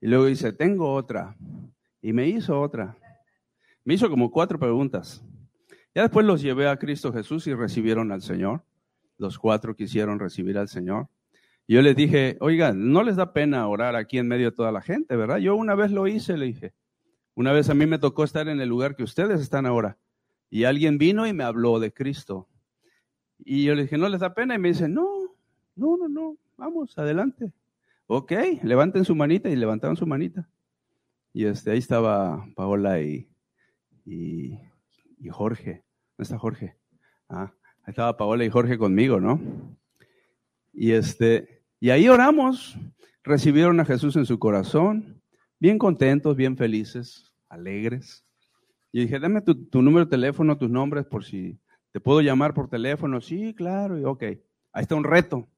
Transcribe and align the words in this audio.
Y 0.00 0.08
luego 0.08 0.26
dice, 0.26 0.52
tengo 0.52 0.92
otra. 0.92 1.36
Y 2.02 2.12
me 2.12 2.26
hizo 2.28 2.60
otra. 2.60 2.96
Me 3.84 3.94
hizo 3.94 4.08
como 4.08 4.30
cuatro 4.30 4.58
preguntas. 4.58 5.22
Ya 5.94 6.02
después 6.02 6.24
los 6.24 6.40
llevé 6.40 6.68
a 6.68 6.78
Cristo 6.78 7.12
Jesús 7.12 7.46
y 7.46 7.54
recibieron 7.54 8.12
al 8.12 8.22
Señor. 8.22 8.62
Los 9.18 9.38
cuatro 9.38 9.74
quisieron 9.74 10.18
recibir 10.18 10.56
al 10.56 10.68
Señor. 10.68 11.08
Y 11.66 11.74
yo 11.74 11.82
les 11.82 11.94
dije, 11.94 12.36
oigan, 12.40 12.92
no 12.92 13.02
les 13.02 13.16
da 13.16 13.32
pena 13.32 13.68
orar 13.68 13.96
aquí 13.96 14.18
en 14.18 14.28
medio 14.28 14.50
de 14.50 14.56
toda 14.56 14.72
la 14.72 14.80
gente, 14.80 15.14
¿verdad? 15.16 15.38
Yo 15.38 15.54
una 15.56 15.74
vez 15.74 15.90
lo 15.90 16.06
hice, 16.06 16.36
le 16.36 16.46
dije. 16.46 16.72
Una 17.34 17.52
vez 17.52 17.70
a 17.70 17.74
mí 17.74 17.86
me 17.86 17.98
tocó 17.98 18.24
estar 18.24 18.48
en 18.48 18.60
el 18.60 18.68
lugar 18.68 18.96
que 18.96 19.02
ustedes 19.02 19.40
están 19.40 19.66
ahora. 19.66 19.96
Y 20.48 20.64
alguien 20.64 20.98
vino 20.98 21.26
y 21.26 21.32
me 21.32 21.44
habló 21.44 21.78
de 21.78 21.92
Cristo. 21.92 22.48
Y 23.38 23.64
yo 23.64 23.74
le 23.74 23.82
dije, 23.82 23.98
¿no 23.98 24.08
les 24.08 24.20
da 24.20 24.34
pena? 24.34 24.54
Y 24.54 24.58
me 24.58 24.68
dice, 24.68 24.88
no, 24.88 25.34
no, 25.76 25.96
no, 25.96 26.08
no, 26.08 26.36
vamos, 26.56 26.98
adelante. 26.98 27.52
Ok, 28.12 28.32
levanten 28.64 29.04
su 29.04 29.14
manita 29.14 29.50
y 29.50 29.54
levantaron 29.54 29.96
su 29.96 30.04
manita. 30.04 30.50
Y 31.32 31.44
este, 31.44 31.70
ahí 31.70 31.78
estaba 31.78 32.44
Paola 32.56 33.00
y, 33.00 33.30
y, 34.04 34.58
Jorge. 35.30 35.84
¿Dónde 36.18 36.24
está 36.24 36.36
Jorge? 36.36 36.74
Ah, 37.28 37.52
ahí 37.84 37.90
estaba 37.92 38.16
Paola 38.16 38.44
y 38.44 38.50
Jorge 38.50 38.78
conmigo, 38.78 39.20
¿no? 39.20 39.40
Y 40.72 40.90
este, 40.90 41.62
y 41.78 41.90
ahí 41.90 42.08
oramos, 42.08 42.76
recibieron 43.22 43.78
a 43.78 43.84
Jesús 43.84 44.16
en 44.16 44.26
su 44.26 44.40
corazón, 44.40 45.22
bien 45.60 45.78
contentos, 45.78 46.34
bien 46.34 46.56
felices, 46.56 47.32
alegres. 47.48 48.26
Y 48.90 49.02
dije, 49.02 49.20
dame 49.20 49.40
tu, 49.40 49.82
número 49.82 50.06
de 50.06 50.10
teléfono, 50.10 50.58
tus 50.58 50.68
nombres, 50.68 51.06
por 51.06 51.24
si 51.24 51.60
te 51.92 52.00
puedo 52.00 52.22
llamar 52.22 52.54
por 52.54 52.68
teléfono. 52.68 53.20
Sí, 53.20 53.54
claro, 53.54 54.00
y 54.00 54.04
ok. 54.04 54.22
Ahí 54.72 54.82
está 54.82 54.96
un 54.96 55.04
reto. 55.04 55.48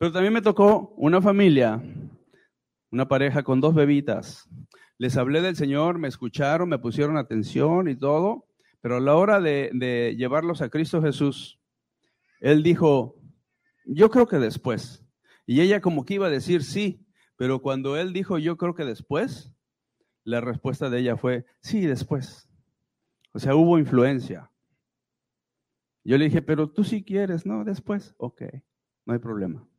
Pero 0.00 0.12
también 0.12 0.32
me 0.32 0.40
tocó 0.40 0.94
una 0.96 1.20
familia, 1.20 1.78
una 2.90 3.06
pareja 3.06 3.42
con 3.42 3.60
dos 3.60 3.74
bebitas. 3.74 4.48
Les 4.96 5.18
hablé 5.18 5.42
del 5.42 5.56
Señor, 5.56 5.98
me 5.98 6.08
escucharon, 6.08 6.70
me 6.70 6.78
pusieron 6.78 7.18
atención 7.18 7.86
y 7.86 7.96
todo, 7.96 8.46
pero 8.80 8.96
a 8.96 9.00
la 9.00 9.14
hora 9.14 9.42
de, 9.42 10.14
llevarlos 10.16 10.62
a 10.62 10.70
Cristo 10.70 11.02
Jesús, 11.02 11.60
Él 12.40 12.62
dijo, 12.62 13.20
yo 13.84 14.08
creo 14.08 14.26
que 14.26 14.38
después. 14.38 15.04
Y 15.44 15.60
ella 15.60 15.82
como 15.82 16.06
que 16.06 16.14
iba 16.14 16.28
a 16.28 16.30
decir 16.30 16.64
sí, 16.64 17.06
pero 17.36 17.60
cuando 17.60 17.98
Él 17.98 18.14
dijo, 18.14 18.38
yo 18.38 18.56
creo 18.56 18.74
que 18.74 18.86
después, 18.86 19.52
la 20.24 20.40
respuesta 20.40 20.88
de 20.88 21.00
ella 21.00 21.18
fue, 21.18 21.44
sí, 21.60 21.84
después. 21.84 22.48
O 23.34 23.38
sea, 23.38 23.54
hubo 23.54 23.78
influencia. 23.78 24.50
Yo 26.04 26.16
le 26.16 26.24
dije, 26.24 26.40
pero 26.40 26.70
tú 26.70 26.84
sí 26.84 27.04
quieres, 27.04 27.44
¿no? 27.44 27.64
Después, 27.64 28.14
ok, 28.16 28.44
no 29.04 29.12
hay 29.12 29.18
problema. 29.18 29.69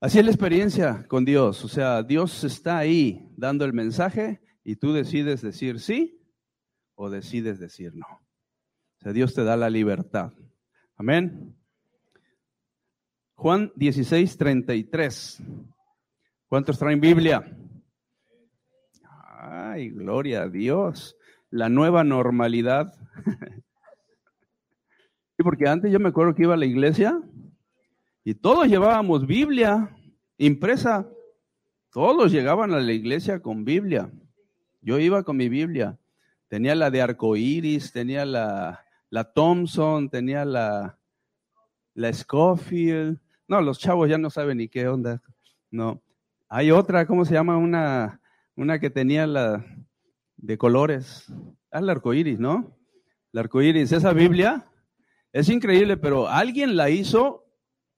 Así 0.00 0.20
es 0.20 0.24
la 0.24 0.30
experiencia 0.30 1.04
con 1.08 1.24
Dios. 1.24 1.64
O 1.64 1.68
sea, 1.68 2.04
Dios 2.04 2.44
está 2.44 2.78
ahí 2.78 3.28
dando 3.36 3.64
el 3.64 3.72
mensaje 3.72 4.40
y 4.62 4.76
tú 4.76 4.92
decides 4.92 5.42
decir 5.42 5.80
sí 5.80 6.24
o 6.94 7.10
decides 7.10 7.58
decir 7.58 7.96
no. 7.96 8.06
O 8.06 9.00
sea, 9.00 9.12
Dios 9.12 9.34
te 9.34 9.42
da 9.42 9.56
la 9.56 9.68
libertad. 9.68 10.32
Amén. 10.96 11.56
Juan 13.34 13.72
16, 13.74 14.36
33. 14.36 15.42
¿Cuántos 16.46 16.78
traen 16.78 17.00
Biblia? 17.00 17.56
Ay, 19.40 19.90
gloria 19.90 20.42
a 20.42 20.48
Dios. 20.48 21.16
La 21.50 21.68
nueva 21.68 22.04
normalidad. 22.04 22.94
y 25.38 25.42
porque 25.42 25.68
antes 25.68 25.90
yo 25.90 25.98
me 25.98 26.10
acuerdo 26.10 26.36
que 26.36 26.44
iba 26.44 26.54
a 26.54 26.58
la 26.58 26.66
iglesia 26.66 27.20
y 28.28 28.34
todos 28.34 28.68
llevábamos 28.68 29.26
Biblia 29.26 29.88
impresa. 30.36 31.08
Todos 31.90 32.30
llegaban 32.30 32.74
a 32.74 32.78
la 32.78 32.92
iglesia 32.92 33.40
con 33.40 33.64
Biblia. 33.64 34.12
Yo 34.82 34.98
iba 34.98 35.22
con 35.22 35.38
mi 35.38 35.48
Biblia. 35.48 35.96
Tenía 36.48 36.74
la 36.74 36.90
de 36.90 37.00
arcoíris, 37.00 37.90
tenía 37.90 38.26
la, 38.26 38.84
la 39.08 39.32
Thompson, 39.32 40.10
tenía 40.10 40.44
la, 40.44 40.98
la 41.94 42.12
Scofield. 42.12 43.18
No, 43.46 43.62
los 43.62 43.78
chavos 43.78 44.10
ya 44.10 44.18
no 44.18 44.28
saben 44.28 44.58
ni 44.58 44.68
qué 44.68 44.88
onda. 44.88 45.22
No. 45.70 46.02
Hay 46.50 46.70
otra, 46.70 47.06
¿cómo 47.06 47.24
se 47.24 47.32
llama? 47.32 47.56
Una, 47.56 48.20
una 48.56 48.78
que 48.78 48.90
tenía 48.90 49.26
la 49.26 49.64
de 50.36 50.58
colores. 50.58 51.32
Ah, 51.70 51.80
la 51.80 51.92
arcoíris, 51.92 52.38
¿no? 52.38 52.76
La 53.32 53.40
arcoíris. 53.40 53.90
Esa 53.90 54.12
Biblia 54.12 54.66
es 55.32 55.48
increíble, 55.48 55.96
pero 55.96 56.28
alguien 56.28 56.76
la 56.76 56.90
hizo 56.90 57.47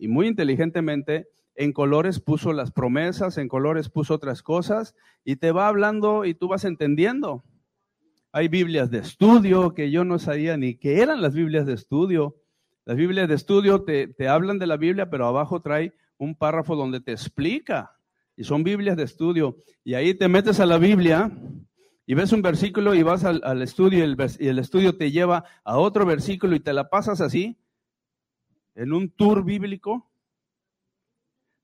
y 0.01 0.09
muy 0.09 0.27
inteligentemente 0.27 1.29
en 1.55 1.73
colores 1.73 2.21
puso 2.21 2.55
las 2.55 2.73
promesas, 2.73 3.37
en 3.37 3.49
colores 3.49 3.91
puso 3.91 4.15
otras 4.15 4.43
cosas 4.43 4.95
y 5.25 5.37
te 5.37 5.53
va 5.53 5.69
hablando 5.69 6.25
y 6.25 6.35
tú 6.35 6.49
vas 6.49 6.65
entendiendo. 6.65 7.45
Hay 8.33 8.49
Biblias 8.49 8.91
de 8.91 8.99
estudio 8.99 9.75
que 9.75 9.91
yo 9.91 10.05
no 10.05 10.19
sabía 10.19 10.57
ni 10.57 10.77
qué 10.77 11.03
eran 11.03 11.21
las 11.21 11.35
Biblias 11.35 11.67
de 11.67 11.75
estudio. 11.75 12.37
Las 12.87 12.97
Biblias 12.97 13.29
de 13.29 13.35
estudio 13.35 13.83
te, 13.83 14.09
te 14.09 14.27
hablan 14.27 14.59
de 14.59 14.67
la 14.67 14.79
Biblia, 14.79 15.11
pero 15.11 15.27
abajo 15.27 15.61
trae 15.61 15.93
un 16.17 16.35
párrafo 16.35 16.77
donde 16.77 17.01
te 17.01 17.13
explica. 17.13 17.93
Y 18.37 18.45
son 18.45 18.65
Biblias 18.65 18.97
de 18.97 19.03
estudio. 19.03 19.59
Y 19.85 19.95
ahí 19.95 20.15
te 20.15 20.29
metes 20.29 20.61
a 20.61 20.67
la 20.67 20.79
Biblia 20.79 21.31
y 22.07 22.15
ves 22.15 22.33
un 22.33 22.41
versículo 22.41 22.95
y 22.95 23.03
vas 23.03 23.25
al, 23.25 23.61
estudio 23.61 24.03
el, 24.03 24.17
y 24.39 24.49
el 24.49 24.59
estudio 24.59 24.97
te 24.97 25.11
lleva 25.11 25.45
a 25.63 25.77
otro 25.77 26.07
versículo 26.07 26.57
y 26.57 26.61
te 26.61 26.73
la 26.73 26.89
pasas 26.89 27.21
así 27.21 27.60
en 28.75 28.93
un 28.93 29.11
tour 29.11 29.45
bíblico 29.45 30.11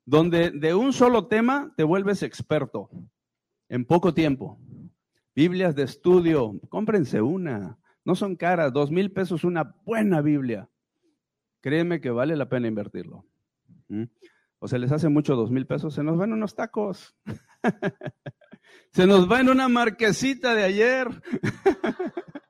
donde 0.04 0.52
de 0.52 0.74
un 0.74 0.92
solo 0.92 1.26
tema 1.26 1.74
te 1.76 1.82
vuelves 1.82 2.22
experto 2.22 2.88
en 3.68 3.84
poco 3.84 4.14
tiempo. 4.14 4.58
Biblias 5.34 5.74
de 5.74 5.82
estudio, 5.82 6.58
cómprense 6.68 7.20
una, 7.20 7.78
no 8.04 8.14
son 8.14 8.36
caras, 8.36 8.72
dos 8.72 8.90
mil 8.90 9.12
pesos 9.12 9.44
una 9.44 9.74
buena 9.84 10.22
Biblia. 10.22 10.70
Créeme 11.60 12.00
que 12.00 12.10
vale 12.10 12.36
la 12.36 12.48
pena 12.48 12.68
invertirlo. 12.68 13.26
¿Mm? 13.88 14.04
O 14.60 14.68
se 14.68 14.78
les 14.78 14.92
hace 14.92 15.08
mucho 15.08 15.34
dos 15.34 15.50
mil 15.50 15.66
pesos, 15.66 15.92
se 15.92 16.04
nos 16.04 16.16
van 16.16 16.32
unos 16.32 16.54
tacos. 16.54 17.16
se 18.92 19.06
nos 19.06 19.30
va 19.30 19.40
en 19.40 19.48
una 19.48 19.68
marquesita 19.68 20.54
de 20.54 20.62
ayer. 20.62 21.08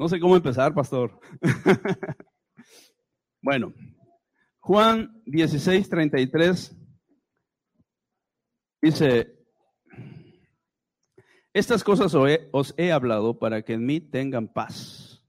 No 0.00 0.08
sé 0.08 0.18
cómo 0.18 0.34
empezar, 0.34 0.72
pastor. 0.72 1.20
bueno, 3.42 3.74
Juan 4.60 5.22
16, 5.26 5.90
33 5.90 6.74
dice, 8.80 9.38
estas 11.52 11.84
cosas 11.84 12.14
os 12.14 12.74
he 12.78 12.92
hablado 12.92 13.38
para 13.38 13.60
que 13.60 13.74
en 13.74 13.84
mí 13.84 14.00
tengan 14.00 14.50
paz. 14.50 15.22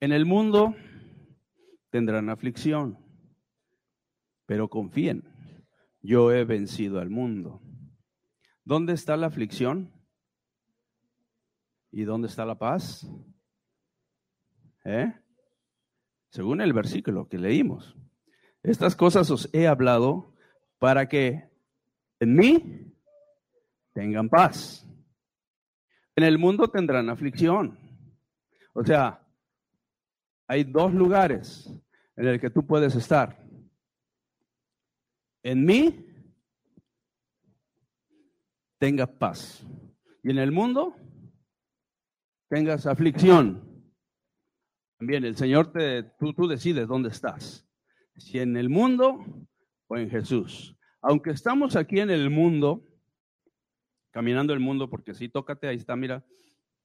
En 0.00 0.10
el 0.10 0.26
mundo 0.26 0.74
tendrán 1.90 2.30
aflicción, 2.30 2.98
pero 4.44 4.68
confíen, 4.68 5.22
yo 6.00 6.32
he 6.32 6.44
vencido 6.44 6.98
al 6.98 7.10
mundo. 7.10 7.62
¿Dónde 8.64 8.94
está 8.94 9.16
la 9.16 9.28
aflicción? 9.28 10.01
¿Y 11.92 12.04
dónde 12.04 12.28
está 12.28 12.46
la 12.46 12.58
paz? 12.58 13.06
¿Eh? 14.84 15.12
Según 16.30 16.62
el 16.62 16.72
versículo 16.72 17.28
que 17.28 17.36
leímos. 17.38 17.94
Estas 18.62 18.96
cosas 18.96 19.30
os 19.30 19.50
he 19.52 19.66
hablado 19.66 20.32
para 20.78 21.06
que 21.06 21.50
en 22.18 22.34
mí 22.34 22.94
tengan 23.92 24.30
paz. 24.30 24.88
En 26.16 26.24
el 26.24 26.38
mundo 26.38 26.68
tendrán 26.68 27.10
aflicción. 27.10 27.78
O 28.72 28.82
sea, 28.82 29.20
hay 30.46 30.64
dos 30.64 30.94
lugares 30.94 31.70
en 32.16 32.26
el 32.26 32.40
que 32.40 32.48
tú 32.48 32.66
puedes 32.66 32.94
estar. 32.94 33.38
En 35.42 35.64
mí 35.66 36.06
tenga 38.78 39.06
paz. 39.06 39.66
Y 40.22 40.30
en 40.30 40.38
el 40.38 40.52
mundo 40.52 40.96
tengas 42.52 42.86
aflicción. 42.86 43.62
También 44.98 45.24
el 45.24 45.36
Señor 45.36 45.72
te, 45.72 46.02
tú, 46.02 46.34
tú 46.34 46.46
decides 46.46 46.86
dónde 46.86 47.08
estás. 47.08 47.66
Si 48.18 48.40
en 48.40 48.58
el 48.58 48.68
mundo 48.68 49.24
o 49.86 49.96
en 49.96 50.10
Jesús. 50.10 50.76
Aunque 51.00 51.30
estamos 51.30 51.76
aquí 51.76 52.00
en 52.00 52.10
el 52.10 52.28
mundo, 52.28 52.84
caminando 54.10 54.52
el 54.52 54.60
mundo, 54.60 54.90
porque 54.90 55.14
si 55.14 55.30
tócate, 55.30 55.66
ahí 55.66 55.76
está, 55.76 55.96
mira, 55.96 56.26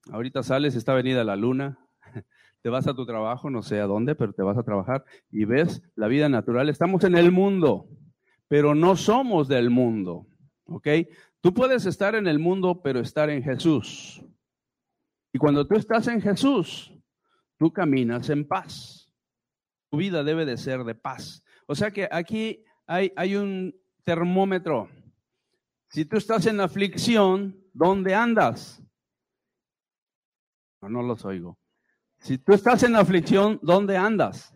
ahorita 0.09 0.41
sales, 0.41 0.73
está 0.73 0.93
venida 0.93 1.25
la 1.25 1.35
luna, 1.35 1.77
te 2.61 2.69
vas 2.69 2.87
a 2.87 2.93
tu 2.93 3.05
trabajo, 3.05 3.49
no 3.49 3.61
sé 3.61 3.81
a 3.81 3.87
dónde, 3.87 4.15
pero 4.15 4.31
te 4.31 4.43
vas 4.43 4.57
a 4.57 4.63
trabajar 4.63 5.03
y 5.29 5.43
ves 5.43 5.83
la 5.95 6.07
vida 6.07 6.29
natural. 6.29 6.69
Estamos 6.69 7.03
en 7.03 7.17
el 7.17 7.33
mundo, 7.33 7.89
pero 8.47 8.73
no 8.73 8.95
somos 8.95 9.49
del 9.49 9.69
mundo, 9.69 10.27
¿ok? 10.63 10.87
Tú 11.41 11.53
puedes 11.53 11.85
estar 11.85 12.15
en 12.15 12.25
el 12.25 12.39
mundo, 12.39 12.81
pero 12.81 13.01
estar 13.01 13.29
en 13.29 13.43
Jesús. 13.43 14.23
Y 15.33 15.39
cuando 15.39 15.67
tú 15.67 15.75
estás 15.75 16.07
en 16.07 16.21
Jesús, 16.21 16.93
tú 17.57 17.71
caminas 17.71 18.29
en 18.29 18.47
paz. 18.47 19.11
vida 19.91 20.23
debe 20.23 20.45
de 20.45 20.57
ser 20.57 20.83
de 20.83 20.95
paz. 20.95 21.43
O 21.65 21.75
sea 21.75 21.91
que 21.91 22.07
aquí 22.11 22.63
hay, 22.85 23.11
hay 23.15 23.35
un 23.35 23.75
termómetro. 24.03 24.89
Si 25.89 26.05
tú 26.05 26.17
estás 26.17 26.45
en 26.45 26.59
aflicción, 26.59 27.59
¿dónde 27.73 28.13
andas? 28.13 28.83
No, 30.81 30.89
no 30.89 31.01
los 31.01 31.25
oigo. 31.25 31.57
Si 32.19 32.37
tú 32.37 32.53
estás 32.53 32.83
en 32.83 32.95
aflicción, 32.95 33.59
¿dónde 33.61 33.97
andas? 33.97 34.53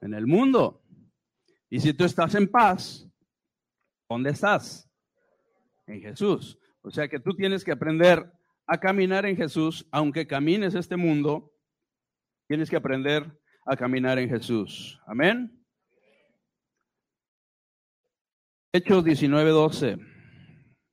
En 0.00 0.14
el 0.14 0.26
mundo. 0.26 0.82
Y 1.70 1.80
si 1.80 1.92
tú 1.92 2.04
estás 2.04 2.34
en 2.34 2.48
paz, 2.48 3.08
¿dónde 4.08 4.30
estás? 4.30 4.88
En 5.86 6.00
Jesús. 6.00 6.58
O 6.82 6.90
sea 6.90 7.08
que 7.08 7.20
tú 7.20 7.34
tienes 7.34 7.64
que 7.64 7.72
aprender 7.72 8.32
a 8.68 8.78
caminar 8.78 9.24
en 9.24 9.34
Jesús, 9.34 9.88
aunque 9.90 10.26
camines 10.26 10.74
este 10.74 10.96
mundo, 10.96 11.50
tienes 12.46 12.68
que 12.68 12.76
aprender 12.76 13.40
a 13.64 13.74
caminar 13.76 14.18
en 14.18 14.28
Jesús. 14.28 15.00
Amén. 15.06 15.58
Hechos 18.70 19.02
19:12. 19.02 19.98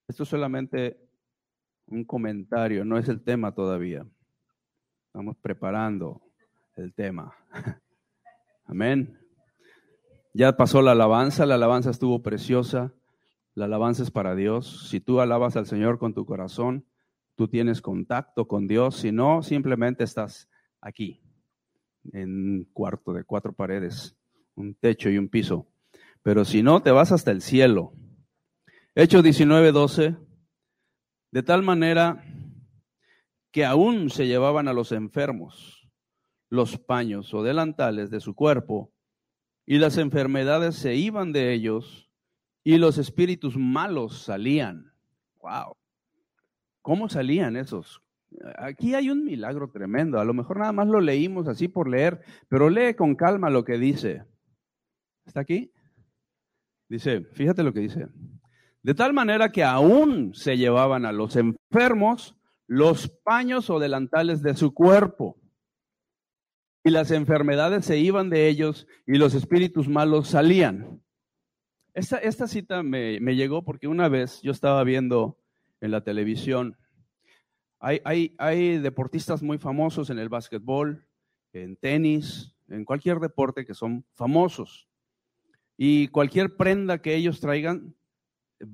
Esto 0.08 0.24
es 0.24 0.30
solamente 0.30 0.98
un 1.88 2.06
comentario, 2.06 2.86
no 2.86 2.98
es 2.98 3.10
el 3.10 3.22
tema 3.22 3.54
todavía. 3.54 4.08
Estamos 5.08 5.36
preparando 5.38 6.22
el 6.78 6.94
tema. 6.94 7.36
Amén. 8.66 9.20
Ya 10.34 10.56
pasó 10.56 10.82
la 10.82 10.92
alabanza, 10.92 11.46
la 11.46 11.56
alabanza 11.56 11.90
estuvo 11.90 12.24
preciosa. 12.24 12.94
La 13.54 13.66
alabanza 13.66 14.04
es 14.04 14.12
para 14.12 14.36
Dios. 14.36 14.90
Si 14.90 15.00
tú 15.02 15.20
alabas 15.20 15.56
al 15.58 15.66
Señor 15.66 16.00
con 16.00 16.14
tu 16.14 16.26
corazón, 16.26 16.86
tú 17.36 17.48
tienes 17.48 17.82
contacto 17.82 18.48
con 18.48 18.68
Dios. 18.68 18.98
Si 18.98 19.12
no, 19.12 19.44
simplemente 19.44 20.04
estás 20.04 20.50
aquí, 20.82 21.22
en 22.14 22.30
un 22.30 22.70
cuarto 22.74 23.14
de 23.14 23.24
cuatro 23.24 23.54
paredes, 23.54 24.16
un 24.56 24.76
techo 24.76 25.10
y 25.10 25.18
un 25.18 25.30
piso. 25.30 25.68
Pero 26.24 26.46
si 26.46 26.64
no, 26.64 26.82
te 26.82 26.92
vas 26.92 27.12
hasta 27.12 27.32
el 27.32 27.42
cielo. 27.42 27.94
Hechos 28.96 29.24
19, 29.24 29.72
12. 29.72 30.16
De 31.32 31.44
tal 31.44 31.64
manera 31.64 32.24
que 33.52 33.66
aún 33.66 34.10
se 34.10 34.28
llevaban 34.28 34.68
a 34.68 34.74
los 34.74 34.92
enfermos 34.92 35.76
los 36.50 36.78
paños 36.78 37.34
o 37.34 37.44
delantales 37.44 38.10
de 38.10 38.20
su 38.20 38.36
cuerpo, 38.36 38.92
y 39.66 39.78
las 39.78 39.98
enfermedades 39.98 40.76
se 40.76 40.96
iban 40.96 41.32
de 41.32 41.54
ellos, 41.54 42.10
y 42.64 42.78
los 42.78 42.98
espíritus 42.98 43.58
malos 43.58 44.24
salían. 44.24 44.94
¡Wow! 45.42 45.76
¿Cómo 46.86 47.10
salían 47.10 47.56
esos? 47.56 48.04
Aquí 48.60 48.94
hay 48.94 49.10
un 49.10 49.26
milagro 49.26 49.72
tremendo. 49.72 50.20
A 50.20 50.24
lo 50.24 50.36
mejor 50.36 50.60
nada 50.60 50.72
más 50.72 50.88
lo 50.88 51.02
leímos 51.02 51.48
así 51.48 51.68
por 51.68 51.90
leer, 51.90 52.22
pero 52.48 52.70
lee 52.70 52.94
con 52.94 53.16
calma 53.16 53.50
lo 53.50 53.66
que 53.66 53.80
dice. 53.80 54.24
¿Está 55.26 55.40
aquí? 55.40 55.72
Dice, 56.88 57.22
fíjate 57.34 57.64
lo 57.64 57.74
que 57.74 57.80
dice. 57.80 58.08
De 58.84 58.94
tal 58.94 59.14
manera 59.14 59.52
que 59.52 59.64
aún 59.64 60.36
se 60.36 60.58
llevaban 60.58 61.08
a 61.08 61.12
los 61.12 61.36
enfermos 61.36 62.38
los 62.68 63.10
paños 63.10 63.72
o 63.72 63.80
delantales 63.80 64.44
de 64.44 64.54
su 64.54 64.72
cuerpo. 64.72 65.42
Y 66.84 66.92
las 66.92 67.10
enfermedades 67.10 67.84
se 67.86 67.98
iban 67.98 68.30
de 68.30 68.48
ellos 68.48 68.86
y 69.08 69.18
los 69.18 69.34
espíritus 69.34 69.90
malos 69.90 70.28
salían. 70.28 71.02
Esta, 71.96 72.20
esta 72.20 72.46
cita 72.46 72.84
me, 72.84 73.20
me, 73.22 73.36
llegó 73.36 73.66
porque 73.66 73.88
una 73.88 74.08
vez 74.08 74.40
yo 74.44 74.52
estaba 74.52 74.84
viendo 74.84 75.40
en 75.82 75.92
la 75.92 76.02
televisión, 76.02 76.78
hay, 77.80 78.02
hay, 78.04 78.36
hay 78.38 78.78
deportistas 78.80 79.44
muy 79.44 79.58
famosos 79.58 80.10
en 80.10 80.20
el 80.20 80.30
básquetbol, 80.30 81.08
en 81.54 81.76
tenis, 81.76 82.56
en 82.68 82.86
cualquier 82.86 83.20
deporte 83.20 83.66
que 83.66 83.74
son 83.74 84.06
famosos. 84.16 84.88
Y 85.78 86.08
cualquier 86.08 86.56
prenda 86.56 87.02
que 87.02 87.16
ellos 87.16 87.40
traigan 87.40 87.96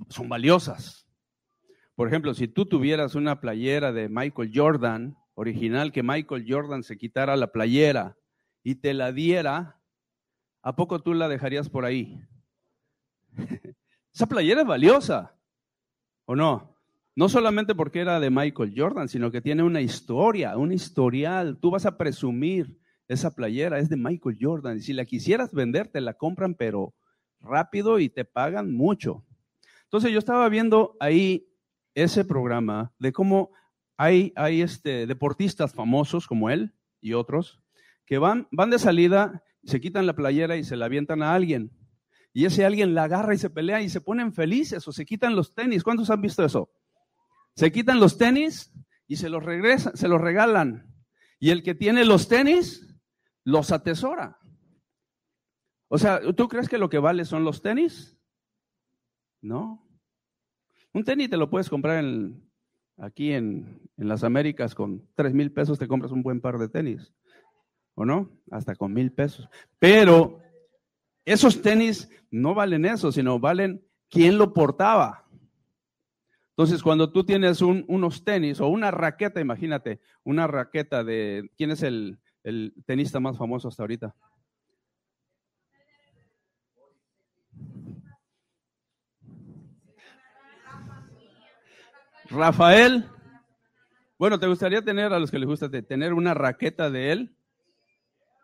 son 0.10 0.30
valiosas. 0.30 1.08
Por 1.96 2.08
ejemplo, 2.08 2.34
si 2.34 2.48
tú 2.48 2.66
tuvieras 2.66 3.16
una 3.16 3.42
playera 3.42 3.92
de 3.92 4.08
Michael 4.08 4.52
Jordan, 4.54 5.18
original, 5.34 5.92
que 5.92 6.04
Michael 6.04 6.46
Jordan 6.48 6.84
se 6.84 6.98
quitara 6.98 7.36
la 7.36 7.52
playera 7.52 8.18
y 8.64 8.76
te 8.76 8.94
la 8.94 9.12
diera, 9.12 9.82
¿a 10.62 10.76
poco 10.76 11.02
tú 11.02 11.14
la 11.14 11.28
dejarías 11.28 11.70
por 11.70 11.86
ahí? 11.86 12.22
Esa 14.14 14.28
playera 14.28 14.62
es 14.62 14.68
valiosa, 14.68 15.36
¿o 16.26 16.36
no? 16.36 16.71
No 17.22 17.30
solamente 17.30 17.76
porque 17.76 18.00
era 18.00 18.20
de 18.20 18.32
Michael 18.32 18.74
Jordan, 18.76 19.08
sino 19.08 19.30
que 19.30 19.42
tiene 19.42 19.62
una 19.62 19.80
historia, 19.80 20.58
un 20.58 20.72
historial. 20.72 21.60
Tú 21.60 21.70
vas 21.70 21.86
a 21.86 21.96
presumir 21.96 22.80
esa 23.08 23.36
playera, 23.36 23.78
es 23.78 23.90
de 23.90 23.96
Michael 23.96 24.40
Jordan. 24.42 24.78
Y 24.78 24.82
si 24.82 24.92
la 24.92 25.06
quisieras 25.06 25.54
vender, 25.54 25.88
te 25.88 26.02
la 26.02 26.16
compran, 26.16 26.56
pero 26.56 26.96
rápido 27.40 28.00
y 28.00 28.10
te 28.10 28.26
pagan 28.26 28.74
mucho. 28.74 29.24
Entonces 29.84 30.12
yo 30.12 30.18
estaba 30.18 30.50
viendo 30.50 30.98
ahí 31.00 31.48
ese 31.94 32.26
programa 32.26 32.92
de 32.98 33.14
cómo 33.14 33.52
hay, 33.98 34.34
hay 34.36 34.64
este, 34.64 35.06
deportistas 35.06 35.76
famosos 35.76 36.26
como 36.26 36.50
él 36.50 36.74
y 37.02 37.14
otros 37.14 37.62
que 38.08 38.18
van, 38.18 38.48
van 38.52 38.72
de 38.72 38.80
salida, 38.80 39.44
se 39.64 39.80
quitan 39.80 40.08
la 40.08 40.16
playera 40.16 40.58
y 40.58 40.64
se 40.64 40.76
la 40.76 40.86
avientan 40.86 41.22
a 41.22 41.36
alguien. 41.36 41.70
Y 42.34 42.46
ese 42.46 42.66
alguien 42.66 42.96
la 42.96 43.04
agarra 43.04 43.36
y 43.36 43.38
se 43.38 43.52
pelea 43.52 43.80
y 43.84 43.90
se 43.90 44.02
ponen 44.02 44.34
felices 44.34 44.88
o 44.88 44.92
se 44.92 45.06
quitan 45.06 45.36
los 45.36 45.54
tenis. 45.54 45.84
¿Cuántos 45.84 46.10
han 46.10 46.24
visto 46.24 46.44
eso? 46.44 46.72
Se 47.62 47.72
quitan 47.72 48.00
los 48.00 48.18
tenis 48.18 48.74
y 49.06 49.18
se 49.18 49.30
los 49.30 49.44
regresan, 49.44 49.96
se 49.96 50.08
los 50.08 50.20
regalan. 50.20 50.92
Y 51.38 51.52
el 51.52 51.62
que 51.62 51.76
tiene 51.76 52.06
los 52.06 52.28
tenis 52.28 52.98
los 53.44 53.72
atesora. 53.72 54.40
O 55.88 56.00
sea, 56.00 56.22
¿tú 56.34 56.48
crees 56.48 56.68
que 56.68 56.80
lo 56.80 56.90
que 56.90 56.98
vale 56.98 57.24
son 57.24 57.44
los 57.44 57.62
tenis? 57.62 58.18
No. 59.42 59.88
Un 60.92 61.04
tenis 61.04 61.30
te 61.30 61.38
lo 61.38 61.52
puedes 61.52 61.70
comprar 61.70 62.04
aquí 62.98 63.32
en, 63.32 63.80
las 63.96 64.24
Américas 64.24 64.74
con 64.74 65.08
tres 65.14 65.36
mil 65.36 65.52
pesos, 65.52 65.78
te 65.78 65.88
compras 65.88 66.12
un 66.12 66.24
buen 66.24 66.42
par 66.42 66.58
de 66.58 66.68
tenis. 66.68 67.14
¿O 67.94 68.06
no? 68.06 68.42
Hasta 68.50 68.74
con 68.74 68.92
mil 68.92 69.12
pesos. 69.12 69.48
Pero 69.78 70.40
esos 71.26 71.62
tenis 71.62 72.10
no 72.32 72.56
valen 72.56 72.86
eso, 72.86 73.12
sino 73.12 73.40
valen 73.40 73.86
quién 74.10 74.40
lo 74.40 74.52
portaba. 74.52 75.28
Entonces, 76.52 76.84
cuando 76.84 77.12
tú 77.12 77.24
tienes 77.24 77.62
unos 77.62 78.24
tenis 78.24 78.60
o 78.60 78.68
una 78.68 78.92
raqueta, 78.92 79.40
imagínate, 79.40 80.02
una 80.24 80.48
raqueta 80.48 81.04
de, 81.04 81.50
¿quién 81.58 81.72
es 81.72 81.82
el, 81.82 82.20
el 82.44 82.74
tenista 82.86 83.20
más 83.20 83.38
famoso 83.38 83.70
hasta 83.70 83.84
ahorita? 83.84 84.16
Rafael. 92.30 93.06
Bueno, 94.18 94.40
¿te 94.40 94.48
gustaría 94.48 94.82
tener, 94.82 95.12
a 95.14 95.20
los 95.20 95.32
que 95.32 95.40
les 95.40 95.48
gusta, 95.48 95.70
tener 95.70 96.14
una 96.14 96.34
raqueta 96.34 96.90
de 96.90 97.12
él? 97.12 97.36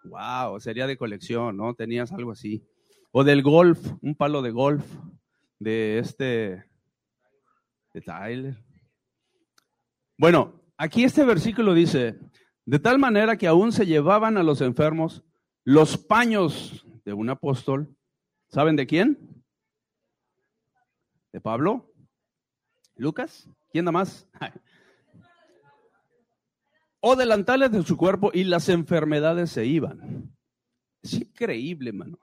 Wow, 0.03 0.59
sería 0.59 0.87
de 0.87 0.97
colección, 0.97 1.55
¿no? 1.55 1.73
Tenías 1.73 2.11
algo 2.11 2.31
así. 2.31 2.65
O 3.11 3.23
del 3.23 3.43
golf, 3.43 3.79
un 4.01 4.15
palo 4.15 4.41
de 4.41 4.51
golf 4.51 4.85
de 5.59 5.99
este, 5.99 6.65
de 7.97 8.01
Tyler. 8.01 8.63
Bueno, 10.19 10.61
aquí 10.77 11.03
este 11.03 11.25
versículo 11.25 11.73
dice, 11.73 12.19
de 12.63 12.77
tal 12.77 12.99
manera 12.99 13.37
que 13.37 13.47
aún 13.47 13.71
se 13.71 13.87
llevaban 13.87 14.37
a 14.37 14.43
los 14.43 14.61
enfermos 14.61 15.23
los 15.63 15.97
paños 15.97 16.85
de 17.05 17.13
un 17.13 17.29
apóstol. 17.29 17.95
¿Saben 18.49 18.75
de 18.75 18.85
quién? 18.85 19.43
¿De 21.33 21.41
Pablo? 21.41 21.91
¿Lucas? 22.95 23.49
¿Quién 23.71 23.85
da 23.85 23.91
más? 23.91 24.29
o 26.99 27.15
delantales 27.15 27.71
de 27.71 27.81
su 27.81 27.97
cuerpo 27.97 28.29
y 28.31 28.43
las 28.43 28.69
enfermedades 28.69 29.49
se 29.49 29.65
iban. 29.65 30.37
Es 31.01 31.13
increíble, 31.13 31.89
hermano, 31.89 32.19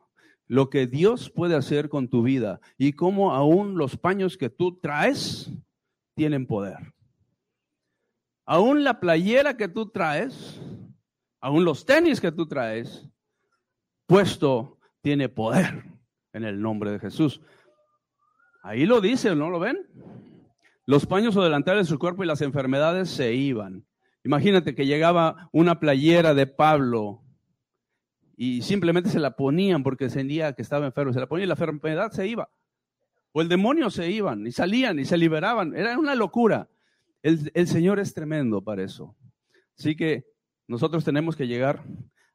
lo 0.47 0.71
que 0.71 0.87
Dios 0.87 1.31
puede 1.31 1.57
hacer 1.57 1.89
con 1.89 2.09
tu 2.09 2.23
vida 2.23 2.61
y 2.77 2.93
cómo 2.93 3.33
aún 3.33 3.77
los 3.79 3.97
paños 3.97 4.37
que 4.37 4.51
tú 4.51 4.79
traes 4.79 5.51
tienen 6.15 6.47
poder. 6.47 6.95
Aún 8.47 8.85
la 8.85 9.01
playera 9.01 9.57
que 9.57 9.69
tú 9.69 9.91
traes, 9.91 10.61
aún 11.41 11.65
los 11.65 11.87
tenis 11.87 12.21
que 12.21 12.31
tú 12.31 12.47
traes, 12.47 13.09
puesto 14.07 14.79
tiene 15.01 15.29
poder 15.29 15.85
en 16.33 16.45
el 16.45 16.61
nombre 16.61 16.91
de 16.91 16.99
Jesús. 16.99 17.41
Ahí 18.63 18.87
lo 18.87 19.01
dice, 19.01 19.35
¿no 19.35 19.51
lo 19.51 19.59
ven? 19.59 19.87
Los 20.87 21.07
paños 21.07 21.37
o 21.37 21.43
delantales 21.43 21.87
de 21.87 21.91
su 21.91 21.99
cuerpo 21.99 22.23
y 22.23 22.27
las 22.27 22.43
enfermedades 22.43 23.09
se 23.09 23.33
iban. 23.33 23.87
Imagínate 24.25 24.75
que 24.75 24.87
llegaba 24.87 25.49
una 25.53 25.81
playera 25.81 26.35
de 26.35 26.47
Pablo 26.47 27.24
y 28.37 28.63
simplemente 28.63 29.11
se 29.11 29.21
la 29.21 29.37
ponían 29.37 29.83
porque 29.83 30.11
sentía 30.11 30.53
que 30.53 30.63
estaba 30.63 30.87
enfermo. 30.87 31.13
Se 31.13 31.21
la 31.21 31.29
ponían 31.29 31.47
y 31.47 31.49
la 31.49 31.55
enfermedad 31.55 32.11
se 32.11 32.27
iba. 32.27 32.51
O 33.33 33.43
el 33.43 33.49
demonio 33.49 33.91
se 33.91 34.11
iban 34.11 34.47
y 34.47 34.53
salían 34.53 34.99
y 34.99 35.05
se 35.05 35.19
liberaban. 35.19 35.75
Era 35.75 35.99
una 35.99 36.15
locura. 36.15 36.69
El, 37.23 37.51
el 37.55 37.67
Señor 37.67 37.99
es 37.99 38.15
tremendo 38.15 38.63
para 38.63 38.83
eso. 38.83 39.17
Así 39.79 39.97
que 39.97 40.25
nosotros 40.67 41.05
tenemos 41.05 41.37
que 41.37 41.47
llegar 41.47 41.85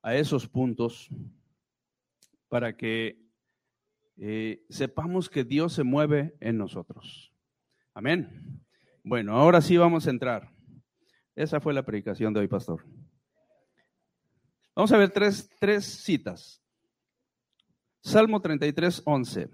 a 0.01 0.15
esos 0.15 0.47
puntos 0.47 1.09
para 2.47 2.75
que 2.75 3.21
eh, 4.17 4.65
sepamos 4.69 5.29
que 5.29 5.43
Dios 5.43 5.73
se 5.73 5.83
mueve 5.83 6.35
en 6.41 6.57
nosotros. 6.57 7.33
Amén. 7.93 8.61
Bueno, 9.03 9.37
ahora 9.37 9.61
sí 9.61 9.77
vamos 9.77 10.07
a 10.07 10.09
entrar. 10.09 10.51
Esa 11.35 11.61
fue 11.61 11.73
la 11.73 11.85
predicación 11.85 12.33
de 12.33 12.41
hoy, 12.41 12.47
pastor. 12.47 12.85
Vamos 14.75 14.91
a 14.91 14.97
ver 14.97 15.09
tres, 15.11 15.49
tres 15.59 15.85
citas. 15.85 16.61
Salmo 18.01 18.41
33, 18.41 19.03
11. 19.05 19.49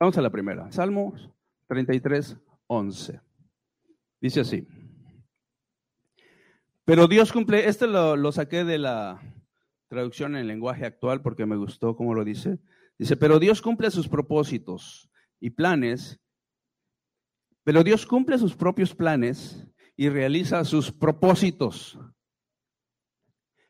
Vamos 0.00 0.18
a 0.18 0.22
la 0.22 0.30
primera. 0.30 0.70
Salmo 0.72 1.14
33, 1.68 2.36
11. 2.66 3.20
Dice 4.20 4.40
así. 4.40 4.66
Pero 6.84 7.06
Dios 7.06 7.32
cumple, 7.32 7.68
este 7.68 7.86
lo, 7.86 8.16
lo 8.16 8.32
saqué 8.32 8.64
de 8.64 8.78
la 8.78 9.20
traducción 9.88 10.36
en 10.36 10.46
lenguaje 10.46 10.84
actual 10.84 11.22
porque 11.22 11.46
me 11.46 11.56
gustó 11.56 11.96
cómo 11.96 12.14
lo 12.14 12.24
dice. 12.24 12.58
Dice, 12.98 13.16
pero 13.16 13.38
Dios 13.38 13.62
cumple 13.62 13.90
sus 13.90 14.08
propósitos 14.08 15.10
y 15.40 15.50
planes, 15.50 16.20
pero 17.62 17.82
Dios 17.82 18.06
cumple 18.06 18.38
sus 18.38 18.54
propios 18.54 18.94
planes 18.94 19.66
y 19.96 20.08
realiza 20.08 20.64
sus 20.64 20.92
propósitos. 20.92 21.98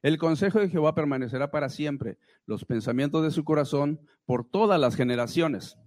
El 0.04 0.18
consejo 0.18 0.60
de 0.60 0.68
Jehová 0.68 0.94
permanecerá 0.94 1.50
para 1.50 1.70
siempre, 1.70 2.18
los 2.44 2.66
pensamientos 2.66 3.24
de 3.24 3.30
su 3.30 3.42
corazón 3.42 4.06
por 4.26 4.46
todas 4.46 4.78
las 4.78 4.96
generaciones. 4.96 5.78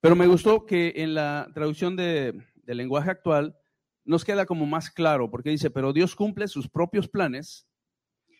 Pero 0.00 0.16
me 0.16 0.26
gustó 0.26 0.64
que 0.64 0.94
en 0.96 1.12
la 1.12 1.50
traducción 1.52 1.96
de, 1.96 2.42
del 2.54 2.78
lenguaje 2.78 3.10
actual 3.10 3.58
nos 4.06 4.24
queda 4.24 4.46
como 4.46 4.64
más 4.64 4.88
claro, 4.88 5.30
porque 5.30 5.50
dice, 5.50 5.68
pero 5.68 5.92
Dios 5.92 6.16
cumple 6.16 6.48
sus 6.48 6.66
propios 6.66 7.10
planes 7.10 7.68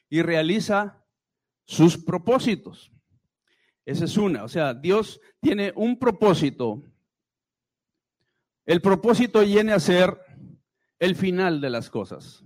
y 0.09 0.23
realiza 0.23 1.05
sus 1.67 2.03
propósitos. 2.03 2.91
Esa 3.85 4.07
es 4.07 4.17
una, 4.17 4.45
o 4.45 4.49
sea, 4.49 4.73
Dios 4.73 5.21
tiene 5.43 5.75
un 5.77 5.99
propósito. 5.99 6.83
El 8.65 8.81
propósito 8.81 9.41
viene 9.41 9.73
a 9.73 9.79
ser 9.79 10.19
el 10.99 11.17
final 11.17 11.61
de 11.61 11.69
las 11.69 11.91
cosas. 11.91 12.43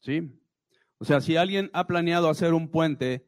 ¿Sí? 0.00 0.40
O 0.98 1.04
sea, 1.04 1.20
si 1.20 1.36
alguien 1.36 1.70
ha 1.72 1.86
planeado 1.86 2.28
hacer 2.28 2.54
un 2.54 2.68
puente, 2.70 3.26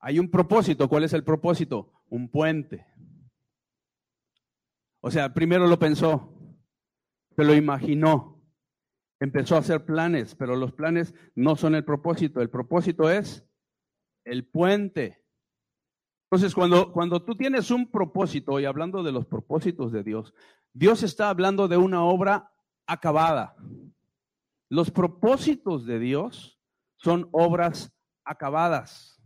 hay 0.00 0.18
un 0.18 0.30
propósito. 0.30 0.88
¿Cuál 0.88 1.04
es 1.04 1.12
el 1.12 1.24
propósito? 1.24 1.92
Un 2.08 2.28
puente. 2.28 2.86
O 5.00 5.10
sea, 5.10 5.34
primero 5.34 5.66
lo 5.66 5.78
pensó, 5.78 6.34
se 7.36 7.44
lo 7.44 7.54
imaginó, 7.54 8.42
empezó 9.20 9.56
a 9.56 9.58
hacer 9.58 9.84
planes, 9.84 10.34
pero 10.34 10.56
los 10.56 10.72
planes 10.72 11.14
no 11.34 11.56
son 11.56 11.74
el 11.74 11.84
propósito. 11.84 12.40
El 12.40 12.48
propósito 12.48 13.10
es 13.10 13.46
el 14.24 14.46
puente. 14.46 15.22
Entonces, 16.30 16.54
cuando, 16.54 16.90
cuando 16.90 17.22
tú 17.22 17.36
tienes 17.36 17.70
un 17.70 17.90
propósito, 17.90 18.58
y 18.58 18.64
hablando 18.64 19.02
de 19.02 19.12
los 19.12 19.26
propósitos 19.26 19.92
de 19.92 20.02
Dios, 20.02 20.34
Dios 20.72 21.02
está 21.02 21.28
hablando 21.28 21.68
de 21.68 21.76
una 21.76 22.02
obra 22.02 22.52
acabada. 22.86 23.56
Los 24.70 24.90
propósitos 24.90 25.86
de 25.86 25.98
Dios 25.98 26.58
son 27.04 27.28
obras 27.32 27.92
acabadas. 28.24 29.22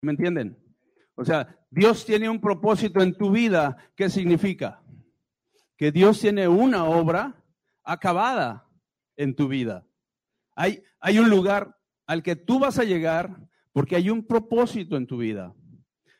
¿Me 0.00 0.12
entienden? 0.12 0.56
O 1.16 1.24
sea, 1.24 1.58
Dios 1.70 2.06
tiene 2.06 2.28
un 2.28 2.40
propósito 2.40 3.02
en 3.02 3.14
tu 3.16 3.32
vida. 3.32 3.76
¿Qué 3.96 4.08
significa? 4.08 4.80
Que 5.76 5.90
Dios 5.90 6.20
tiene 6.20 6.46
una 6.46 6.84
obra 6.84 7.44
acabada 7.82 8.68
en 9.16 9.34
tu 9.34 9.48
vida. 9.48 9.84
Hay, 10.54 10.84
hay 11.00 11.18
un 11.18 11.28
lugar 11.28 11.76
al 12.06 12.22
que 12.22 12.36
tú 12.36 12.60
vas 12.60 12.78
a 12.78 12.84
llegar 12.84 13.48
porque 13.72 13.96
hay 13.96 14.08
un 14.08 14.24
propósito 14.24 14.96
en 14.96 15.06
tu 15.06 15.18
vida. 15.18 15.54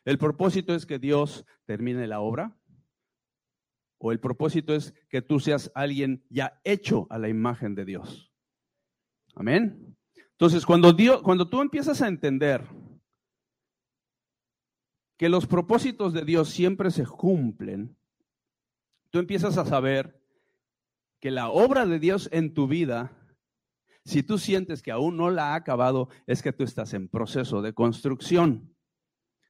El 0.04 0.18
propósito 0.18 0.74
es 0.74 0.86
que 0.86 0.98
Dios 0.98 1.46
termine 1.66 2.08
la 2.08 2.20
obra. 2.20 2.58
O 3.98 4.10
el 4.10 4.18
propósito 4.18 4.74
es 4.74 4.92
que 5.08 5.22
tú 5.22 5.38
seas 5.38 5.70
alguien 5.76 6.24
ya 6.28 6.60
hecho 6.64 7.06
a 7.10 7.18
la 7.18 7.28
imagen 7.28 7.76
de 7.76 7.84
Dios. 7.84 8.32
Amén. 9.36 9.96
Entonces, 10.42 10.66
cuando, 10.66 10.92
Dios, 10.92 11.22
cuando 11.22 11.48
tú 11.48 11.60
empiezas 11.60 12.02
a 12.02 12.08
entender 12.08 12.66
que 15.16 15.28
los 15.28 15.46
propósitos 15.46 16.12
de 16.12 16.24
Dios 16.24 16.48
siempre 16.48 16.90
se 16.90 17.06
cumplen, 17.06 17.96
tú 19.10 19.20
empiezas 19.20 19.56
a 19.56 19.64
saber 19.64 20.20
que 21.20 21.30
la 21.30 21.48
obra 21.48 21.86
de 21.86 22.00
Dios 22.00 22.28
en 22.32 22.54
tu 22.54 22.66
vida, 22.66 23.16
si 24.04 24.24
tú 24.24 24.36
sientes 24.36 24.82
que 24.82 24.90
aún 24.90 25.16
no 25.16 25.30
la 25.30 25.52
ha 25.52 25.54
acabado, 25.54 26.08
es 26.26 26.42
que 26.42 26.52
tú 26.52 26.64
estás 26.64 26.92
en 26.92 27.06
proceso 27.06 27.62
de 27.62 27.72
construcción. 27.72 28.74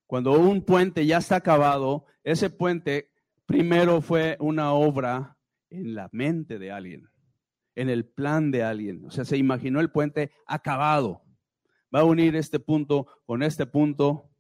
Cuando 0.07 0.33
un 0.33 0.63
puente 0.63 1.07
ya 1.07 1.17
está 1.17 1.37
acabado, 1.37 2.05
ese 2.23 2.51
puente 2.51 3.11
primero 3.47 4.03
fue 4.03 4.37
una 4.41 4.75
obra 4.75 5.39
en 5.71 5.95
la 5.95 6.11
mente 6.13 6.59
de 6.59 6.71
alguien, 6.71 7.09
en 7.75 7.89
el 7.89 8.05
plan 8.05 8.51
de 8.51 8.63
alguien. 8.63 9.05
O 9.07 9.11
sea, 9.11 9.25
se 9.25 9.37
imaginó 9.37 9.81
el 9.81 9.91
puente 9.91 10.33
acabado. 10.47 11.23
Va 11.95 12.01
a 12.01 12.05
unir 12.05 12.37
este 12.37 12.59
punto 12.59 13.07
con 13.27 13.43
este 13.43 13.67
punto, 13.67 14.31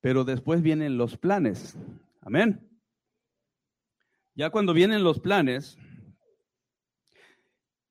pero 0.00 0.24
después 0.24 0.62
vienen 0.62 0.96
los 0.96 1.16
planes. 1.16 1.76
Amén. 2.20 2.66
Ya 4.34 4.50
cuando 4.50 4.72
vienen 4.72 5.04
los 5.04 5.20
planes, 5.20 5.78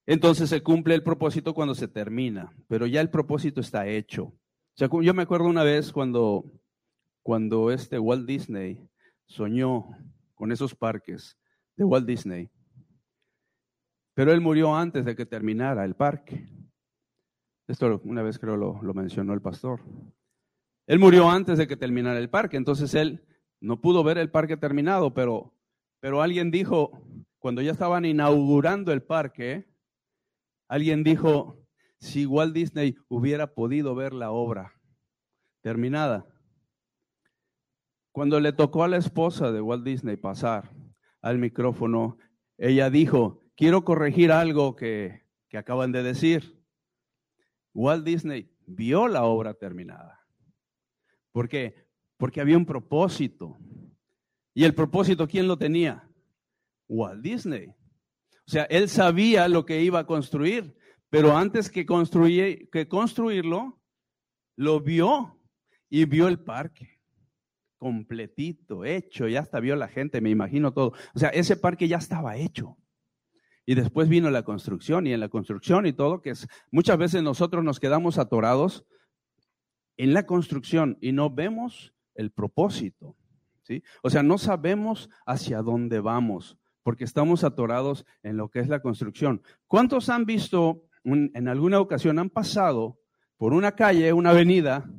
entonces 0.06 0.50
se 0.50 0.64
cumple 0.64 0.96
el 0.96 1.04
propósito 1.04 1.54
cuando 1.54 1.76
se 1.76 1.88
termina, 1.88 2.52
pero 2.68 2.88
ya 2.88 3.02
el 3.02 3.12
propósito 3.12 3.62
está 3.62 3.88
hecho. 3.88 4.34
Yo 4.76 5.14
me 5.14 5.24
acuerdo 5.24 5.46
una 5.46 5.64
vez 5.64 5.92
cuando, 5.92 6.52
cuando 7.22 7.70
este 7.70 8.00
Walt 8.00 8.26
Disney 8.26 8.90
soñó 9.28 9.86
con 10.34 10.52
esos 10.52 10.74
parques 10.74 11.38
de 11.76 11.84
Walt 11.84 12.08
Disney, 12.08 12.50
pero 14.20 14.34
él 14.34 14.42
murió 14.42 14.76
antes 14.76 15.06
de 15.06 15.16
que 15.16 15.26
terminara 15.26 15.86
el 15.86 15.96
parque. 15.96 16.46
Esto 17.70 18.02
una 18.04 18.22
vez 18.22 18.38
creo 18.38 18.58
lo, 18.58 18.78
lo 18.84 18.94
mencionó 18.94 19.32
el 19.32 19.42
pastor. 19.42 19.80
Él 20.88 21.00
murió 21.00 21.30
antes 21.30 21.58
de 21.58 21.70
que 21.70 21.78
terminara 21.78 22.20
el 22.20 22.30
parque, 22.30 22.58
entonces 22.58 22.94
él 22.96 23.24
no 23.62 23.80
pudo 23.80 24.04
ver 24.04 24.18
el 24.18 24.30
parque 24.30 24.58
terminado, 24.58 25.14
pero, 25.14 25.54
pero 26.02 26.22
alguien 26.22 26.52
dijo, 26.52 27.02
cuando 27.38 27.62
ya 27.62 27.72
estaban 27.72 28.04
inaugurando 28.04 28.92
el 28.92 29.04
parque, 29.04 29.70
Alguien 30.68 31.02
dijo, 31.06 31.66
si 32.02 32.26
Walt 32.26 32.54
Disney 32.54 32.98
hubiera 33.08 33.56
podido 33.56 33.96
ver 33.96 34.12
la 34.12 34.32
obra 34.32 34.74
terminada. 35.62 36.28
Cuando 38.12 38.42
le 38.42 38.52
tocó 38.52 38.84
a 38.84 38.90
la 38.90 38.98
esposa 38.98 39.54
de 39.54 39.62
Walt 39.62 39.86
Disney 39.86 40.18
pasar 40.18 40.74
al 41.22 41.38
micrófono, 41.38 42.18
ella 42.58 42.90
dijo, 42.90 43.49
quiero 43.60 43.84
corregir 43.84 44.32
algo 44.32 44.78
que, 44.78 45.26
que 45.50 45.58
acaban 45.58 45.92
de 45.92 46.02
decir. 46.02 46.64
Walt 47.74 48.06
Disney 48.06 48.50
vio 48.66 49.10
la 49.10 49.26
obra 49.26 49.54
terminada. 49.54 50.26
¿Por 51.34 51.50
qué? 51.50 51.76
Porque 52.16 52.40
había 52.40 52.56
un 52.56 52.66
propósito. 52.66 53.58
¿Y 54.54 54.64
el 54.64 54.74
propósito 54.74 55.28
quién 55.28 55.50
lo 55.50 55.58
tenía? 55.58 56.10
Walt 56.88 57.22
Disney. 57.22 57.68
O 57.68 58.52
sea, 58.52 58.64
él 58.64 58.88
sabía 58.88 59.50
lo 59.50 59.66
que 59.66 59.82
iba 59.82 60.00
a 60.00 60.08
construir, 60.08 60.74
pero 61.10 61.36
antes 61.36 61.70
que, 61.70 61.86
que 61.86 62.88
construirlo, 62.88 63.82
lo 64.56 64.80
vio 64.80 65.38
y 65.90 66.06
vio 66.06 66.30
el 66.30 66.40
parque 66.40 67.02
completito, 67.78 68.86
hecho, 68.86 69.28
ya 69.28 69.42
hasta 69.42 69.60
vio 69.60 69.76
la 69.76 69.90
gente, 69.90 70.22
me 70.22 70.30
imagino 70.30 70.72
todo. 70.72 70.94
O 71.14 71.20
sea, 71.20 71.30
ese 71.30 71.58
parque 71.58 71.90
ya 71.90 71.98
estaba 71.98 72.38
hecho. 72.38 72.78
Y 73.70 73.76
después 73.76 74.10
vino 74.10 74.32
la 74.32 74.42
construcción 74.42 75.06
y 75.06 75.14
en 75.14 75.20
la 75.20 75.30
construcción 75.30 75.86
y 75.86 75.94
todo, 75.94 76.24
que 76.24 76.32
es, 76.32 76.48
muchas 76.72 76.98
veces 76.98 77.22
nosotros 77.22 77.64
nos 77.64 77.80
quedamos 77.80 78.18
atorados 78.18 78.84
en 79.96 80.16
la 80.16 80.26
construcción 80.26 80.98
y 81.02 81.12
no 81.12 81.30
vemos 81.30 81.94
el 82.16 82.32
propósito. 82.32 83.16
¿sí? 83.62 83.84
O 84.02 84.10
sea, 84.10 84.24
no 84.24 84.40
sabemos 84.40 85.12
hacia 85.24 85.62
dónde 85.62 86.00
vamos 86.00 86.58
porque 86.82 87.04
estamos 87.04 87.44
atorados 87.44 88.08
en 88.24 88.38
lo 88.38 88.50
que 88.50 88.58
es 88.58 88.70
la 88.70 88.82
construcción. 88.82 89.44
¿Cuántos 89.68 90.10
han 90.10 90.26
visto, 90.26 90.86
en 91.04 91.48
alguna 91.48 91.80
ocasión, 91.80 92.18
han 92.18 92.32
pasado 92.32 92.98
por 93.38 93.54
una 93.54 93.74
calle, 93.74 94.14
una 94.14 94.32
avenida, 94.32 94.90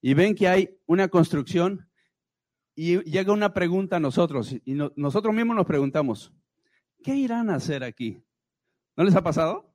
y 0.00 0.14
ven 0.14 0.36
que 0.36 0.46
hay 0.46 0.78
una 0.86 1.08
construcción 1.08 1.88
y 2.76 3.00
llega 3.00 3.32
una 3.32 3.52
pregunta 3.52 3.96
a 3.96 4.00
nosotros, 4.00 4.52
y 4.52 4.78
nosotros 4.94 5.34
mismos 5.34 5.56
nos 5.56 5.66
preguntamos, 5.66 6.32
¿qué 7.02 7.14
irán 7.14 7.50
a 7.50 7.56
hacer 7.56 7.84
aquí? 7.84 8.22
¿No 8.96 9.04
les 9.04 9.14
ha 9.14 9.22
pasado? 9.22 9.74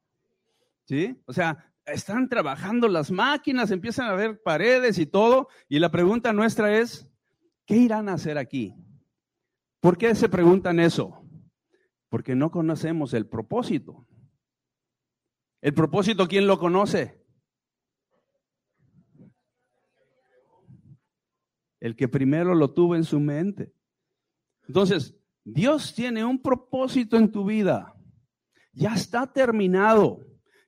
¿Sí? 0.86 1.22
O 1.26 1.34
sea, 1.34 1.74
están 1.86 2.30
trabajando 2.30 2.88
las 2.88 3.12
máquinas, 3.12 3.72
empiezan 3.72 4.08
a 4.08 4.16
ver 4.16 4.42
paredes 4.42 4.98
y 5.00 5.06
todo, 5.06 5.48
y 5.68 5.80
la 5.80 5.92
pregunta 5.92 6.34
nuestra 6.34 6.78
es, 6.78 7.10
¿qué 7.66 7.78
irán 7.78 8.10
a 8.10 8.14
hacer 8.14 8.38
aquí? 8.38 8.76
¿Por 9.80 9.98
qué 9.98 10.16
se 10.16 10.30
preguntan 10.30 10.80
eso? 10.80 11.24
Porque 12.10 12.36
no 12.36 12.52
conocemos 12.52 13.14
el 13.14 13.28
propósito. 13.28 14.08
El 15.62 15.74
propósito, 15.74 16.28
¿quién 16.28 16.48
lo 16.48 16.60
conoce? 16.60 17.26
el 21.86 21.96
que 21.96 22.08
primero 22.08 22.56
lo 22.56 22.74
tuvo 22.74 22.96
en 22.96 23.04
su 23.04 23.20
mente. 23.20 23.72
Entonces, 24.68 25.16
Dios 25.46 25.94
tiene 25.94 26.26
un 26.26 26.42
propósito 26.42 27.18
en 27.18 27.32
tu 27.32 27.46
vida. 27.46 27.94
Ya 28.74 28.96
está 28.96 29.32
terminado, 29.32 30.20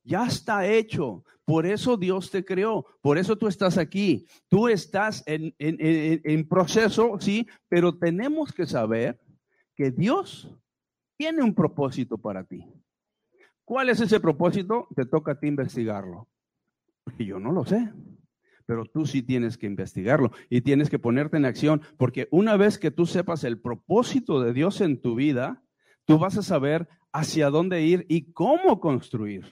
ya 0.03 0.27
está 0.27 0.67
hecho. 0.67 1.25
Por 1.43 1.65
eso 1.65 1.98
Dios 1.98 2.29
te 2.29 2.46
creó, 2.46 2.86
por 3.01 3.17
eso 3.17 3.36
tú 3.38 3.48
estás 3.48 3.77
aquí. 3.77 4.27
Tú 4.48 4.67
estás 4.67 5.24
en, 5.25 5.55
en 5.57 6.48
proceso, 6.48 7.17
sí, 7.19 7.48
pero 7.67 7.98
tenemos 7.98 8.53
que 8.53 8.67
saber 8.67 9.19
que 9.75 9.91
Dios 9.91 10.55
tiene 11.17 11.41
un 11.41 11.55
propósito 11.55 12.17
para 12.17 12.43
ti. 12.43 12.63
¿Cuál 13.65 13.89
es 13.89 14.00
ese 14.00 14.19
propósito? 14.19 14.88
Te 14.96 15.05
toca 15.05 15.34
a 15.34 15.39
ti 15.39 15.48
investigarlo. 15.48 16.27
Porque 17.03 17.25
yo 17.25 17.39
no 17.39 17.51
lo 17.51 17.65
sé 17.65 17.91
pero 18.67 18.86
tú 18.86 19.07
sí 19.07 19.24
tienes 19.24 19.57
que 19.57 19.65
investigarlo 19.65 20.31
y 20.50 20.62
tienes 20.62 20.89
que 20.91 21.00
ponerte 21.00 21.38
en 21.38 21.45
acción, 21.45 21.81
porque 21.97 22.27
una 22.29 22.57
vez 22.57 22.77
que 22.77 22.91
tú 22.91 23.07
sepas 23.07 23.43
el 23.45 23.59
propósito 23.59 24.41
de 24.41 24.53
Dios 24.53 24.81
en 24.81 25.01
tu 25.01 25.15
vida, 25.15 25.63
tú 26.05 26.19
vas 26.19 26.38
a 26.38 26.43
saber 26.43 26.88
hacia 27.13 27.50
dónde 27.50 27.81
ir 27.81 28.05
y 28.09 28.33
cómo 28.33 28.79
construir, 28.81 29.45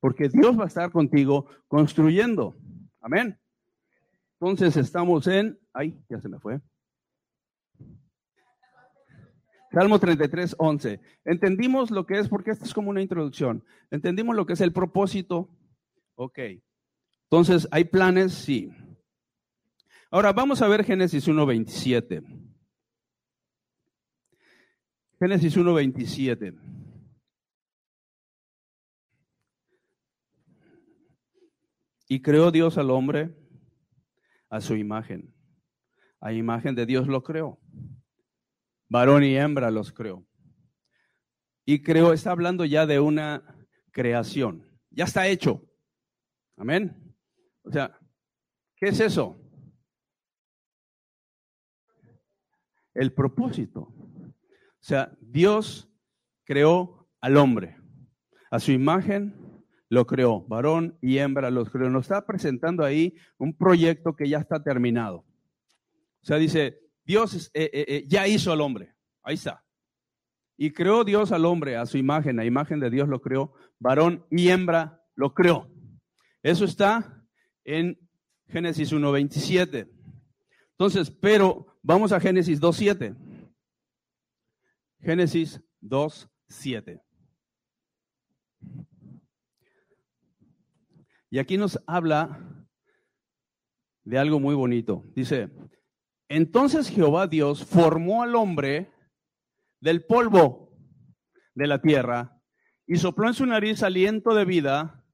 porque 0.00 0.28
Dios 0.28 0.58
va 0.58 0.64
a 0.64 0.68
estar 0.68 0.92
contigo 0.92 1.46
construyendo. 1.66 2.56
Amén. 3.00 3.38
Entonces 4.40 4.76
estamos 4.76 5.26
en, 5.26 5.58
ay, 5.72 5.98
ya 6.08 6.20
se 6.20 6.28
me 6.28 6.38
fue. 6.38 6.60
Salmo 9.72 9.98
33, 9.98 10.54
11. 10.56 11.00
Entendimos 11.24 11.90
lo 11.90 12.06
que 12.06 12.18
es, 12.18 12.28
porque 12.28 12.52
esto 12.52 12.64
es 12.64 12.72
como 12.72 12.90
una 12.90 13.02
introducción. 13.02 13.64
Entendimos 13.90 14.36
lo 14.36 14.46
que 14.46 14.52
es 14.52 14.60
el 14.60 14.72
propósito. 14.72 15.50
Ok. 16.14 16.38
Entonces, 17.30 17.66
¿hay 17.72 17.84
planes? 17.84 18.32
Sí. 18.32 18.70
Ahora 20.10 20.32
vamos 20.32 20.62
a 20.62 20.68
ver 20.68 20.84
Génesis 20.84 21.26
1.27. 21.26 22.22
Génesis 25.18 25.56
1.27. 25.56 26.56
Y 32.08 32.22
creó 32.22 32.52
Dios 32.52 32.78
al 32.78 32.90
hombre 32.90 33.34
a 34.48 34.60
su 34.60 34.76
imagen. 34.76 35.34
A 36.20 36.32
imagen 36.32 36.76
de 36.76 36.86
Dios 36.86 37.08
lo 37.08 37.22
creó. 37.24 37.58
Varón 38.88 39.24
y 39.24 39.36
hembra 39.36 39.72
los 39.72 39.92
creó. 39.92 40.24
Y 41.64 41.82
creó, 41.82 42.12
está 42.12 42.30
hablando 42.30 42.64
ya 42.64 42.86
de 42.86 43.00
una 43.00 43.42
creación. 43.90 44.70
Ya 44.90 45.04
está 45.04 45.26
hecho. 45.26 45.68
Amén. 46.56 47.05
O 47.66 47.72
sea, 47.72 47.98
¿qué 48.76 48.86
es 48.86 49.00
eso? 49.00 49.40
El 52.94 53.12
propósito. 53.12 53.80
O 53.80 54.88
sea, 54.88 55.12
Dios 55.20 55.90
creó 56.44 57.08
al 57.20 57.36
hombre. 57.36 57.76
A 58.50 58.60
su 58.60 58.70
imagen 58.70 59.34
lo 59.88 60.06
creó. 60.06 60.46
Varón 60.46 60.96
y 61.02 61.18
hembra 61.18 61.50
los 61.50 61.70
creó. 61.70 61.90
Nos 61.90 62.04
está 62.04 62.24
presentando 62.24 62.84
ahí 62.84 63.16
un 63.36 63.56
proyecto 63.56 64.14
que 64.14 64.28
ya 64.28 64.38
está 64.38 64.62
terminado. 64.62 65.18
O 65.18 66.24
sea, 66.26 66.36
dice, 66.36 66.78
Dios 67.04 67.50
eh, 67.52 67.70
eh, 67.72 67.84
eh, 67.88 68.04
ya 68.06 68.28
hizo 68.28 68.52
al 68.52 68.60
hombre. 68.60 68.94
Ahí 69.24 69.34
está. 69.34 69.64
Y 70.56 70.72
creó 70.72 71.04
Dios 71.04 71.32
al 71.32 71.44
hombre 71.44 71.76
a 71.76 71.84
su 71.84 71.98
imagen, 71.98 72.38
a 72.38 72.44
imagen 72.44 72.78
de 72.78 72.90
Dios 72.90 73.08
lo 73.08 73.20
creó. 73.20 73.54
Varón 73.80 74.24
y 74.30 74.48
hembra 74.48 75.02
lo 75.16 75.34
creó. 75.34 75.68
Eso 76.42 76.64
está 76.64 77.25
en 77.66 77.98
Génesis 78.48 78.92
1.27. 78.92 79.90
Entonces, 80.70 81.10
pero 81.10 81.78
vamos 81.82 82.12
a 82.12 82.20
Génesis 82.20 82.60
2.7. 82.60 83.16
Génesis 85.00 85.60
2.7. 85.82 87.02
Y 91.28 91.38
aquí 91.38 91.58
nos 91.58 91.78
habla 91.86 92.66
de 94.04 94.18
algo 94.18 94.38
muy 94.38 94.54
bonito. 94.54 95.02
Dice, 95.14 95.50
entonces 96.28 96.88
Jehová 96.88 97.26
Dios 97.26 97.64
formó 97.64 98.22
al 98.22 98.36
hombre 98.36 98.92
del 99.80 100.04
polvo 100.04 100.72
de 101.54 101.66
la 101.66 101.82
tierra 101.82 102.40
y 102.86 102.96
sopló 102.96 103.26
en 103.26 103.34
su 103.34 103.44
nariz 103.44 103.82
aliento 103.82 104.34
de 104.34 104.44
vida 104.44 105.05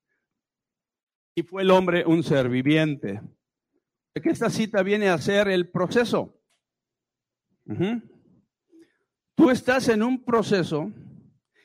y 1.34 1.42
fue 1.42 1.62
el 1.62 1.70
hombre 1.70 2.04
un 2.06 2.22
ser 2.22 2.48
viviente. 2.48 3.20
Esta 4.14 4.50
cita 4.50 4.82
viene 4.82 5.08
a 5.08 5.18
ser 5.18 5.48
el 5.48 5.70
proceso. 5.70 6.38
Tú 9.34 9.50
estás 9.50 9.88
en 9.88 10.02
un 10.02 10.24
proceso 10.24 10.92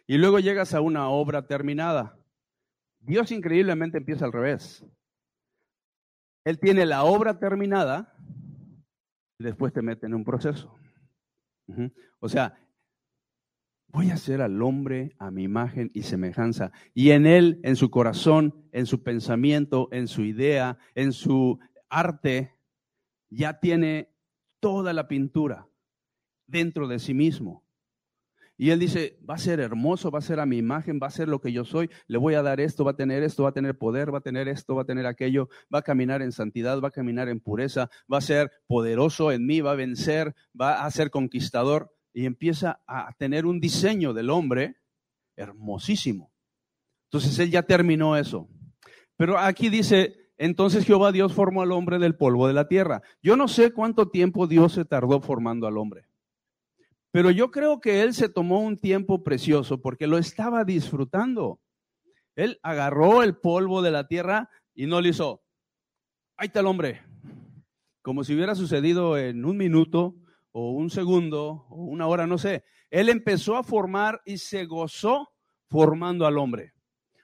y 0.05 0.17
luego 0.17 0.39
llegas 0.39 0.73
a 0.73 0.81
una 0.81 1.09
obra 1.09 1.47
terminada. 1.47 2.17
Dios 2.99 3.31
increíblemente 3.31 3.97
empieza 3.97 4.25
al 4.25 4.31
revés. 4.31 4.85
Él 6.45 6.59
tiene 6.59 6.85
la 6.85 7.03
obra 7.03 7.39
terminada 7.39 8.15
y 9.37 9.43
después 9.43 9.73
te 9.73 9.81
mete 9.81 10.05
en 10.05 10.13
un 10.13 10.23
proceso. 10.23 10.73
O 12.19 12.29
sea, 12.29 12.57
Voy 13.89 14.11
a 14.11 14.15
hacer 14.15 14.41
al 14.41 14.61
hombre 14.61 15.15
a 15.17 15.31
mi 15.31 15.43
imagen 15.43 15.91
y 15.93 16.03
semejanza. 16.03 16.71
Y 16.93 17.11
en 17.11 17.25
él, 17.25 17.59
en 17.63 17.75
su 17.75 17.89
corazón, 17.89 18.67
en 18.71 18.85
su 18.85 19.01
pensamiento, 19.01 19.87
en 19.91 20.07
su 20.07 20.23
idea, 20.23 20.77
en 20.93 21.13
su 21.13 21.59
arte, 21.89 22.53
ya 23.29 23.59
tiene 23.59 24.13
toda 24.59 24.93
la 24.93 25.07
pintura 25.07 25.67
dentro 26.47 26.87
de 26.87 26.99
sí 26.99 27.13
mismo. 27.13 27.63
Y 28.59 28.71
él 28.71 28.79
dice, 28.79 29.19
va 29.29 29.35
a 29.35 29.37
ser 29.37 29.59
hermoso, 29.59 30.09
va 30.09 30.17
a 30.17 30.23
ser 30.23 30.39
a 30.39 30.47
mi 30.47 30.57
imagen, 30.57 30.99
va 31.01 31.07
a 31.07 31.11
ser 31.11 31.27
lo 31.27 31.39
que 31.39 31.51
yo 31.51 31.63
soy, 31.63 31.91
le 32.07 32.17
voy 32.17 32.33
a 32.33 32.41
dar 32.41 32.59
esto, 32.59 32.83
va 32.83 32.91
a 32.91 32.95
tener 32.95 33.21
esto, 33.21 33.43
va 33.43 33.49
a 33.49 33.53
tener 33.53 33.77
poder, 33.77 34.11
va 34.11 34.17
a 34.17 34.21
tener 34.21 34.47
esto, 34.47 34.73
va 34.73 34.81
a 34.81 34.85
tener 34.85 35.05
aquello, 35.05 35.47
va 35.73 35.79
a 35.79 35.83
caminar 35.83 36.23
en 36.23 36.31
santidad, 36.31 36.81
va 36.81 36.87
a 36.87 36.91
caminar 36.91 37.29
en 37.29 37.39
pureza, 37.39 37.91
va 38.11 38.17
a 38.17 38.21
ser 38.21 38.51
poderoso 38.65 39.31
en 39.31 39.45
mí, 39.45 39.61
va 39.61 39.73
a 39.73 39.75
vencer, 39.75 40.33
va 40.59 40.85
a 40.85 40.89
ser 40.89 41.11
conquistador 41.11 41.95
y 42.17 42.25
empieza 42.25 42.81
a 42.87 43.13
tener 43.13 43.45
un 43.45 43.59
diseño 43.59 44.11
del 44.11 44.31
hombre 44.31 44.77
hermosísimo. 45.35 46.33
Entonces 47.03 47.37
él 47.37 47.51
ya 47.51 47.61
terminó 47.61 48.17
eso. 48.17 48.49
Pero 49.17 49.37
aquí 49.37 49.69
dice, 49.69 50.31
entonces 50.39 50.83
Jehová 50.83 51.11
Dios 51.11 51.33
formó 51.33 51.61
al 51.61 51.71
hombre 51.71 51.99
del 51.99 52.17
polvo 52.17 52.47
de 52.47 52.55
la 52.55 52.67
tierra. 52.67 53.03
Yo 53.21 53.35
no 53.37 53.47
sé 53.47 53.71
cuánto 53.71 54.09
tiempo 54.09 54.47
Dios 54.47 54.73
se 54.73 54.83
tardó 54.83 55.21
formando 55.21 55.67
al 55.67 55.77
hombre. 55.77 56.07
Pero 57.11 57.29
yo 57.29 57.51
creo 57.51 57.79
que 57.79 58.01
él 58.01 58.15
se 58.15 58.29
tomó 58.29 58.61
un 58.61 58.77
tiempo 58.77 59.23
precioso 59.23 59.79
porque 59.79 60.07
lo 60.07 60.17
estaba 60.17 60.63
disfrutando. 60.63 61.59
Él 62.35 62.59
agarró 62.63 63.21
el 63.21 63.37
polvo 63.37 63.83
de 63.83 63.91
la 63.91 64.07
tierra 64.07 64.49
y 64.73 64.87
no 64.87 65.01
le 65.01 65.09
hizo, 65.09 65.43
ahí 66.35 66.47
está 66.47 66.61
el 66.61 66.65
hombre. 66.65 67.03
Como 68.01 68.23
si 68.23 68.33
hubiera 68.33 68.55
sucedido 68.55 69.19
en 69.19 69.45
un 69.45 69.55
minuto 69.55 70.15
o 70.59 70.71
un 70.71 70.89
segundo 70.89 71.67
o 71.69 71.83
una 71.83 72.07
hora, 72.07 72.25
no 72.25 72.39
sé. 72.39 72.63
Él 72.89 73.09
empezó 73.09 73.57
a 73.57 73.63
formar 73.63 74.23
y 74.25 74.39
se 74.39 74.65
gozó 74.65 75.31
formando 75.67 76.25
al 76.25 76.39
hombre. 76.39 76.73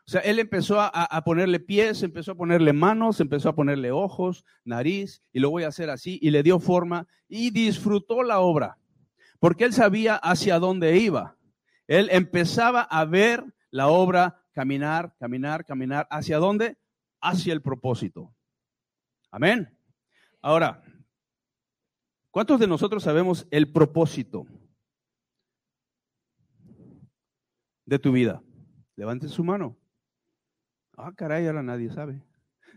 O 0.05 0.11
sea, 0.11 0.21
él 0.21 0.37
empezó 0.37 0.79
a, 0.79 1.23
ponerle 1.25 1.59
pies, 1.59 2.03
empezó 2.03 2.33
a 2.33 2.35
ponerle 2.35 2.73
manos, 2.73 3.19
empezó 3.19 3.49
a 3.49 3.55
ponerle 3.55 3.91
ojos, 3.91 4.45
nariz, 4.63 5.23
y 5.31 5.39
lo 5.39 5.49
voy 5.49 5.63
a 5.63 5.69
hacer 5.69 5.89
así, 5.89 6.19
y 6.21 6.29
le 6.29 6.43
dio 6.43 6.59
forma 6.59 7.07
y 7.27 7.49
disfrutó 7.49 8.21
la 8.21 8.39
obra, 8.39 8.77
porque 9.39 9.63
él 9.63 9.73
sabía 9.73 10.15
hacia 10.15 10.59
dónde 10.59 10.97
iba. 10.97 11.35
Él 11.87 12.09
empezaba 12.11 12.81
a 12.81 13.03
ver 13.03 13.43
la 13.71 13.87
obra 13.87 14.43
caminar, 14.51 15.15
caminar, 15.17 15.65
caminar, 15.65 16.07
¿hacia 16.11 16.37
dónde? 16.37 16.77
Hacia 17.19 17.53
el 17.53 17.63
propósito. 17.63 18.31
Amén. 19.31 19.75
Ahora, 20.39 20.83
¿Cuántos 22.33 22.59
de 22.59 22.65
nosotros 22.65 23.03
sabemos 23.03 23.47
el 23.51 23.71
propósito 23.71 24.47
de 27.85 27.99
tu 27.99 28.11
vida? 28.11 28.41
Levante 28.95 29.27
su 29.27 29.43
mano. 29.43 29.77
Ah, 30.97 31.13
caray, 31.15 31.45
ahora 31.45 31.61
nadie 31.61 31.91
sabe. 31.91 32.23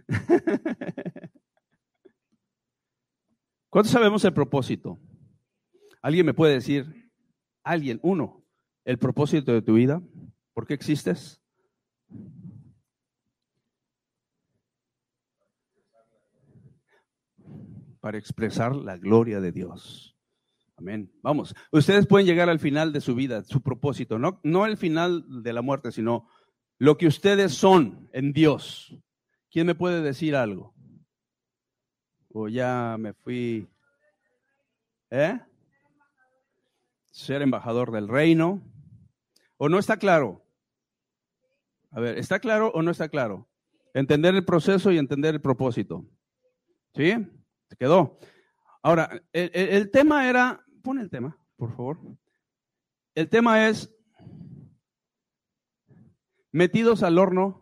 ¿Cuántos 3.70 3.92
sabemos 3.92 4.22
el 4.26 4.34
propósito? 4.34 4.98
¿Alguien 6.02 6.26
me 6.26 6.34
puede 6.34 6.52
decir, 6.52 7.10
alguien, 7.64 7.98
uno, 8.02 8.44
el 8.84 8.98
propósito 8.98 9.54
de 9.54 9.62
tu 9.62 9.72
vida? 9.72 10.02
¿Por 10.52 10.66
qué 10.66 10.74
existes? 10.74 11.40
Para 18.06 18.18
expresar 18.18 18.76
la 18.76 18.96
gloria 18.96 19.40
de 19.40 19.50
Dios. 19.50 20.16
Amén. 20.76 21.10
Vamos, 21.22 21.56
ustedes 21.72 22.06
pueden 22.06 22.24
llegar 22.24 22.48
al 22.48 22.60
final 22.60 22.92
de 22.92 23.00
su 23.00 23.16
vida, 23.16 23.42
su 23.42 23.60
propósito, 23.62 24.16
no, 24.16 24.38
no 24.44 24.64
el 24.64 24.76
final 24.76 25.24
de 25.42 25.52
la 25.52 25.60
muerte, 25.60 25.90
sino 25.90 26.28
lo 26.78 26.98
que 26.98 27.08
ustedes 27.08 27.54
son 27.54 28.08
en 28.12 28.32
Dios. 28.32 28.96
¿Quién 29.50 29.66
me 29.66 29.74
puede 29.74 30.02
decir 30.02 30.36
algo? 30.36 30.72
O 32.28 32.46
ya 32.46 32.94
me 32.96 33.12
fui 33.12 33.66
¿Eh? 35.10 35.40
Ser 37.10 37.42
embajador 37.42 37.90
del 37.90 38.06
reino. 38.06 38.62
¿O 39.56 39.68
no 39.68 39.80
está 39.80 39.96
claro? 39.96 40.46
A 41.90 41.98
ver, 41.98 42.18
¿está 42.18 42.38
claro 42.38 42.70
o 42.72 42.82
no 42.82 42.92
está 42.92 43.08
claro? 43.08 43.48
Entender 43.94 44.36
el 44.36 44.44
proceso 44.44 44.92
y 44.92 44.98
entender 44.98 45.34
el 45.34 45.40
propósito. 45.40 46.06
¿Sí? 46.94 47.16
Se 47.68 47.76
quedó. 47.76 48.18
Ahora, 48.82 49.22
el, 49.32 49.90
tema 49.90 50.28
era, 50.28 50.64
pon 50.82 50.98
el 50.98 51.10
tema, 51.10 51.36
por 51.56 51.74
favor. 51.74 51.98
El 53.14 53.28
tema 53.28 53.68
es 53.68 53.92
metidos 56.52 57.02
al 57.02 57.18
horno 57.18 57.60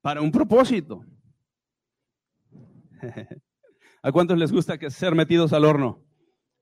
para 0.00 0.20
un 0.20 0.30
propósito. 0.30 1.04
¿A 4.02 4.12
cuántos 4.12 4.38
les 4.38 4.52
gusta 4.52 4.78
que 4.78 4.90
ser 4.90 5.14
metidos 5.14 5.52
al 5.52 5.64
horno? 5.64 6.04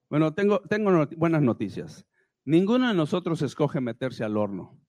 Bueno, 0.09 0.33
tengo, 0.33 0.61
tengo 0.61 1.07
buenas 1.17 1.43
noticias. 1.43 2.07
Ninguno 2.45 2.89
de 2.89 2.95
nosotros 2.95 3.43
escoge 3.43 3.81
meterse 3.81 4.25
al 4.25 4.37
horno. 4.37 4.81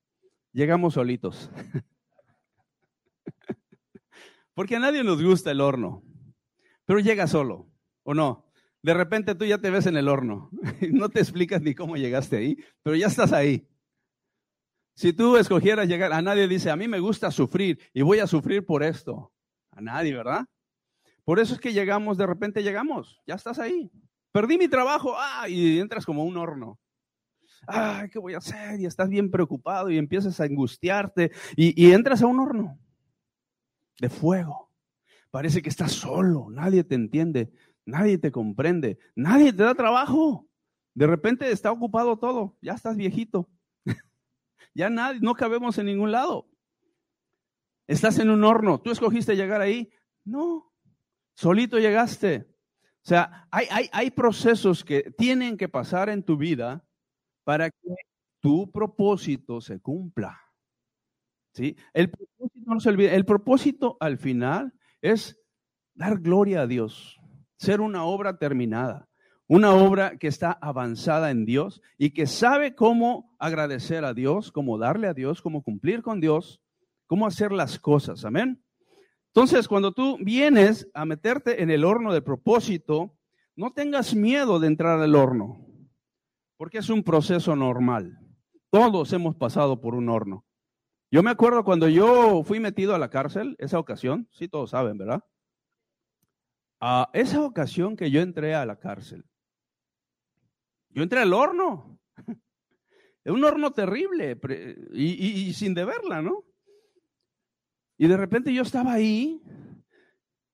Llegamos 0.51 0.93
solitos. 0.93 1.51
Porque 4.53 4.75
a 4.75 4.79
nadie 4.79 5.03
nos 5.03 5.21
gusta 5.21 5.51
el 5.51 5.61
horno. 5.61 6.03
Pero 6.85 6.99
llega 6.99 7.27
solo, 7.27 7.69
¿o 8.03 8.13
no? 8.13 8.45
De 8.81 8.93
repente 8.93 9.33
tú 9.35 9.45
ya 9.45 9.57
te 9.59 9.69
ves 9.69 9.85
en 9.85 9.97
el 9.97 10.07
horno. 10.09 10.49
No 10.91 11.09
te 11.09 11.19
explicas 11.19 11.61
ni 11.61 11.73
cómo 11.73 11.95
llegaste 11.95 12.37
ahí, 12.37 12.57
pero 12.83 12.95
ya 12.95 13.07
estás 13.07 13.31
ahí. 13.31 13.67
Si 14.95 15.13
tú 15.13 15.37
escogieras 15.37 15.87
llegar, 15.87 16.13
a 16.13 16.21
nadie 16.21 16.47
dice, 16.47 16.69
a 16.69 16.75
mí 16.75 16.87
me 16.87 16.99
gusta 16.99 17.31
sufrir 17.31 17.79
y 17.93 18.01
voy 18.01 18.19
a 18.19 18.27
sufrir 18.27 18.65
por 18.65 18.83
esto. 18.83 19.31
A 19.71 19.81
nadie, 19.81 20.13
¿verdad? 20.13 20.45
Por 21.23 21.39
eso 21.39 21.55
es 21.55 21.59
que 21.59 21.73
llegamos, 21.73 22.17
de 22.17 22.27
repente 22.27 22.61
llegamos, 22.61 23.19
ya 23.25 23.35
estás 23.35 23.57
ahí. 23.57 23.89
Perdí 24.31 24.57
mi 24.57 24.67
trabajo, 24.67 25.15
ah, 25.17 25.47
y 25.47 25.79
entras 25.79 26.05
como 26.05 26.23
un 26.23 26.37
horno. 26.37 26.79
Ay, 27.65 28.09
¿qué 28.09 28.19
voy 28.19 28.33
a 28.33 28.39
hacer? 28.39 28.79
Y 28.79 28.85
estás 28.85 29.09
bien 29.09 29.31
preocupado 29.31 29.89
y 29.89 29.97
empiezas 29.97 30.39
a 30.39 30.43
angustiarte 30.43 31.31
y, 31.55 31.81
y 31.81 31.93
entras 31.93 32.21
a 32.21 32.27
un 32.27 32.39
horno 32.39 32.77
de 33.99 34.09
fuego. 34.09 34.62
Parece 35.33 35.63
que 35.63 35.69
estás 35.69 35.93
solo, 35.93 36.51
nadie 36.51 36.83
te 36.83 36.93
entiende, 36.93 37.51
nadie 37.87 38.19
te 38.19 38.31
comprende, 38.31 38.99
nadie 39.15 39.51
te 39.51 39.63
da 39.63 39.73
trabajo. 39.73 40.47
De 40.93 41.07
repente 41.07 41.49
está 41.49 41.71
ocupado 41.71 42.19
todo, 42.19 42.55
ya 42.61 42.73
estás 42.73 42.95
viejito. 42.95 43.49
ya 44.75 44.91
nadie, 44.91 45.21
no 45.21 45.33
cabemos 45.33 45.79
en 45.79 45.87
ningún 45.87 46.11
lado. 46.11 46.47
Estás 47.87 48.19
en 48.19 48.29
un 48.29 48.43
horno, 48.43 48.79
¿tú 48.79 48.91
escogiste 48.91 49.35
llegar 49.35 49.59
ahí? 49.59 49.91
No, 50.23 50.71
solito 51.33 51.79
llegaste. 51.79 52.47
O 53.01 53.07
sea, 53.07 53.47
hay, 53.49 53.65
hay, 53.71 53.89
hay 53.91 54.11
procesos 54.11 54.83
que 54.85 55.01
tienen 55.17 55.57
que 55.57 55.67
pasar 55.67 56.09
en 56.09 56.21
tu 56.21 56.37
vida 56.37 56.85
para 57.43 57.71
que 57.71 57.95
tu 58.39 58.71
propósito 58.71 59.61
se 59.61 59.79
cumpla. 59.79 60.39
¿Sí? 61.53 61.75
El 61.91 62.11
propósito, 62.11 62.71
no 62.71 62.79
se 62.79 62.89
olvide, 62.89 63.15
el 63.15 63.25
propósito 63.25 63.97
al 63.99 64.19
final 64.19 64.75
es 65.03 65.37
dar 65.93 66.17
gloria 66.19 66.61
a 66.61 66.67
Dios, 66.67 67.19
ser 67.57 67.81
una 67.81 68.05
obra 68.05 68.37
terminada, 68.37 69.09
una 69.47 69.75
obra 69.75 70.17
que 70.17 70.27
está 70.27 70.51
avanzada 70.53 71.29
en 71.29 71.45
Dios 71.45 71.81
y 71.97 72.11
que 72.11 72.25
sabe 72.25 72.73
cómo 72.73 73.35
agradecer 73.37 74.05
a 74.05 74.13
Dios, 74.13 74.51
cómo 74.51 74.77
darle 74.77 75.07
a 75.07 75.13
Dios, 75.13 75.41
cómo 75.41 75.61
cumplir 75.61 76.01
con 76.01 76.21
Dios, 76.21 76.61
cómo 77.05 77.27
hacer 77.27 77.51
las 77.51 77.77
cosas. 77.77 78.23
Amén. 78.23 78.63
Entonces, 79.27 79.67
cuando 79.67 79.91
tú 79.91 80.17
vienes 80.21 80.89
a 80.93 81.05
meterte 81.05 81.61
en 81.61 81.69
el 81.69 81.83
horno 81.83 82.13
de 82.13 82.21
propósito, 82.21 83.17
no 83.55 83.73
tengas 83.73 84.15
miedo 84.15 84.59
de 84.59 84.67
entrar 84.67 84.99
al 84.99 85.15
horno, 85.15 85.67
porque 86.55 86.77
es 86.77 86.89
un 86.89 87.03
proceso 87.03 87.55
normal. 87.55 88.19
Todos 88.69 89.11
hemos 89.11 89.35
pasado 89.35 89.81
por 89.81 89.95
un 89.95 90.07
horno. 90.07 90.45
Yo 91.13 91.21
me 91.21 91.29
acuerdo 91.29 91.63
cuando 91.63 91.87
yo 91.87 92.43
fui 92.43 92.59
metido 92.59 92.95
a 92.95 92.97
la 92.97 93.11
cárcel, 93.11 93.55
esa 93.59 93.77
ocasión, 93.77 94.27
sí 94.31 94.47
todos 94.47 94.71
saben, 94.71 94.97
¿verdad? 94.97 95.23
A 96.79 97.11
esa 97.13 97.43
ocasión 97.43 97.95
que 97.95 98.09
yo 98.09 98.19
entré 98.19 98.55
a 98.55 98.65
la 98.65 98.79
cárcel, 98.79 99.23
yo 100.89 101.03
entré 101.03 101.19
al 101.19 101.33
horno. 101.33 101.99
Es 102.17 102.25
un 103.31 103.43
horno 103.43 103.73
terrible 103.73 104.39
y, 104.91 105.53
sin 105.53 105.75
deberla, 105.75 106.23
¿no? 106.23 106.45
Y 107.95 108.07
de 108.07 108.17
repente 108.17 108.51
yo 108.51 108.63
estaba 108.63 108.93
ahí 108.93 109.39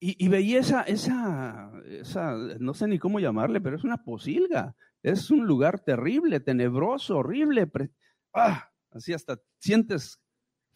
y, 0.02 0.28
veía 0.28 0.60
esa, 0.60 0.82
esa, 0.82 1.72
esa, 1.86 2.34
no 2.60 2.74
sé 2.74 2.86
ni 2.90 3.00
cómo 3.00 3.22
llamarle, 3.22 3.62
pero 3.62 3.78
es 3.78 3.86
una 3.86 4.04
posilga. 4.04 4.76
Es 5.04 5.32
un 5.32 5.48
lugar 5.48 5.80
terrible, 5.80 6.42
tenebroso, 6.42 7.20
horrible. 7.20 7.72
Ah, 8.34 8.70
así 8.92 9.14
hasta 9.14 9.40
sientes 9.58 10.20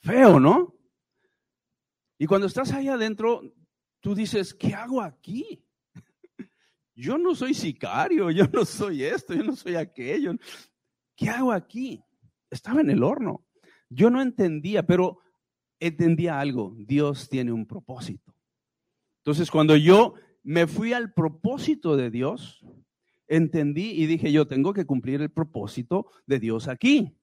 Feo, 0.04 0.38
¿no? 0.38 0.76
Y 2.20 2.26
cuando 2.26 2.48
estás 2.48 2.74
ahí 2.74 2.90
adentro, 2.90 3.42
tú 4.02 4.14
dices, 4.14 4.54
¿qué 4.54 4.74
hago 4.74 5.02
aquí? 5.02 5.66
Yo 6.96 7.18
no 7.18 7.34
soy 7.34 7.54
sicario, 7.54 8.30
yo 8.30 8.46
no 8.54 8.66
soy 8.66 9.04
esto, 9.04 9.34
yo 9.34 9.44
no 9.44 9.56
soy 9.56 9.76
aquello. 9.76 10.36
¿Qué 11.16 11.28
hago 11.28 11.52
aquí? 11.52 12.04
Estaba 12.52 12.82
en 12.82 12.92
el 12.92 13.02
horno. 13.02 13.48
Yo 13.90 14.12
no 14.12 14.22
entendía, 14.22 14.86
pero 14.86 15.20
entendía 15.80 16.40
algo. 16.40 16.76
Dios 16.78 17.30
tiene 17.30 17.52
un 17.52 17.66
propósito. 17.66 18.36
Entonces, 19.22 19.50
cuando 19.50 19.76
yo 19.76 20.14
me 20.44 20.68
fui 20.68 20.94
al 20.94 21.14
propósito 21.14 21.98
de 21.98 22.12
Dios, 22.12 22.64
entendí 23.28 23.92
y 23.92 24.06
dije, 24.06 24.32
yo 24.32 24.46
tengo 24.46 24.74
que 24.74 24.86
cumplir 24.86 25.22
el 25.22 25.32
propósito 25.32 26.12
de 26.28 26.40
Dios 26.40 26.68
aquí. 26.68 27.18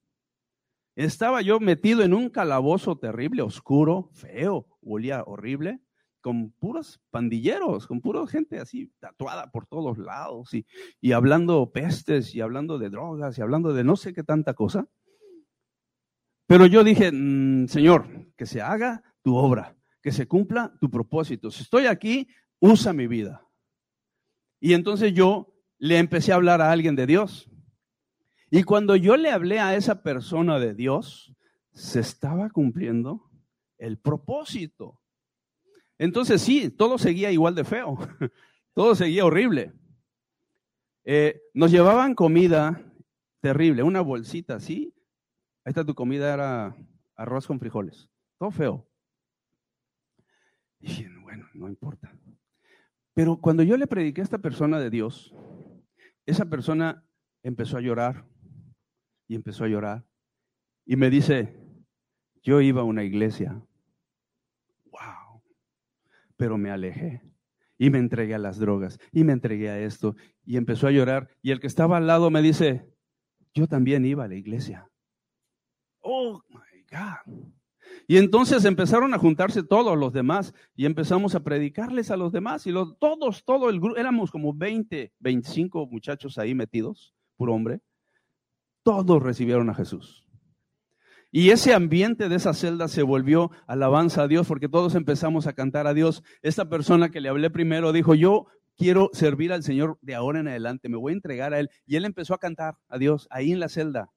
Estaba 0.95 1.41
yo 1.41 1.59
metido 1.59 2.03
en 2.03 2.13
un 2.13 2.29
calabozo 2.29 2.97
terrible, 2.97 3.41
oscuro, 3.41 4.09
feo, 4.13 4.67
olía 4.83 5.23
horrible, 5.25 5.79
con 6.21 6.51
puros 6.51 7.01
pandilleros, 7.09 7.87
con 7.87 7.99
pura 7.99 8.25
gente 8.27 8.59
así 8.59 8.91
tatuada 8.99 9.51
por 9.51 9.65
todos 9.65 9.97
lados 9.97 10.53
y, 10.53 10.65
y 10.99 11.13
hablando 11.13 11.71
pestes 11.71 12.35
y 12.35 12.41
hablando 12.41 12.77
de 12.77 12.89
drogas 12.89 13.37
y 13.37 13.41
hablando 13.41 13.73
de 13.73 13.83
no 13.83 13.95
sé 13.95 14.13
qué 14.13 14.23
tanta 14.23 14.53
cosa. 14.53 14.87
Pero 16.47 16.65
yo 16.65 16.83
dije, 16.83 17.11
mm, 17.11 17.67
Señor, 17.67 18.33
que 18.35 18.45
se 18.45 18.61
haga 18.61 19.01
tu 19.21 19.35
obra, 19.35 19.77
que 20.01 20.11
se 20.11 20.27
cumpla 20.27 20.73
tu 20.79 20.89
propósito. 20.89 21.49
Si 21.49 21.63
estoy 21.63 21.85
aquí, 21.85 22.27
usa 22.59 22.93
mi 22.93 23.07
vida. 23.07 23.47
Y 24.59 24.73
entonces 24.73 25.13
yo 25.13 25.55
le 25.79 25.97
empecé 25.97 26.31
a 26.31 26.35
hablar 26.35 26.61
a 26.61 26.71
alguien 26.71 26.95
de 26.95 27.07
Dios. 27.07 27.50
Y 28.53 28.63
cuando 28.63 28.97
yo 28.97 29.15
le 29.15 29.31
hablé 29.31 29.59
a 29.59 29.75
esa 29.75 30.03
persona 30.03 30.59
de 30.59 30.73
Dios, 30.73 31.33
se 31.71 32.01
estaba 32.01 32.49
cumpliendo 32.49 33.31
el 33.77 33.97
propósito. 33.97 35.01
Entonces 35.97 36.41
sí, 36.41 36.69
todo 36.69 36.97
seguía 36.97 37.31
igual 37.31 37.55
de 37.55 37.63
feo, 37.63 37.97
todo 38.73 38.93
seguía 38.93 39.25
horrible. 39.25 39.71
Eh, 41.05 41.41
nos 41.53 41.71
llevaban 41.71 42.13
comida 42.13 42.93
terrible, 43.39 43.83
una 43.83 44.01
bolsita 44.01 44.55
así. 44.55 44.93
Está 45.63 45.85
tu 45.85 45.95
comida, 45.95 46.33
era 46.33 46.75
arroz 47.15 47.47
con 47.47 47.57
frijoles, 47.57 48.09
todo 48.37 48.51
feo. 48.51 48.85
Y 50.81 51.05
bueno, 51.21 51.47
no 51.53 51.69
importa. 51.69 52.13
Pero 53.13 53.37
cuando 53.37 53.63
yo 53.63 53.77
le 53.77 53.87
prediqué 53.87 54.19
a 54.19 54.23
esta 54.25 54.39
persona 54.39 54.77
de 54.77 54.89
Dios, 54.89 55.33
esa 56.25 56.45
persona 56.45 57.05
empezó 57.43 57.77
a 57.77 57.81
llorar, 57.81 58.25
y 59.31 59.35
empezó 59.35 59.63
a 59.63 59.69
llorar. 59.69 60.05
Y 60.85 60.97
me 60.97 61.09
dice, 61.09 61.57
yo 62.43 62.59
iba 62.59 62.81
a 62.81 62.83
una 62.83 63.05
iglesia. 63.05 63.65
Wow. 64.83 65.41
Pero 66.35 66.57
me 66.57 66.69
alejé 66.69 67.21
y 67.77 67.89
me 67.89 67.99
entregué 67.99 68.35
a 68.35 68.39
las 68.39 68.59
drogas 68.59 68.99
y 69.09 69.23
me 69.23 69.31
entregué 69.31 69.69
a 69.69 69.79
esto 69.79 70.17
y 70.43 70.57
empezó 70.57 70.87
a 70.87 70.91
llorar. 70.91 71.29
Y 71.41 71.51
el 71.51 71.61
que 71.61 71.67
estaba 71.67 71.95
al 71.95 72.07
lado 72.07 72.29
me 72.29 72.41
dice, 72.41 72.93
yo 73.53 73.67
también 73.67 74.03
iba 74.03 74.25
a 74.25 74.27
la 74.27 74.35
iglesia. 74.35 74.85
Oh, 76.01 76.41
my 76.49 76.83
God. 76.91 77.51
Y 78.09 78.17
entonces 78.17 78.65
empezaron 78.65 79.13
a 79.13 79.17
juntarse 79.17 79.63
todos 79.63 79.97
los 79.97 80.11
demás 80.11 80.53
y 80.75 80.85
empezamos 80.85 81.35
a 81.35 81.43
predicarles 81.43 82.11
a 82.11 82.17
los 82.17 82.33
demás. 82.33 82.67
Y 82.67 82.73
todos, 82.99 83.45
todo 83.45 83.69
el 83.69 83.79
grupo, 83.79 83.95
éramos 83.95 84.29
como 84.29 84.53
20, 84.53 85.13
25 85.19 85.87
muchachos 85.87 86.37
ahí 86.37 86.53
metidos, 86.53 87.15
por 87.37 87.49
hombre 87.49 87.79
todos 88.83 89.21
recibieron 89.21 89.69
a 89.69 89.75
Jesús. 89.75 90.25
Y 91.31 91.51
ese 91.51 91.73
ambiente 91.73 92.27
de 92.27 92.35
esa 92.35 92.53
celda 92.53 92.89
se 92.89 93.03
volvió 93.03 93.51
alabanza 93.65 94.23
a 94.23 94.27
Dios 94.27 94.47
porque 94.47 94.67
todos 94.67 94.95
empezamos 94.95 95.47
a 95.47 95.53
cantar 95.53 95.87
a 95.87 95.93
Dios. 95.93 96.23
Esta 96.41 96.67
persona 96.69 97.09
que 97.09 97.21
le 97.21 97.29
hablé 97.29 97.49
primero 97.49 97.93
dijo, 97.93 98.15
yo 98.15 98.47
quiero 98.77 99.09
servir 99.13 99.53
al 99.53 99.63
Señor 99.63 99.97
de 100.01 100.15
ahora 100.15 100.41
en 100.41 100.49
adelante, 100.49 100.89
me 100.89 100.97
voy 100.97 101.13
a 101.13 101.15
entregar 101.15 101.53
a 101.53 101.59
Él. 101.59 101.69
Y 101.85 101.95
Él 101.95 102.03
empezó 102.03 102.33
a 102.33 102.39
cantar 102.39 102.75
a 102.89 102.97
Dios 102.97 103.27
ahí 103.31 103.53
en 103.53 103.61
la 103.61 103.69
celda. 103.69 104.11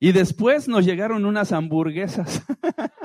Y 0.00 0.12
después 0.12 0.66
nos 0.66 0.84
llegaron 0.84 1.24
unas 1.24 1.52
hamburguesas. 1.52 2.44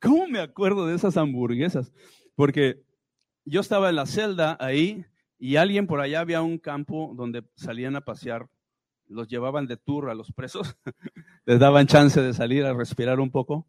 ¿Cómo 0.00 0.26
me 0.26 0.40
acuerdo 0.40 0.86
de 0.86 0.96
esas 0.96 1.16
hamburguesas? 1.16 1.92
Porque 2.34 2.82
yo 3.44 3.60
estaba 3.60 3.88
en 3.90 3.96
la 3.96 4.06
celda 4.06 4.56
ahí 4.60 5.06
y 5.40 5.56
alguien 5.56 5.86
por 5.86 6.00
allá 6.00 6.20
había 6.20 6.42
un 6.42 6.58
campo 6.58 7.14
donde 7.16 7.42
salían 7.56 7.96
a 7.96 8.02
pasear, 8.02 8.46
los 9.06 9.26
llevaban 9.26 9.66
de 9.66 9.78
tour 9.78 10.10
a 10.10 10.14
los 10.14 10.32
presos, 10.32 10.76
les 11.46 11.58
daban 11.58 11.86
chance 11.86 12.20
de 12.20 12.34
salir 12.34 12.64
a 12.66 12.74
respirar 12.74 13.18
un 13.18 13.30
poco. 13.30 13.66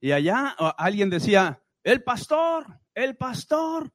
Y 0.00 0.12
allá 0.12 0.56
alguien 0.78 1.10
decía, 1.10 1.62
el 1.84 2.02
pastor, 2.02 2.80
el 2.94 3.14
pastor. 3.14 3.92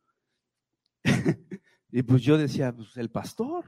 y 1.92 2.04
pues 2.04 2.22
yo 2.22 2.38
decía, 2.38 2.72
pues 2.72 2.96
el 2.98 3.10
pastor. 3.10 3.66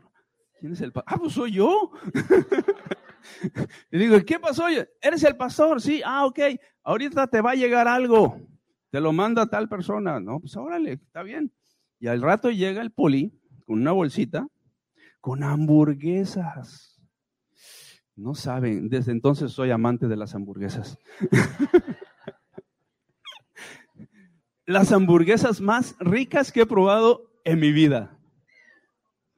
¿Quién 0.60 0.74
es 0.74 0.82
el 0.82 0.94
pastor? 0.94 1.14
Ah, 1.14 1.18
pues 1.20 1.34
soy 1.34 1.54
yo. 1.54 1.92
y 3.92 3.98
digo, 3.98 4.24
¿qué 4.26 4.40
pasó? 4.40 4.66
¿Eres 5.02 5.24
el 5.24 5.36
pastor? 5.36 5.82
Sí, 5.82 6.02
ah, 6.06 6.26
ok. 6.26 6.40
Ahorita 6.84 7.28
te 7.28 7.42
va 7.42 7.52
a 7.52 7.56
llegar 7.56 7.88
algo. 7.88 8.40
Te 8.92 9.02
lo 9.02 9.12
manda 9.12 9.48
tal 9.48 9.68
persona. 9.68 10.20
No, 10.20 10.40
pues 10.40 10.56
órale, 10.56 10.94
está 10.94 11.24
bien. 11.24 11.52
Y 12.04 12.08
al 12.08 12.22
rato 12.22 12.52
llega 12.52 12.82
el 12.82 12.92
poli 12.92 13.32
con 13.66 13.80
una 13.80 13.94
bolsita 13.94 14.46
con 15.22 15.42
hamburguesas. 15.42 17.02
No 18.18 18.36
saben, 18.36 18.90
desde 18.90 19.14
entonces 19.14 19.54
soy 19.54 19.72
amante 19.72 20.10
de 20.10 20.18
las 20.18 20.36
hamburguesas. 20.36 20.98
las 24.66 24.92
hamburguesas 24.92 25.62
más 25.62 25.96
ricas 25.98 26.52
que 26.52 26.64
he 26.64 26.66
probado 26.66 27.32
en 27.46 27.62
mi 27.62 27.72
vida. 27.72 28.20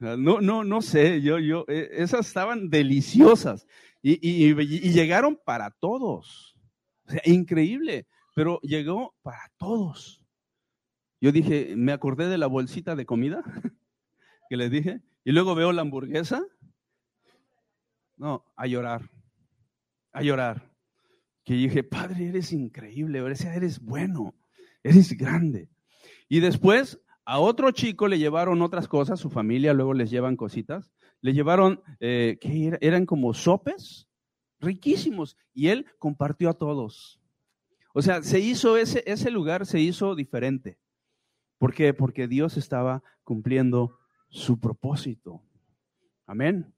No, 0.00 0.40
no, 0.40 0.64
no 0.64 0.82
sé, 0.82 1.22
yo, 1.22 1.38
yo, 1.38 1.66
eh, 1.68 1.90
esas 1.92 2.26
estaban 2.26 2.68
deliciosas 2.68 3.64
y, 4.02 4.14
y, 4.14 4.60
y, 4.60 4.92
llegaron 4.92 5.38
para 5.44 5.70
todos. 5.70 6.58
O 7.06 7.12
sea, 7.12 7.22
increíble, 7.26 8.08
pero 8.34 8.58
llegó 8.62 9.14
para 9.22 9.52
todos. 9.56 10.25
Yo 11.20 11.32
dije, 11.32 11.74
me 11.76 11.92
acordé 11.92 12.28
de 12.28 12.38
la 12.38 12.46
bolsita 12.46 12.94
de 12.94 13.06
comida 13.06 13.42
que 14.48 14.56
les 14.56 14.70
dije, 14.70 15.02
y 15.24 15.32
luego 15.32 15.54
veo 15.54 15.72
la 15.72 15.82
hamburguesa. 15.82 16.44
No, 18.16 18.44
a 18.56 18.66
llorar, 18.66 19.10
a 20.12 20.22
llorar. 20.22 20.72
Que 21.44 21.54
dije, 21.54 21.84
Padre, 21.84 22.28
eres 22.28 22.52
increíble, 22.52 23.18
eres 23.18 23.80
bueno, 23.80 24.34
eres 24.82 25.16
grande. 25.16 25.70
Y 26.28 26.40
después 26.40 27.00
a 27.24 27.40
otro 27.40 27.72
chico 27.72 28.06
le 28.06 28.18
llevaron 28.18 28.62
otras 28.62 28.86
cosas, 28.86 29.18
su 29.18 29.30
familia 29.30 29.74
luego 29.74 29.94
les 29.94 30.10
llevan 30.10 30.36
cositas. 30.36 30.92
Le 31.20 31.32
llevaron, 31.32 31.82
eh, 31.98 32.38
que 32.40 32.78
eran 32.80 33.04
como 33.04 33.34
sopes, 33.34 34.08
riquísimos, 34.60 35.36
y 35.52 35.68
él 35.68 35.86
compartió 35.98 36.48
a 36.48 36.54
todos. 36.54 37.20
O 37.94 38.00
sea, 38.00 38.22
se 38.22 38.38
hizo 38.38 38.76
ese, 38.76 39.02
ese 39.06 39.30
lugar, 39.32 39.66
se 39.66 39.80
hizo 39.80 40.14
diferente. 40.14 40.78
¿Por 41.58 41.74
qué? 41.74 41.94
Porque 41.94 42.28
Dios 42.28 42.56
estaba 42.56 43.02
cumpliendo 43.24 43.98
su 44.28 44.60
propósito. 44.60 45.42
Amén. 46.26 46.74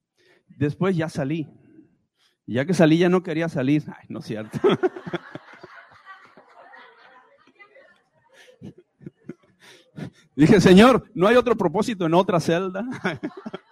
Después 0.46 0.96
ya 0.96 1.08
salí. 1.08 1.48
ya 2.46 2.64
que 2.64 2.74
salí, 2.74 2.98
ya 2.98 3.08
no 3.08 3.22
quería 3.22 3.48
salir. 3.48 3.84
Ay, 3.88 4.06
no 4.08 4.20
es 4.20 4.26
cierto. 4.26 4.58
Dije, 10.36 10.60
Señor, 10.60 11.10
¿no 11.14 11.26
hay 11.26 11.34
otro 11.36 11.56
propósito 11.56 12.06
en 12.06 12.14
otra 12.14 12.38
celda? 12.38 12.84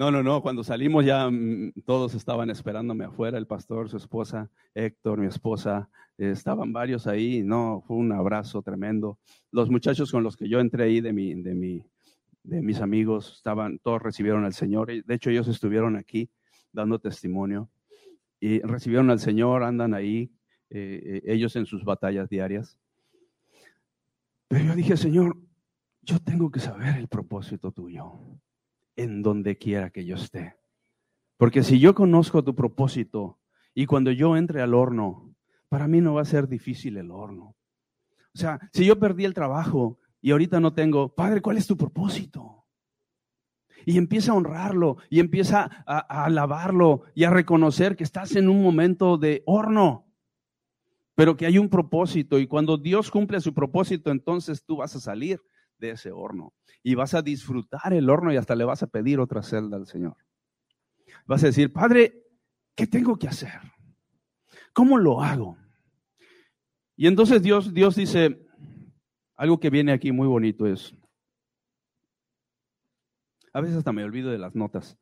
No, 0.00 0.10
no, 0.10 0.22
no, 0.22 0.40
cuando 0.40 0.64
salimos 0.64 1.04
ya 1.04 1.28
mm, 1.28 1.72
todos 1.84 2.14
estaban 2.14 2.48
esperándome 2.48 3.04
afuera, 3.04 3.36
el 3.36 3.46
pastor, 3.46 3.90
su 3.90 3.98
esposa, 3.98 4.50
Héctor, 4.74 5.18
mi 5.18 5.26
esposa, 5.26 5.90
estaban 6.16 6.72
varios 6.72 7.06
ahí, 7.06 7.42
no, 7.42 7.82
fue 7.86 7.98
un 7.98 8.10
abrazo 8.10 8.62
tremendo. 8.62 9.18
Los 9.50 9.68
muchachos 9.68 10.10
con 10.10 10.22
los 10.22 10.38
que 10.38 10.48
yo 10.48 10.58
entré 10.58 10.84
ahí 10.84 11.02
de, 11.02 11.12
mi, 11.12 11.34
de, 11.42 11.54
mi, 11.54 11.84
de 12.44 12.62
mis 12.62 12.80
amigos, 12.80 13.34
estaban, 13.36 13.78
todos 13.80 14.00
recibieron 14.00 14.46
al 14.46 14.54
Señor, 14.54 14.88
de 15.04 15.14
hecho 15.14 15.28
ellos 15.28 15.48
estuvieron 15.48 15.96
aquí 15.96 16.30
dando 16.72 16.98
testimonio 16.98 17.68
y 18.40 18.60
recibieron 18.60 19.10
al 19.10 19.20
Señor, 19.20 19.62
andan 19.62 19.92
ahí 19.92 20.32
eh, 20.70 21.02
eh, 21.04 21.22
ellos 21.26 21.56
en 21.56 21.66
sus 21.66 21.84
batallas 21.84 22.30
diarias. 22.30 22.78
Pero 24.48 24.64
yo 24.64 24.74
dije, 24.74 24.96
Señor, 24.96 25.36
yo 26.00 26.18
tengo 26.20 26.50
que 26.50 26.60
saber 26.60 26.96
el 26.96 27.06
propósito 27.06 27.70
tuyo 27.70 28.40
en 28.96 29.22
donde 29.22 29.58
quiera 29.58 29.90
que 29.90 30.04
yo 30.04 30.16
esté. 30.16 30.56
Porque 31.36 31.62
si 31.62 31.78
yo 31.78 31.94
conozco 31.94 32.44
tu 32.44 32.54
propósito 32.54 33.38
y 33.74 33.86
cuando 33.86 34.10
yo 34.10 34.36
entre 34.36 34.60
al 34.60 34.74
horno, 34.74 35.34
para 35.68 35.88
mí 35.88 36.00
no 36.00 36.14
va 36.14 36.22
a 36.22 36.26
ser 36.26 36.48
difícil 36.48 36.96
el 36.96 37.10
horno. 37.10 37.56
O 38.34 38.38
sea, 38.38 38.60
si 38.72 38.84
yo 38.84 38.98
perdí 38.98 39.24
el 39.24 39.34
trabajo 39.34 39.98
y 40.20 40.32
ahorita 40.32 40.60
no 40.60 40.74
tengo, 40.74 41.14
Padre, 41.14 41.40
¿cuál 41.40 41.56
es 41.56 41.66
tu 41.66 41.76
propósito? 41.76 42.66
Y 43.86 43.96
empieza 43.96 44.32
a 44.32 44.34
honrarlo 44.34 44.98
y 45.08 45.20
empieza 45.20 45.84
a, 45.86 46.24
alabarlo 46.24 47.04
y 47.14 47.24
a 47.24 47.30
reconocer 47.30 47.96
que 47.96 48.04
estás 48.04 48.36
en 48.36 48.48
un 48.48 48.62
momento 48.62 49.16
de 49.16 49.42
horno 49.46 50.06
pero 51.20 51.36
que 51.36 51.44
hay 51.44 51.58
un 51.58 51.68
propósito 51.68 52.38
y 52.38 52.46
cuando 52.46 52.78
Dios 52.78 53.10
cumple 53.10 53.42
su 53.42 53.52
propósito, 53.52 54.10
entonces 54.10 54.64
tú 54.64 54.76
vas 54.76 54.96
a 54.96 55.00
salir 55.00 55.38
de 55.80 55.90
ese 55.90 56.12
horno 56.12 56.54
y 56.82 56.94
vas 56.94 57.14
a 57.14 57.22
disfrutar 57.22 57.92
el 57.92 58.08
horno 58.08 58.32
y 58.32 58.36
hasta 58.36 58.54
le 58.54 58.64
vas 58.64 58.82
a 58.82 58.86
pedir 58.86 59.18
otra 59.18 59.42
celda 59.42 59.76
al 59.76 59.86
Señor. 59.86 60.16
Vas 61.26 61.42
a 61.42 61.46
decir, 61.46 61.72
Padre, 61.72 62.26
¿qué 62.76 62.86
tengo 62.86 63.18
que 63.18 63.28
hacer? 63.28 63.60
¿Cómo 64.72 64.98
lo 64.98 65.22
hago? 65.22 65.56
Y 66.96 67.06
entonces 67.06 67.42
Dios, 67.42 67.74
Dios 67.74 67.96
dice, 67.96 68.46
algo 69.34 69.58
que 69.58 69.70
viene 69.70 69.92
aquí 69.92 70.12
muy 70.12 70.28
bonito 70.28 70.66
es, 70.66 70.94
a 73.52 73.60
veces 73.60 73.78
hasta 73.78 73.92
me 73.92 74.04
olvido 74.04 74.30
de 74.30 74.38
las 74.38 74.54
notas. 74.54 74.96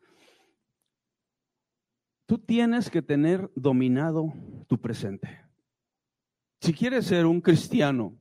Tú 2.26 2.38
tienes 2.38 2.90
que 2.90 3.02
tener 3.02 3.50
dominado 3.54 4.32
tu 4.68 4.80
presente. 4.80 5.40
Si 6.60 6.72
quieres 6.72 7.06
ser 7.06 7.26
un 7.26 7.40
cristiano, 7.40 8.18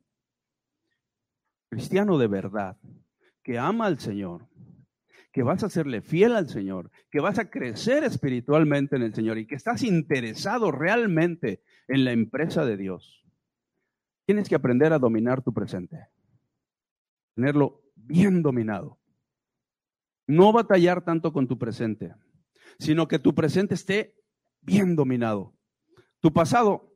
cristiano 1.69 2.17
de 2.17 2.27
verdad, 2.27 2.77
que 3.43 3.58
ama 3.58 3.86
al 3.86 3.99
Señor, 3.99 4.47
que 5.32 5.43
vas 5.43 5.63
a 5.63 5.69
serle 5.69 6.01
fiel 6.01 6.36
al 6.36 6.49
Señor, 6.49 6.91
que 7.12 7.19
vas 7.19 7.39
a 7.39 7.49
crecer 7.49 8.03
espiritualmente 8.03 8.95
en 8.95 9.03
el 9.03 9.13
Señor 9.13 9.38
y 9.38 9.45
que 9.45 9.56
estás 9.56 9.84
interesado 9.84 10.71
realmente 10.71 11.62
en 11.88 12.06
la 12.06 12.12
empresa 12.12 12.65
de 12.65 12.77
Dios, 12.77 13.23
tienes 14.25 14.49
que 14.49 14.56
aprender 14.56 14.93
a 14.93 14.99
dominar 14.99 15.41
tu 15.43 15.53
presente, 15.53 16.08
tenerlo 17.36 17.84
bien 17.95 18.41
dominado. 18.41 18.99
No 20.25 20.51
batallar 20.51 21.06
tanto 21.06 21.32
con 21.32 21.47
tu 21.47 21.58
presente, 21.58 22.13
sino 22.80 23.08
que 23.08 23.19
tu 23.19 23.34
presente 23.34 23.75
esté 23.75 24.15
bien 24.62 24.95
dominado. 24.95 25.53
Tu 26.19 26.34
pasado 26.34 26.93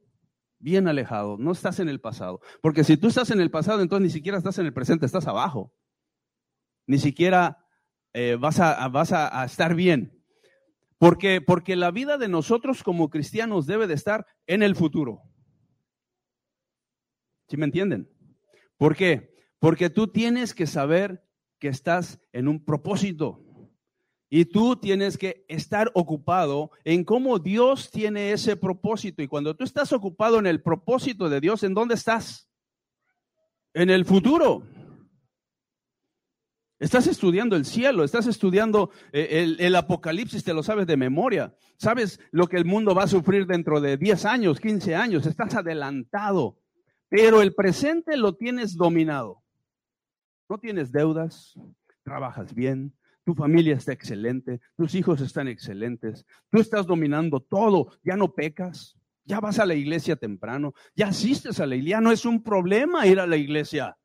bien 0.62 0.88
alejado, 0.88 1.38
no 1.38 1.52
estás 1.52 1.80
en 1.80 1.90
el 1.90 2.00
pasado. 2.00 2.40
Porque 2.62 2.84
si 2.84 2.98
tú 2.98 3.08
estás 3.08 3.32
en 3.32 3.42
el 3.42 3.52
pasado, 3.52 3.82
entonces 3.82 4.04
ni 4.04 4.10
siquiera 4.12 4.38
estás 4.38 4.58
en 4.60 4.66
el 4.66 4.74
presente, 4.74 5.06
estás 5.06 5.28
abajo. 5.28 5.74
Ni 6.88 6.98
siquiera 6.98 7.66
eh, 8.14 8.38
vas, 8.40 8.60
a, 8.60 8.88
vas 8.90 9.12
a, 9.12 9.44
estar 9.44 9.76
bien. 9.76 10.24
Porque, 10.98 11.42
porque 11.42 11.76
la 11.76 11.92
vida 11.92 12.18
de 12.18 12.28
nosotros 12.28 12.84
como 12.84 13.10
cristianos 13.10 13.66
debe 13.66 13.88
de 13.88 13.96
estar 13.96 14.26
en 14.46 14.64
el 14.64 14.76
futuro. 14.76 15.22
¿Sí 17.48 17.58
me 17.58 17.66
entienden? 17.66 18.10
¿Por 18.78 18.96
qué? 18.96 19.36
Porque 19.60 19.90
tú 19.90 20.08
tienes 20.08 20.54
que 20.54 20.68
saber 20.68 21.24
que 21.60 21.68
estás 21.68 22.20
en 22.32 22.48
un 22.48 22.64
propósito. 22.64 23.44
Y 24.34 24.46
tú 24.46 24.78
tienes 24.78 25.18
que 25.18 25.44
estar 25.50 25.92
ocupado 25.94 26.72
en 26.86 27.04
cómo 27.04 27.38
Dios 27.38 27.92
tiene 27.92 28.32
ese 28.32 28.56
propósito. 28.56 29.22
Y 29.22 29.28
cuando 29.28 29.58
tú 29.58 29.66
estás 29.66 29.92
ocupado 29.92 30.40
en 30.40 30.48
el 30.48 30.62
propósito 30.62 31.28
de 31.28 31.42
Dios, 31.42 31.64
¿en 31.64 31.74
dónde 31.74 31.96
estás? 31.96 32.50
En 33.74 33.90
el 33.90 34.06
futuro. 34.06 34.64
Estás 36.80 37.08
estudiando 37.08 37.58
el 37.58 37.66
cielo, 37.66 38.06
estás 38.06 38.26
estudiando 38.26 38.92
eh, 39.12 39.58
el, 39.60 39.76
apocalipsis, 39.76 40.46
te 40.46 40.54
lo 40.54 40.64
sabes 40.64 40.88
de 40.88 40.96
memoria. 40.96 41.54
Sabes 41.78 42.18
lo 42.32 42.48
que 42.48 42.56
el 42.56 42.64
mundo 42.64 42.96
va 42.96 43.04
a 43.04 43.08
sufrir 43.08 43.46
dentro 43.46 43.82
de 43.82 43.98
10 43.98 44.24
años, 44.24 44.62
15 44.62 44.96
años, 44.96 45.26
estás 45.26 45.56
adelantado. 45.56 46.58
Pero 47.10 47.42
el 47.42 47.54
presente 47.54 48.16
lo 48.16 48.38
tienes 48.38 48.78
dominado. 48.78 49.44
No 50.48 50.58
tienes 50.58 50.94
deudas, 50.94 51.60
trabajas 52.04 52.54
bien, 52.54 52.94
tu 53.24 53.36
familia 53.36 53.76
está 53.76 53.94
excelente, 53.94 54.60
tus 54.76 54.96
hijos 54.96 55.22
están 55.22 55.48
excelentes, 55.48 56.26
tú 56.50 56.60
estás 56.60 56.86
dominando 56.86 57.40
todo, 57.40 57.92
ya 58.04 58.16
no 58.16 58.34
pecas, 58.34 58.98
ya 59.26 59.40
vas 59.40 59.60
a 59.60 59.66
la 59.66 59.76
iglesia 59.76 60.16
temprano, 60.16 60.74
ya 60.96 61.08
asistes 61.08 61.60
a 61.60 61.66
la 61.66 61.76
iglesia, 61.76 62.02
no 62.02 62.12
es 62.12 62.26
un 62.26 62.42
problema 62.44 63.06
ir 63.06 63.20
a 63.20 63.28
la 63.28 63.38
iglesia, 63.38 63.98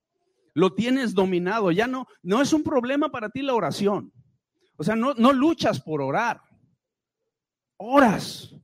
lo 0.54 0.74
tienes 0.74 1.14
dominado, 1.14 1.70
ya 1.70 1.86
no, 1.86 2.06
no 2.22 2.42
es 2.42 2.52
un 2.52 2.62
problema 2.62 3.10
para 3.10 3.30
ti 3.30 3.42
la 3.42 3.54
oración. 3.54 4.12
O 4.76 4.84
sea, 4.84 4.96
no, 4.96 5.14
no 5.14 5.32
luchas 5.32 5.80
por 5.80 6.02
orar, 6.02 6.40
oras. 7.76 8.54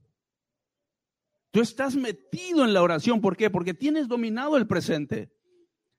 Tú 1.50 1.60
estás 1.60 1.94
metido 1.94 2.64
en 2.64 2.72
la 2.72 2.82
oración. 2.82 3.20
¿Por 3.20 3.36
qué? 3.36 3.50
Porque 3.50 3.74
tienes 3.74 4.08
dominado 4.08 4.56
el 4.56 4.66
presente. 4.66 5.30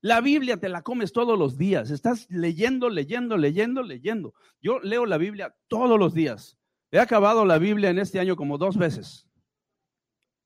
La 0.03 0.19
Biblia 0.19 0.57
te 0.57 0.67
la 0.67 0.81
comes 0.81 1.13
todos 1.13 1.39
los 1.39 1.57
días. 1.57 1.89
Estás 1.89 2.29
leyendo, 2.29 2.89
leyendo, 2.89 3.37
leyendo, 3.37 3.83
leyendo. 3.83 4.33
Yo 4.61 4.79
leo 4.79 5.05
la 5.05 5.17
Biblia 5.17 5.55
todos 5.69 5.97
los 5.97 6.13
días. 6.13 6.57
He 6.91 6.99
acabado 6.99 7.45
la 7.45 7.57
Biblia 7.57 7.89
en 7.89 7.99
este 7.99 8.19
año 8.19 8.35
como 8.35 8.57
dos 8.57 8.75
veces. 8.75 9.29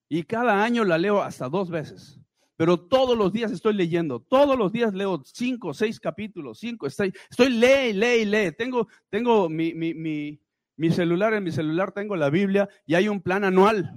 Y 0.09 0.21
cada 0.23 0.63
año 0.63 0.83
la 0.83 0.99
leo 0.99 1.23
hasta 1.23 1.49
dos 1.49 1.71
veces. 1.71 2.19
Pero 2.55 2.79
todos 2.79 3.17
los 3.17 3.33
días 3.33 3.51
estoy 3.51 3.73
leyendo. 3.73 4.19
Todos 4.19 4.55
los 4.59 4.71
días 4.71 4.93
leo 4.93 5.23
cinco, 5.25 5.73
seis 5.73 5.99
capítulos, 5.99 6.59
cinco. 6.59 6.85
Estoy, 6.85 7.11
estoy 7.27 7.49
lee, 7.49 7.93
lee, 7.93 8.25
lee. 8.25 8.51
Tengo, 8.55 8.87
tengo 9.09 9.49
mi, 9.49 9.73
mi, 9.73 9.95
mi, 9.95 10.39
mi 10.75 10.91
celular, 10.91 11.33
en 11.33 11.43
mi 11.43 11.51
celular 11.51 11.93
tengo 11.93 12.15
la 12.15 12.29
Biblia 12.29 12.69
y 12.85 12.93
hay 12.93 13.09
un 13.09 13.23
plan 13.23 13.43
anual. 13.43 13.91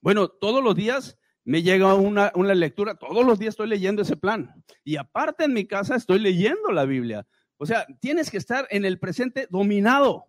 Bueno, 0.00 0.28
todos 0.28 0.62
los 0.62 0.76
días 0.76 1.18
me 1.44 1.62
llega 1.62 1.94
una, 1.94 2.32
una, 2.34 2.54
lectura, 2.54 2.94
todos 2.94 3.26
los 3.26 3.38
días 3.38 3.52
estoy 3.52 3.68
leyendo 3.68 4.02
ese 4.02 4.16
plan. 4.16 4.62
Y 4.84 4.96
aparte 4.96 5.44
en 5.44 5.52
mi 5.52 5.66
casa 5.66 5.96
estoy 5.96 6.18
leyendo 6.18 6.70
la 6.70 6.84
Biblia. 6.84 7.26
O 7.56 7.66
sea, 7.66 7.86
tienes 8.00 8.30
que 8.30 8.38
estar 8.38 8.66
en 8.70 8.84
el 8.84 8.98
presente 8.98 9.46
dominado. 9.50 10.26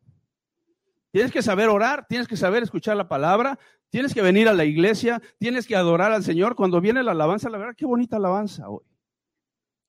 Tienes 1.11 1.31
que 1.31 1.43
saber 1.43 1.69
orar, 1.69 2.07
tienes 2.07 2.27
que 2.27 2.37
saber 2.37 2.63
escuchar 2.63 2.97
la 2.97 3.07
palabra, 3.07 3.59
tienes 3.89 4.15
que 4.15 4.23
venir 4.23 4.47
a 4.47 4.53
la 4.53 4.65
iglesia, 4.65 5.21
tienes 5.37 5.67
que 5.67 5.75
adorar 5.75 6.11
al 6.11 6.23
Señor. 6.23 6.55
Cuando 6.55 6.81
viene 6.81 7.03
la 7.03 7.11
alabanza, 7.11 7.51
la 7.51 7.59
verdad, 7.59 7.75
qué 7.77 7.85
bonita 7.85 8.15
alabanza 8.15 8.67
hoy. 8.67 8.83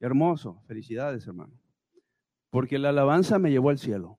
Hermoso, 0.00 0.62
felicidades 0.66 1.26
hermano. 1.26 1.58
Porque 2.50 2.78
la 2.78 2.90
alabanza 2.90 3.38
me 3.38 3.50
llevó 3.50 3.70
al 3.70 3.78
cielo. 3.78 4.18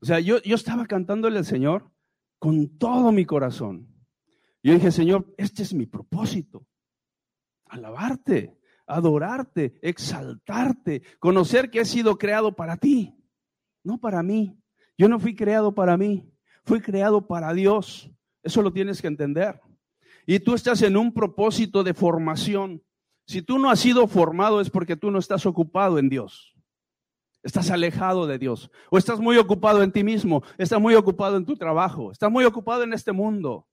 O 0.00 0.06
sea, 0.06 0.18
yo, 0.18 0.40
yo 0.42 0.56
estaba 0.56 0.86
cantándole 0.86 1.38
al 1.38 1.44
Señor 1.44 1.90
con 2.38 2.78
todo 2.78 3.12
mi 3.12 3.26
corazón. 3.26 3.91
Yo 4.62 4.74
dije, 4.74 4.92
Señor, 4.92 5.32
este 5.36 5.62
es 5.62 5.74
mi 5.74 5.86
propósito. 5.86 6.66
Alabarte, 7.66 8.58
adorarte, 8.86 9.78
exaltarte, 9.82 11.02
conocer 11.18 11.70
que 11.70 11.80
he 11.80 11.84
sido 11.84 12.18
creado 12.18 12.54
para 12.54 12.76
ti, 12.76 13.16
no 13.82 13.98
para 13.98 14.22
mí. 14.22 14.58
Yo 14.96 15.08
no 15.08 15.18
fui 15.18 15.34
creado 15.34 15.74
para 15.74 15.96
mí, 15.96 16.30
fui 16.64 16.80
creado 16.80 17.26
para 17.26 17.52
Dios. 17.54 18.10
Eso 18.42 18.62
lo 18.62 18.72
tienes 18.72 19.00
que 19.00 19.08
entender. 19.08 19.60
Y 20.26 20.38
tú 20.40 20.54
estás 20.54 20.82
en 20.82 20.96
un 20.96 21.12
propósito 21.12 21.82
de 21.82 21.94
formación. 21.94 22.82
Si 23.26 23.42
tú 23.42 23.58
no 23.58 23.70
has 23.70 23.80
sido 23.80 24.06
formado 24.06 24.60
es 24.60 24.70
porque 24.70 24.96
tú 24.96 25.10
no 25.10 25.18
estás 25.18 25.46
ocupado 25.46 25.98
en 25.98 26.08
Dios. 26.08 26.54
Estás 27.42 27.70
alejado 27.70 28.26
de 28.26 28.38
Dios. 28.38 28.70
O 28.90 28.98
estás 28.98 29.18
muy 29.18 29.36
ocupado 29.36 29.82
en 29.82 29.90
ti 29.90 30.04
mismo. 30.04 30.44
Estás 30.58 30.80
muy 30.80 30.94
ocupado 30.94 31.36
en 31.36 31.44
tu 31.44 31.56
trabajo. 31.56 32.12
Estás 32.12 32.30
muy 32.30 32.44
ocupado 32.44 32.84
en 32.84 32.92
este 32.92 33.10
mundo. 33.10 33.66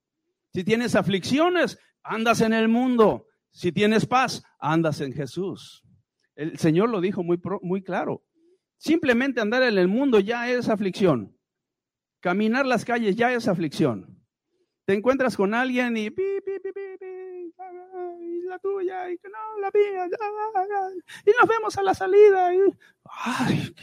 Si 0.52 0.64
tienes 0.64 0.94
aflicciones, 0.94 1.78
andas 2.02 2.40
en 2.40 2.52
el 2.52 2.68
mundo. 2.68 3.26
Si 3.50 3.72
tienes 3.72 4.06
paz, 4.06 4.42
andas 4.58 5.00
en 5.00 5.12
Jesús. 5.12 5.84
El 6.34 6.58
Señor 6.58 6.88
lo 6.88 7.00
dijo 7.00 7.22
muy, 7.22 7.40
muy 7.62 7.82
claro. 7.82 8.24
Simplemente 8.78 9.40
andar 9.40 9.62
en 9.62 9.78
el 9.78 9.88
mundo 9.88 10.20
ya 10.20 10.50
es 10.50 10.68
aflicción. 10.68 11.36
Caminar 12.20 12.66
las 12.66 12.84
calles 12.84 13.16
ya 13.16 13.32
es 13.32 13.48
aflicción. 13.48 14.18
Te 14.84 14.94
encuentras 14.94 15.36
con 15.36 15.54
alguien 15.54 15.96
y 15.96 16.10
la 18.50 18.58
tuya, 18.58 19.08
y 19.10 19.16
que 19.18 19.28
no, 19.28 19.60
la 19.60 19.70
mía, 19.72 20.08
y 21.24 21.30
nos 21.38 21.48
vemos 21.48 21.78
a 21.78 21.82
la 21.82 21.94
salida. 21.94 22.50
ay, 23.04 23.74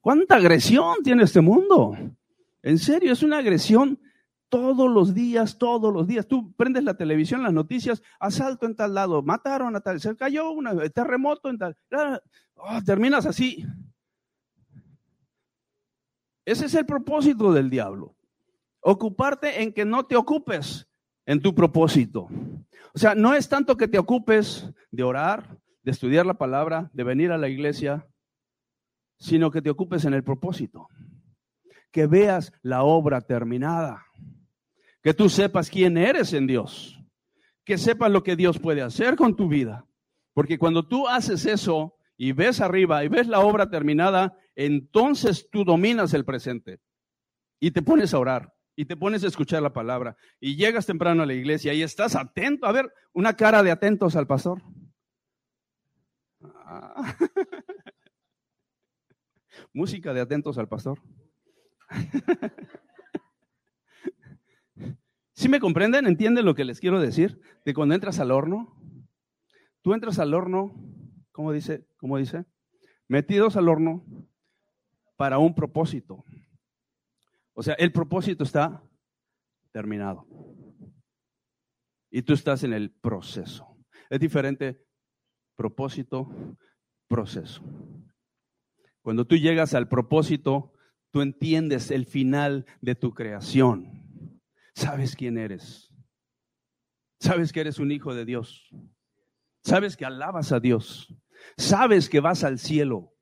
¿Cuánta 0.00 0.36
agresión 0.36 1.02
tiene 1.02 1.24
este 1.24 1.40
mundo? 1.40 1.96
En 2.62 2.78
serio, 2.78 3.12
es 3.12 3.22
una 3.22 3.38
agresión 3.38 4.00
todos 4.48 4.90
los 4.90 5.14
días, 5.14 5.58
todos 5.58 5.92
los 5.92 6.06
días. 6.06 6.26
Tú 6.26 6.52
prendes 6.52 6.84
la 6.84 6.94
televisión, 6.94 7.42
las 7.42 7.52
noticias, 7.52 8.02
asalto 8.18 8.66
en 8.66 8.76
tal 8.76 8.94
lado, 8.94 9.22
mataron 9.22 9.76
a 9.76 9.80
tal, 9.80 10.00
se 10.00 10.16
cayó 10.16 10.50
un 10.50 10.66
terremoto 10.90 11.48
en 11.48 11.58
tal. 11.58 11.76
Oh, 12.54 12.82
terminas 12.84 13.26
así. 13.26 13.64
Ese 16.44 16.66
es 16.66 16.74
el 16.74 16.86
propósito 16.86 17.52
del 17.52 17.68
diablo. 17.68 18.14
Ocuparte 18.80 19.62
en 19.62 19.72
que 19.72 19.84
no 19.84 20.06
te 20.06 20.16
ocupes 20.16 20.88
en 21.26 21.42
tu 21.42 21.54
propósito. 21.54 22.28
O 22.94 22.98
sea, 22.98 23.14
no 23.14 23.34
es 23.34 23.48
tanto 23.48 23.76
que 23.76 23.86
te 23.86 23.98
ocupes 23.98 24.72
de 24.90 25.02
orar, 25.02 25.58
de 25.82 25.90
estudiar 25.90 26.24
la 26.24 26.38
palabra, 26.38 26.90
de 26.94 27.04
venir 27.04 27.32
a 27.32 27.38
la 27.38 27.48
iglesia, 27.48 28.08
sino 29.18 29.50
que 29.50 29.60
te 29.60 29.68
ocupes 29.68 30.06
en 30.06 30.14
el 30.14 30.24
propósito. 30.24 30.88
Que 31.90 32.06
veas 32.06 32.52
la 32.62 32.82
obra 32.82 33.20
terminada. 33.20 34.06
Que 35.08 35.14
tú 35.14 35.30
sepas 35.30 35.70
quién 35.70 35.96
eres 35.96 36.34
en 36.34 36.46
Dios. 36.46 37.02
Que 37.64 37.78
sepas 37.78 38.10
lo 38.10 38.22
que 38.22 38.36
Dios 38.36 38.58
puede 38.58 38.82
hacer 38.82 39.16
con 39.16 39.36
tu 39.36 39.48
vida. 39.48 39.86
Porque 40.34 40.58
cuando 40.58 40.86
tú 40.86 41.08
haces 41.08 41.46
eso 41.46 41.96
y 42.18 42.32
ves 42.32 42.60
arriba 42.60 43.02
y 43.02 43.08
ves 43.08 43.26
la 43.26 43.40
obra 43.40 43.70
terminada, 43.70 44.36
entonces 44.54 45.48
tú 45.50 45.64
dominas 45.64 46.12
el 46.12 46.26
presente 46.26 46.80
y 47.58 47.70
te 47.70 47.80
pones 47.80 48.12
a 48.12 48.18
orar 48.18 48.52
y 48.76 48.84
te 48.84 48.98
pones 48.98 49.24
a 49.24 49.28
escuchar 49.28 49.62
la 49.62 49.72
palabra 49.72 50.14
y 50.40 50.56
llegas 50.56 50.84
temprano 50.84 51.22
a 51.22 51.26
la 51.26 51.32
iglesia 51.32 51.72
y 51.72 51.80
estás 51.80 52.14
atento. 52.14 52.66
A 52.66 52.72
ver, 52.72 52.92
una 53.14 53.34
cara 53.34 53.62
de 53.62 53.70
atentos 53.70 54.14
al 54.14 54.26
pastor. 54.26 54.60
Ah. 56.42 57.16
Música 59.72 60.12
de 60.12 60.20
atentos 60.20 60.58
al 60.58 60.68
pastor. 60.68 61.00
¿Sí 65.38 65.48
me 65.48 65.60
comprenden? 65.60 66.08
¿Entienden 66.08 66.44
lo 66.44 66.56
que 66.56 66.64
les 66.64 66.80
quiero 66.80 66.98
decir? 67.00 67.40
De 67.64 67.72
cuando 67.72 67.94
entras 67.94 68.18
al 68.18 68.32
horno, 68.32 68.76
tú 69.82 69.94
entras 69.94 70.18
al 70.18 70.34
horno, 70.34 70.74
¿cómo 71.30 71.52
dice? 71.52 71.86
¿Cómo 71.96 72.18
dice? 72.18 72.44
Metidos 73.06 73.56
al 73.56 73.68
horno 73.68 74.04
para 75.14 75.38
un 75.38 75.54
propósito. 75.54 76.24
O 77.52 77.62
sea, 77.62 77.74
el 77.74 77.92
propósito 77.92 78.42
está 78.42 78.82
terminado. 79.70 80.26
Y 82.10 82.22
tú 82.22 82.32
estás 82.32 82.64
en 82.64 82.72
el 82.72 82.90
proceso. 82.90 83.76
Es 84.10 84.18
diferente 84.18 84.84
propósito, 85.54 86.28
proceso. 87.06 87.62
Cuando 89.02 89.24
tú 89.24 89.36
llegas 89.36 89.72
al 89.74 89.86
propósito, 89.86 90.72
tú 91.12 91.20
entiendes 91.20 91.92
el 91.92 92.06
final 92.06 92.66
de 92.80 92.96
tu 92.96 93.14
creación. 93.14 94.07
Sabes 94.78 95.16
quién 95.16 95.38
eres. 95.38 95.92
Sabes 97.18 97.52
que 97.52 97.58
eres 97.58 97.80
un 97.80 97.90
hijo 97.90 98.14
de 98.14 98.24
Dios. 98.24 98.70
Sabes 99.64 99.96
que 99.96 100.04
alabas 100.04 100.52
a 100.52 100.60
Dios. 100.60 101.12
Sabes 101.56 102.08
que 102.08 102.20
vas 102.20 102.44
al 102.44 102.60
cielo. 102.60 103.12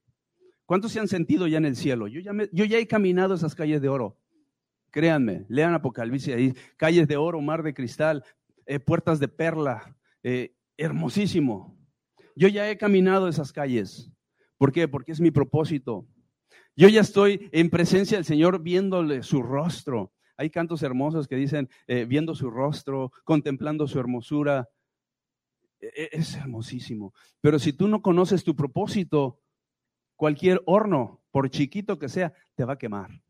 ¿Cuántos 0.66 0.92
se 0.92 1.00
han 1.00 1.08
sentido 1.08 1.46
ya 1.46 1.56
en 1.56 1.64
el 1.64 1.74
cielo? 1.74 2.08
Yo 2.08 2.20
ya, 2.20 2.32
yo 2.52 2.66
ya 2.66 2.76
he 2.76 2.86
caminado 2.86 3.32
esas 3.32 3.54
calles 3.54 3.80
de 3.80 3.88
oro. 3.88 4.20
Créanme, 4.90 5.46
lean 5.48 5.72
Apocalipsis 5.72 6.34
ahí, 6.34 6.54
calles 6.76 7.08
de 7.08 7.16
oro, 7.16 7.40
mar 7.40 7.62
de 7.62 7.72
cristal, 7.72 8.22
eh, 8.66 8.78
puertas 8.78 9.18
de 9.18 9.28
perla, 9.28 9.96
eh, 10.22 10.54
hermosísimo. 10.76 11.74
Yo 12.34 12.48
ya 12.48 12.68
he 12.68 12.76
caminado 12.76 13.28
esas 13.28 13.50
calles. 13.50 14.12
¿Por 14.58 14.72
qué? 14.72 14.88
Porque 14.88 15.12
es 15.12 15.22
mi 15.22 15.30
propósito. 15.30 16.06
Yo 16.76 16.88
ya 16.88 17.00
estoy 17.00 17.48
en 17.50 17.70
presencia 17.70 18.18
del 18.18 18.26
Señor 18.26 18.62
viéndole 18.62 19.22
su 19.22 19.42
rostro. 19.42 20.12
Hay 20.36 20.50
cantos 20.50 20.82
hermosos 20.82 21.28
que 21.28 21.36
dicen, 21.36 21.68
eh, 21.86 22.04
viendo 22.04 22.34
su 22.34 22.50
rostro, 22.50 23.12
contemplando 23.24 23.86
su 23.86 23.98
hermosura. 23.98 24.68
E, 25.80 25.86
e, 25.86 26.08
es 26.12 26.34
hermosísimo. 26.34 27.14
Pero 27.40 27.58
si 27.58 27.72
tú 27.72 27.88
no 27.88 28.02
conoces 28.02 28.44
tu 28.44 28.54
propósito, 28.54 29.40
cualquier 30.16 30.62
horno, 30.66 31.22
por 31.30 31.50
chiquito 31.50 31.98
que 31.98 32.08
sea, 32.08 32.32
te 32.54 32.64
va 32.64 32.74
a 32.74 32.78
quemar. 32.78 33.22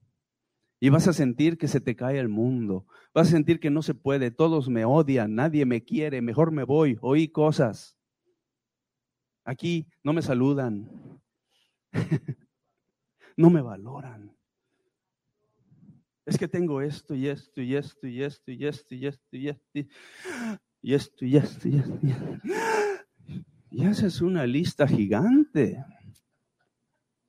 Y 0.78 0.90
vas 0.90 1.08
a 1.08 1.12
sentir 1.12 1.56
que 1.56 1.68
se 1.68 1.80
te 1.80 1.96
cae 1.96 2.18
el 2.18 2.28
mundo. 2.28 2.86
Vas 3.14 3.28
a 3.28 3.30
sentir 3.30 3.60
que 3.60 3.70
no 3.70 3.82
se 3.82 3.94
puede. 3.94 4.30
Todos 4.30 4.68
me 4.68 4.84
odian. 4.84 5.34
Nadie 5.34 5.64
me 5.64 5.82
quiere. 5.82 6.20
Mejor 6.20 6.52
me 6.52 6.64
voy. 6.64 6.98
Oí 7.00 7.28
cosas. 7.28 7.96
Aquí 9.44 9.88
no 10.02 10.12
me 10.12 10.22
saludan. 10.22 10.90
no 13.36 13.48
me 13.48 13.62
valoran. 13.62 14.35
Es 16.26 16.36
que 16.36 16.48
tengo 16.48 16.82
esto 16.82 17.14
y 17.14 17.28
esto 17.28 17.62
y 17.62 17.76
esto 17.76 18.06
y 18.06 18.22
esto 18.22 18.50
y 18.50 18.66
esto 18.66 18.94
y 18.94 19.06
esto 19.06 19.36
y 19.36 19.48
esto 19.48 19.78
y 20.82 20.94
esto 20.94 21.24
y 21.24 21.36
esto 21.36 21.68
y 21.68 22.10
esto. 22.10 22.40
Y 23.70 23.86
esa 23.86 24.06
es 24.06 24.20
una 24.20 24.46
lista 24.46 24.86
gigante. 24.86 25.82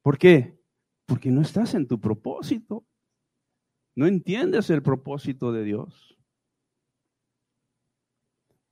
¿Por 0.01 0.17
qué? 0.17 0.59
Porque 1.05 1.29
no 1.29 1.41
estás 1.41 1.75
en 1.75 1.87
tu 1.87 1.99
propósito. 1.99 2.85
No 3.95 4.07
entiendes 4.07 4.69
el 4.69 4.81
propósito 4.81 5.51
de 5.51 5.63
Dios. 5.63 6.17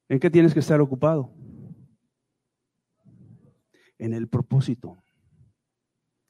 ¿En 0.08 0.20
qué 0.20 0.30
tienes 0.30 0.54
que 0.54 0.60
estar 0.60 0.82
ocupado? 0.82 1.34
En 3.98 4.14
el 4.14 4.28
propósito. 4.28 5.04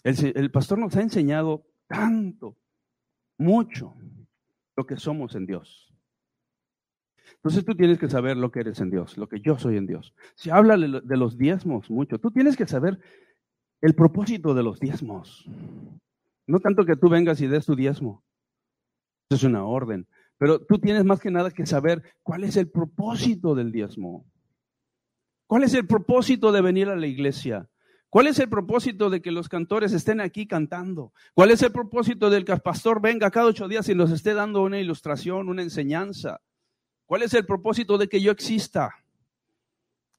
El, 0.04 0.52
pastor 0.52 0.78
nos 0.78 0.96
ha 0.96 1.02
enseñado 1.02 1.66
tanto, 1.88 2.56
mucho, 3.38 3.96
lo 4.76 4.86
que 4.86 4.98
somos 4.98 5.36
en 5.36 5.46
Dios. 5.46 5.94
Entonces 7.36 7.66
tú 7.66 7.76
tienes 7.76 8.00
que 8.00 8.10
saber 8.10 8.38
lo 8.38 8.52
que 8.52 8.60
eres 8.62 8.80
en 8.80 8.90
Dios, 8.90 9.18
lo 9.18 9.28
que 9.28 9.40
yo 9.40 9.58
soy 9.58 9.78
en 9.78 9.88
Dios. 9.88 10.14
Si 10.36 10.50
habla 10.50 10.78
de 10.78 11.18
los 11.18 11.38
diezmos 11.38 11.90
mucho, 11.90 12.20
tú 12.20 12.32
tienes 12.32 12.56
que 12.56 12.68
saber 12.68 13.00
el 13.82 13.96
propósito 13.96 14.54
de 14.54 14.64
los 14.64 14.80
diezmos. 14.80 15.48
No 16.48 16.60
tanto 16.60 16.86
que 16.86 16.96
tú 16.96 17.10
vengas 17.10 17.42
y 17.42 17.48
des 17.48 17.66
tu 17.66 17.76
diezmo. 17.76 18.24
Es 19.30 19.44
una 19.44 19.66
orden. 19.66 20.08
Pero 20.38 20.60
tú 20.60 20.80
tienes 20.80 21.06
más 21.06 21.20
que 21.20 21.32
nada 21.32 21.52
que 21.52 21.66
saber 21.66 22.04
cuál 22.22 22.44
es 22.44 22.58
el 22.58 22.70
propósito 22.70 23.56
del 23.56 23.72
diezmo. 23.72 24.26
¿Cuál 25.48 25.64
es 25.64 25.74
el 25.74 25.88
propósito 25.88 26.52
de 26.52 26.62
venir 26.62 26.90
a 26.90 26.96
la 26.96 27.08
iglesia? 27.08 27.70
¿Cuál 28.16 28.28
es 28.28 28.40
el 28.40 28.48
propósito 28.48 29.10
de 29.10 29.22
que 29.22 29.30
los 29.30 29.50
cantores 29.50 29.92
estén 29.92 30.22
aquí 30.22 30.48
cantando? 30.48 31.12
¿Cuál 31.34 31.52
es 31.52 31.62
el 31.64 31.74
propósito 31.74 32.30
del 32.30 32.46
que 32.46 32.54
el 32.54 32.62
pastor 32.62 33.02
venga 33.02 33.30
cada 33.30 33.48
ocho 33.48 33.68
días 33.68 33.90
y 33.90 33.94
nos 33.94 34.10
esté 34.10 34.34
dando 34.34 34.62
una 34.62 34.80
ilustración, 34.80 35.50
una 35.50 35.64
enseñanza? 35.64 36.40
¿Cuál 37.06 37.24
es 37.24 37.34
el 37.34 37.46
propósito 37.46 37.98
de 37.98 38.08
que 38.08 38.22
yo 38.22 38.32
exista? 38.32 39.04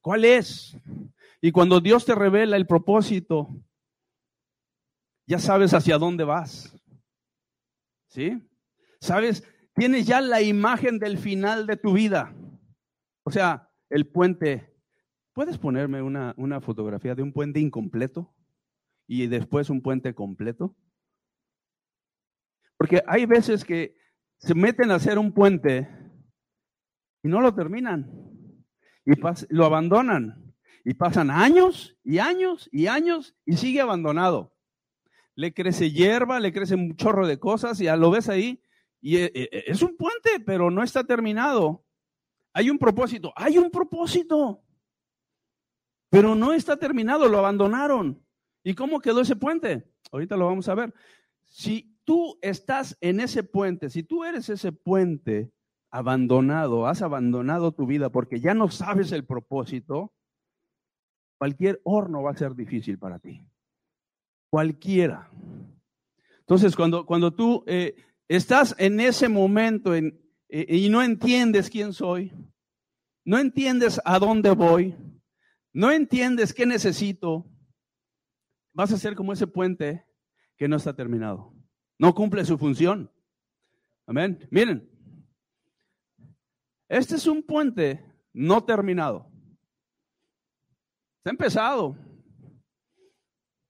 ¿Cuál 0.03 0.27
es? 0.27 0.77
Y 1.41 1.53
cuando 1.53 1.81
Dios 1.81 2.05
te 2.05 2.15
revela 2.15 2.59
el 2.59 2.67
propósito, 2.67 3.49
ya 5.27 5.39
sabes 5.39 5.73
hacia 5.73 5.97
dónde 5.97 6.25
vas. 6.25 6.77
¿Sí? 8.09 8.47
¿Sabes? 9.01 9.43
Tienes 9.75 10.07
ya 10.07 10.21
la 10.21 10.43
imagen 10.43 10.99
del 10.99 11.17
final 11.17 11.67
de 11.67 11.79
tu 11.79 11.95
vida. 11.95 12.35
O 13.23 13.31
sea, 13.31 13.71
el 13.89 14.07
puente. 14.07 14.76
¿Puedes 15.37 15.59
ponerme 15.59 16.01
una, 16.01 16.33
una 16.39 16.63
fotografía 16.63 17.15
de 17.15 17.23
un 17.23 17.31
puente 17.31 17.61
incompleto 17.61 18.35
y 19.07 19.27
después 19.27 19.69
un 19.69 19.83
puente 19.83 20.15
completo? 20.15 20.75
Porque 22.79 23.03
hay 23.07 23.27
veces 23.27 23.63
que 23.63 23.99
se 24.39 24.55
meten 24.55 24.91
a 24.91 24.95
hacer 24.95 25.19
un 25.19 25.33
puente 25.33 25.91
y 27.23 27.29
no 27.29 27.43
lo 27.43 27.55
terminan 27.55 28.11
y 29.05 29.13
lo 29.51 29.67
abandonan 29.67 30.55
y 30.87 30.95
pasan 30.95 31.31
años 31.31 31.99
y 32.03 32.17
años 32.17 32.71
y 32.73 32.87
años 32.87 33.37
y 33.45 33.59
sigue 33.59 33.83
abandonado. 33.83 34.57
Le 35.35 35.53
crece 35.53 35.91
hierba, 35.91 36.41
le 36.41 36.51
crece 36.51 36.77
un 36.77 36.97
chorro 36.97 37.27
de 37.27 37.39
cosas 37.39 37.79
y 37.79 37.85
ya 37.85 37.97
lo 37.99 38.11
ves 38.11 38.31
ahí 38.31 38.63
y 39.03 39.19
eh, 39.19 39.31
eh, 39.35 39.65
es 39.67 39.83
un 39.83 39.99
puente, 39.99 40.41
pero 40.47 40.71
no 40.71 40.83
está 40.83 41.05
terminado. 41.05 41.85
Hay 42.55 42.71
un 42.71 42.79
propósito, 42.79 43.35
hay 43.37 43.59
un 43.59 43.71
propósito, 43.71 44.63
pero 46.11 46.35
no 46.35 46.53
está 46.53 46.77
terminado, 46.77 47.29
lo 47.29 47.39
abandonaron. 47.39 48.23
¿Y 48.63 48.75
cómo 48.75 49.01
quedó 49.01 49.21
ese 49.21 49.37
puente? 49.37 49.85
Ahorita 50.11 50.37
lo 50.37 50.47
vamos 50.47 50.69
a 50.69 50.75
ver. 50.75 50.95
Si 51.45 51.97
tú 52.05 52.39
estás 52.43 52.97
en 53.01 53.21
ese 53.21 53.43
puente, 53.43 53.91
si 53.91 54.03
tú 54.03 54.25
eres 54.25 54.49
ese 54.49 54.73
puente 54.73 55.53
abandonado, 55.91 56.87
has 56.87 57.03
abandonado 57.03 57.73
tu 57.73 57.87
vida 57.87 58.11
porque 58.11 58.41
ya 58.41 58.55
no 58.55 58.69
sabes 58.69 59.13
el 59.13 59.25
propósito, 59.25 60.13
cualquier 61.39 61.81
horno 61.85 62.23
va 62.23 62.33
a 62.33 62.37
ser 62.37 62.55
difícil 62.55 62.99
para 62.99 63.19
ti. 63.19 63.45
Cualquiera. 64.51 65.31
Entonces, 66.41 66.77
cuando, 66.77 67.05
cuando 67.07 67.33
tú 67.33 67.65
eh, 67.67 67.97
estás 68.29 68.75
en 68.79 69.01
ese 69.01 69.29
momento 69.29 69.95
eh, 69.95 70.13
y 70.49 70.89
no 70.89 71.03
entiendes 71.03 71.71
quién 71.71 71.93
soy, 71.93 72.33
no 73.25 73.39
entiendes 73.39 74.01
a 74.05 74.19
dónde 74.19 74.53
voy, 74.53 74.95
no 75.77 75.93
entiendes 75.93 76.55
qué 76.55 76.65
necesito, 76.65 77.45
vas 78.73 78.93
a 78.93 78.97
ser 78.97 79.15
como 79.15 79.35
ese 79.35 79.47
puente 79.47 80.07
que 80.57 80.69
no 80.69 80.77
está 80.77 80.97
terminado. 80.97 81.55
No 81.99 82.15
cumple 82.15 82.47
su 82.47 82.57
función. 82.57 83.13
Amén. 84.07 84.49
Miren, 84.51 84.91
este 86.89 87.17
es 87.17 87.27
un 87.27 87.43
puente 87.43 88.03
no 88.33 88.65
terminado. 88.65 89.31
Está 91.19 91.29
empezado. 91.29 91.95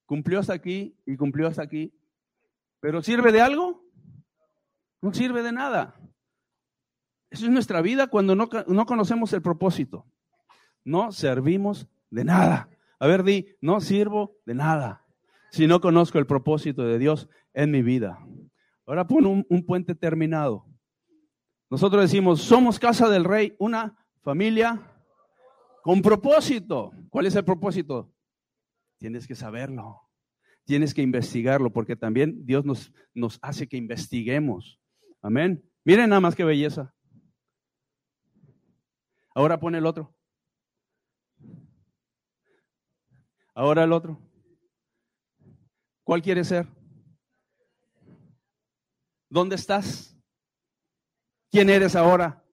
Cumplió 0.04 0.38
hasta 0.38 0.52
aquí 0.52 0.96
y 1.06 1.16
cumplió 1.16 1.48
hasta 1.48 1.64
aquí. 1.64 1.92
¿Pero 2.78 3.02
sirve 3.02 3.32
de 3.32 3.40
algo? 3.40 3.84
No 5.02 5.12
sirve 5.12 5.42
de 5.42 5.50
nada. 5.50 6.00
Eso 7.30 7.46
es 7.46 7.50
nuestra 7.50 7.82
vida 7.82 8.06
cuando 8.06 8.36
no, 8.36 8.48
no 8.68 8.86
conocemos 8.86 9.32
el 9.32 9.42
propósito. 9.42 10.08
No 10.84 11.10
servimos 11.10 11.88
de 12.10 12.24
nada. 12.24 12.68
A 12.98 13.06
ver, 13.06 13.22
di, 13.22 13.46
no 13.60 13.80
sirvo 13.80 14.36
de 14.46 14.54
nada 14.54 15.06
si 15.50 15.66
no 15.66 15.80
conozco 15.80 16.18
el 16.18 16.26
propósito 16.26 16.84
de 16.84 16.98
Dios 16.98 17.28
en 17.54 17.70
mi 17.70 17.82
vida. 17.82 18.18
Ahora 18.86 19.06
pon 19.06 19.44
un, 19.48 19.66
puente 19.66 19.94
terminado. 19.94 20.66
Nosotros 21.70 22.02
decimos, 22.02 22.42
somos 22.42 22.78
casa 22.78 23.08
del 23.08 23.24
rey, 23.24 23.56
una 23.58 23.96
familia 24.22 24.80
con 25.82 26.02
propósito. 26.02 26.92
¿Cuál 27.10 27.26
es 27.26 27.34
el 27.34 27.44
propósito? 27.44 28.12
Tienes 28.98 29.26
que 29.26 29.34
saberlo. 29.34 30.02
Tienes 30.64 30.94
que 30.94 31.02
investigarlo 31.02 31.72
porque 31.72 31.96
también 31.96 32.44
Dios 32.44 32.64
nos, 32.64 32.92
nos 33.14 33.38
hace 33.42 33.68
que 33.68 33.76
investiguemos. 33.76 34.80
Amén. 35.22 35.64
Miren 35.84 36.10
nada 36.10 36.20
más 36.20 36.34
que 36.34 36.44
belleza. 36.44 36.94
Ahora 39.34 39.58
pone 39.60 39.78
el 39.78 39.86
otro. 39.86 40.15
Ahora 43.56 43.84
el 43.84 43.92
otro. 43.92 44.20
¿Cuál 46.04 46.20
quiere 46.20 46.44
ser? 46.44 46.68
¿Dónde 49.30 49.56
estás? 49.56 50.14
¿Quién 51.50 51.70
eres 51.70 51.96
ahora? 51.96 52.44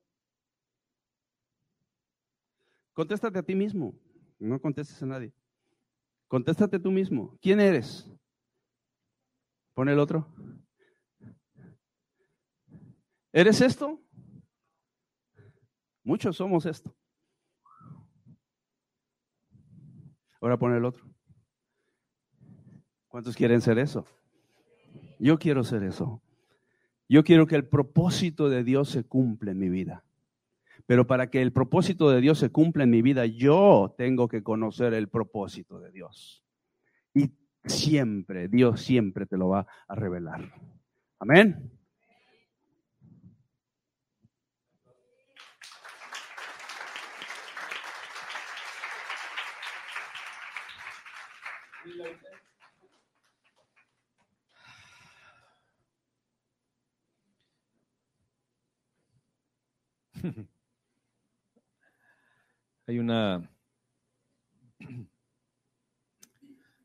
Contéstate 2.94 3.38
a 3.38 3.44
ti 3.44 3.54
mismo. 3.54 4.00
No 4.40 4.62
contestes 4.62 5.04
a 5.04 5.06
nadie. 5.06 5.34
Contéstate 6.30 6.80
tú 6.80 6.90
mismo. 6.90 7.38
¿Quién 7.42 7.60
eres? 7.60 8.10
Pone 9.74 9.92
el 9.92 10.00
otro. 10.00 10.26
¿Eres 13.34 13.60
esto? 13.60 14.02
Muchos 16.02 16.38
somos 16.38 16.66
esto. 16.66 16.96
Ahora 20.44 20.58
pone 20.58 20.76
el 20.76 20.84
otro. 20.84 21.06
¿Cuántos 23.08 23.34
quieren 23.34 23.62
ser 23.62 23.80
eso? 23.80 24.06
Yo 25.18 25.40
quiero 25.40 25.64
ser 25.64 25.84
eso. 25.84 26.22
Yo 27.08 27.24
quiero 27.24 27.48
que 27.48 27.56
el 27.56 27.66
propósito 27.66 28.50
de 28.50 28.66
Dios 28.66 28.90
se 28.90 29.06
cumpla 29.06 29.52
en 29.52 29.60
mi 29.60 29.70
vida. 29.70 30.04
Pero 30.86 31.08
para 31.08 31.30
que 31.30 31.42
el 31.42 31.54
propósito 31.54 32.10
de 32.10 32.20
Dios 32.20 32.40
se 32.40 32.50
cumpla 32.50 32.84
en 32.84 32.90
mi 32.90 33.02
vida, 33.02 33.26
yo 33.26 33.96
tengo 33.98 34.28
que 34.28 34.44
conocer 34.44 34.94
el 34.94 35.08
propósito 35.08 35.80
de 35.80 35.92
Dios. 35.92 36.44
Y 37.14 37.32
siempre, 37.64 38.50
Dios 38.50 38.82
siempre 38.82 39.26
te 39.26 39.38
lo 39.38 39.48
va 39.48 39.66
a 39.88 39.96
revelar. 39.96 40.56
Amén. 41.20 41.72
Hay 62.88 63.00
una 63.00 63.50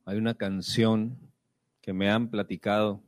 hay 0.05 0.19
una 0.19 0.35
canción 0.35 1.19
que 1.81 1.93
me 1.93 2.11
han 2.11 2.31
platicado 2.31 3.03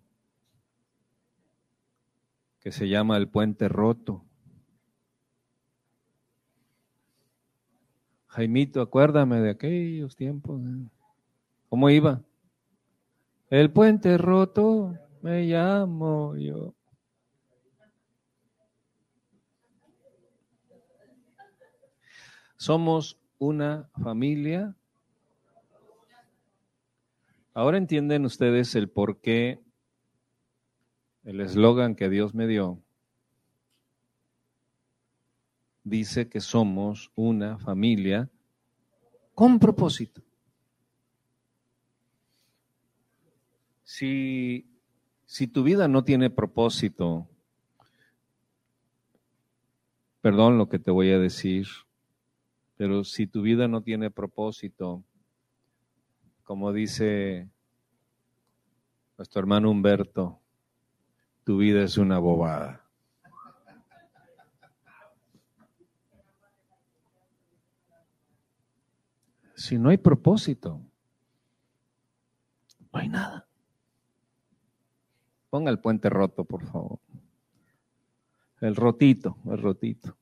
que 2.61 2.71
se 2.73 2.89
llama 2.89 3.17
El 3.17 3.29
puente 3.29 3.69
roto. 3.69 4.25
Jaimito, 8.27 8.83
acuérdame 8.83 9.41
de 9.41 9.51
aquellos 9.51 10.15
tiempos. 10.15 10.61
¿eh? 10.61 10.89
¿Cómo 11.69 11.89
iba? 11.91 12.23
El 13.49 13.73
puente 13.73 14.19
roto 14.19 14.95
me 15.23 15.45
llamo 15.45 16.37
yo. 16.37 16.75
Somos 22.61 23.19
una 23.39 23.89
familia. 24.03 24.77
Ahora 27.55 27.79
entienden 27.79 28.27
ustedes 28.27 28.75
el 28.75 28.91
por 28.91 29.23
qué 29.23 29.59
el 31.25 31.41
eslogan 31.41 31.95
que 31.95 32.11
Dios 32.11 32.35
me 32.35 32.47
dio 32.47 32.79
dice 35.85 36.29
que 36.29 36.43
somos 36.43 37.11
una 37.15 37.59
familia 37.59 38.29
con 39.35 39.59
propósito. 39.59 40.21
Si, 43.85 44.67
si 45.25 45.47
tu 45.47 45.63
vida 45.63 45.89
no 45.89 46.05
tiene 46.05 46.29
propósito, 46.29 47.27
Perdón 50.21 50.59
lo 50.59 50.69
que 50.69 50.79
te 50.79 50.91
voy 50.91 51.11
a 51.13 51.19
decir, 51.19 51.67
pero 52.81 53.05
si 53.05 53.27
tu 53.27 53.43
vida 53.43 53.69
no 53.69 53.83
tiene 53.83 54.11
propósito, 54.11 55.05
como 56.45 56.73
dice 56.73 57.47
nuestro 59.19 59.41
hermano 59.41 59.71
Humberto, 59.71 60.41
tu 61.45 61.59
vida 61.59 61.83
es 61.83 61.99
una 61.99 62.19
bobada. 62.19 62.89
Si 69.55 69.77
no 69.77 69.91
hay 69.91 69.99
propósito, 69.99 70.81
no 72.81 72.99
hay 72.99 73.11
nada. 73.11 73.47
Ponga 75.51 75.71
el 75.71 75.81
puente 75.81 76.09
roto, 76.09 76.47
por 76.47 76.65
favor. 76.65 76.99
El 78.63 78.75
rotito, 78.75 79.37
el 79.45 79.61
rotito. 79.61 80.17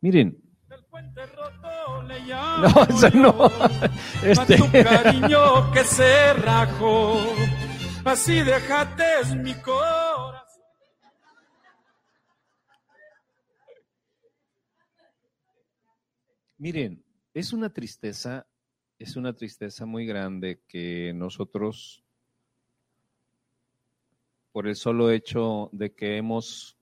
Miren. 0.00 0.40
El 0.70 0.84
puente 0.84 1.26
roto 1.26 2.02
le 2.02 2.20
llamo 2.26 2.68
no, 2.68 2.82
ese 2.84 3.10
no. 3.10 3.50
Este. 4.24 4.56
tu 4.56 4.70
cariño 4.70 5.70
que 5.72 5.84
se 5.84 6.32
rajó. 6.34 7.20
Así 8.04 8.42
déjate 8.42 9.04
mi 9.36 9.54
corazón. 9.54 10.40
Miren, 16.56 17.02
es 17.32 17.52
una 17.52 17.72
tristeza, 17.72 18.46
es 18.98 19.16
una 19.16 19.34
tristeza 19.34 19.86
muy 19.86 20.04
grande 20.04 20.62
que 20.68 21.12
nosotros, 21.14 22.04
por 24.52 24.66
el 24.66 24.76
solo 24.76 25.10
hecho 25.10 25.70
de 25.72 25.94
que 25.94 26.18
hemos 26.18 26.76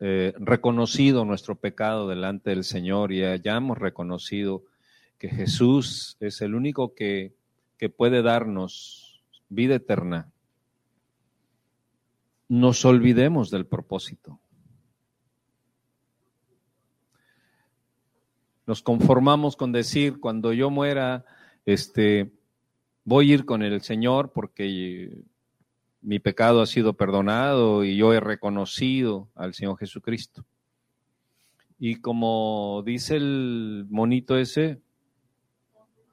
eh, 0.00 0.32
reconocido 0.38 1.24
nuestro 1.24 1.56
pecado 1.56 2.08
delante 2.08 2.50
del 2.50 2.64
Señor 2.64 3.12
y 3.12 3.22
hayamos 3.22 3.78
reconocido 3.78 4.64
que 5.18 5.28
Jesús 5.28 6.16
es 6.20 6.40
el 6.40 6.54
único 6.54 6.94
que, 6.94 7.34
que 7.76 7.90
puede 7.90 8.22
darnos 8.22 9.22
vida 9.50 9.74
eterna, 9.74 10.32
nos 12.48 12.84
olvidemos 12.84 13.50
del 13.50 13.66
propósito. 13.66 14.40
Nos 18.66 18.82
conformamos 18.82 19.56
con 19.56 19.72
decir, 19.72 20.20
cuando 20.20 20.52
yo 20.52 20.70
muera, 20.70 21.24
este, 21.66 22.32
voy 23.04 23.30
a 23.30 23.34
ir 23.34 23.44
con 23.44 23.62
el 23.62 23.82
Señor 23.82 24.32
porque 24.32 25.24
mi 26.02 26.18
pecado 26.18 26.62
ha 26.62 26.66
sido 26.66 26.94
perdonado 26.94 27.84
y 27.84 27.96
yo 27.96 28.12
he 28.12 28.20
reconocido 28.20 29.28
al 29.34 29.54
Señor 29.54 29.78
Jesucristo. 29.78 30.44
Y 31.78 31.96
como 31.96 32.82
dice 32.84 33.16
el 33.16 33.86
monito 33.90 34.36
ese, 34.36 34.80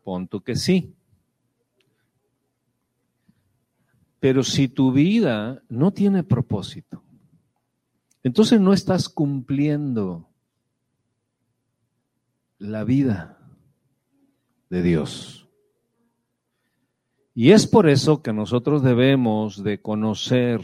pon 0.03 0.27
tú 0.27 0.41
que 0.41 0.55
sí. 0.55 0.93
Pero 4.19 4.43
si 4.43 4.67
tu 4.67 4.91
vida 4.91 5.61
no 5.69 5.91
tiene 5.91 6.23
propósito, 6.23 7.03
entonces 8.23 8.59
no 8.59 8.73
estás 8.73 9.09
cumpliendo 9.09 10.29
la 12.57 12.83
vida 12.83 13.37
de 14.69 14.81
Dios. 14.81 15.46
Y 17.39 17.51
es 17.51 17.67
por 17.67 17.87
eso 17.87 18.23
que 18.23 18.33
nosotros 18.33 18.81
debemos 18.81 19.63
de 19.63 19.79
conocer 19.79 20.59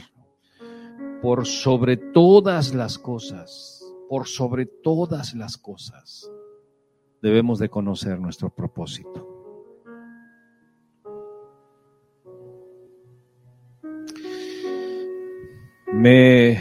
por 1.21 1.45
sobre 1.45 1.97
todas 1.97 2.73
las 2.73 2.97
cosas, 2.97 3.85
por 4.09 4.25
sobre 4.25 4.65
todas 4.65 5.35
las 5.35 5.55
cosas, 5.55 6.31
debemos 7.21 7.59
de 7.59 7.69
conocer 7.69 8.19
nuestro 8.19 8.49
propósito. 8.49 9.29
Me, 15.93 16.59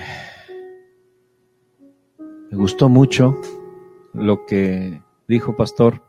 me 2.51 2.59
gustó 2.59 2.91
mucho 2.91 3.41
lo 4.13 4.45
que 4.45 5.03
dijo 5.27 5.57
pastor, 5.57 6.03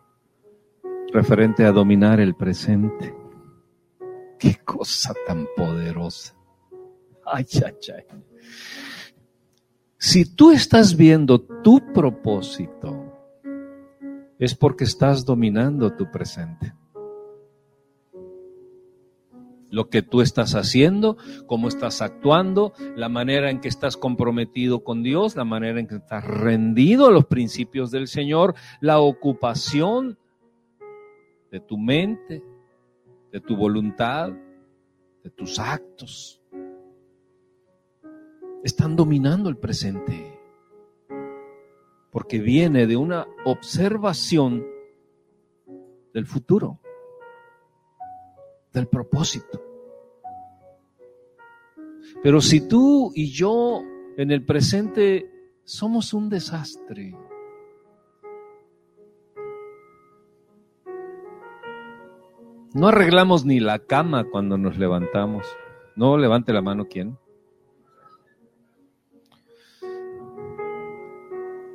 referente 1.13 1.63
a 1.63 1.71
dominar 1.71 2.19
el 2.19 2.35
presente. 2.35 3.22
Qué 4.43 4.57
cosa 4.65 5.13
tan 5.25 5.47
poderosa. 5.55 6.35
Ay, 7.25 7.45
ay, 7.65 7.75
ay. 7.95 8.23
Si 9.97 10.35
tú 10.35 10.51
estás 10.51 10.97
viendo 10.97 11.39
tu 11.39 11.93
propósito, 11.93 12.91
es 14.37 14.53
porque 14.53 14.83
estás 14.83 15.23
dominando 15.23 15.95
tu 15.95 16.11
presente 16.11 16.73
lo 19.69 19.89
que 19.89 20.03
tú 20.03 20.21
estás 20.21 20.53
haciendo, 20.53 21.17
cómo 21.47 21.67
estás 21.69 22.01
actuando, 22.01 22.73
la 22.95 23.09
manera 23.09 23.49
en 23.49 23.59
que 23.59 23.69
estás 23.69 23.97
comprometido 23.97 24.83
con 24.83 25.01
Dios, 25.01 25.35
la 25.35 25.45
manera 25.45 25.79
en 25.79 25.87
que 25.87 25.95
estás 25.95 26.23
rendido 26.23 27.07
a 27.07 27.11
los 27.11 27.25
principios 27.25 27.89
del 27.89 28.07
Señor, 28.07 28.53
la 28.81 28.99
ocupación 28.99 30.19
de 31.49 31.59
tu 31.59 31.79
mente, 31.79 32.43
de 33.33 33.41
tu 33.41 33.57
voluntad, 33.57 34.31
de 35.23 35.29
tus 35.31 35.57
actos. 35.57 36.39
Están 38.63 38.95
dominando 38.95 39.49
el 39.49 39.57
presente, 39.57 40.39
porque 42.11 42.39
viene 42.39 42.85
de 42.85 42.95
una 42.95 43.25
observación 43.43 44.63
del 46.13 46.27
futuro 46.27 46.79
del 48.71 48.87
propósito. 48.87 49.61
Pero 52.21 52.39
si 52.39 52.67
tú 52.67 53.11
y 53.15 53.31
yo 53.31 53.81
en 54.15 54.29
el 54.29 54.45
presente 54.45 55.29
somos 55.63 56.13
un 56.13 56.29
desastre, 56.29 57.15
no 62.73 62.87
arreglamos 62.87 63.45
ni 63.45 63.59
la 63.59 63.79
cama 63.79 64.25
cuando 64.25 64.57
nos 64.57 64.77
levantamos. 64.77 65.45
No 65.95 66.17
levante 66.17 66.53
la 66.53 66.61
mano 66.61 66.87
quién. 66.89 67.17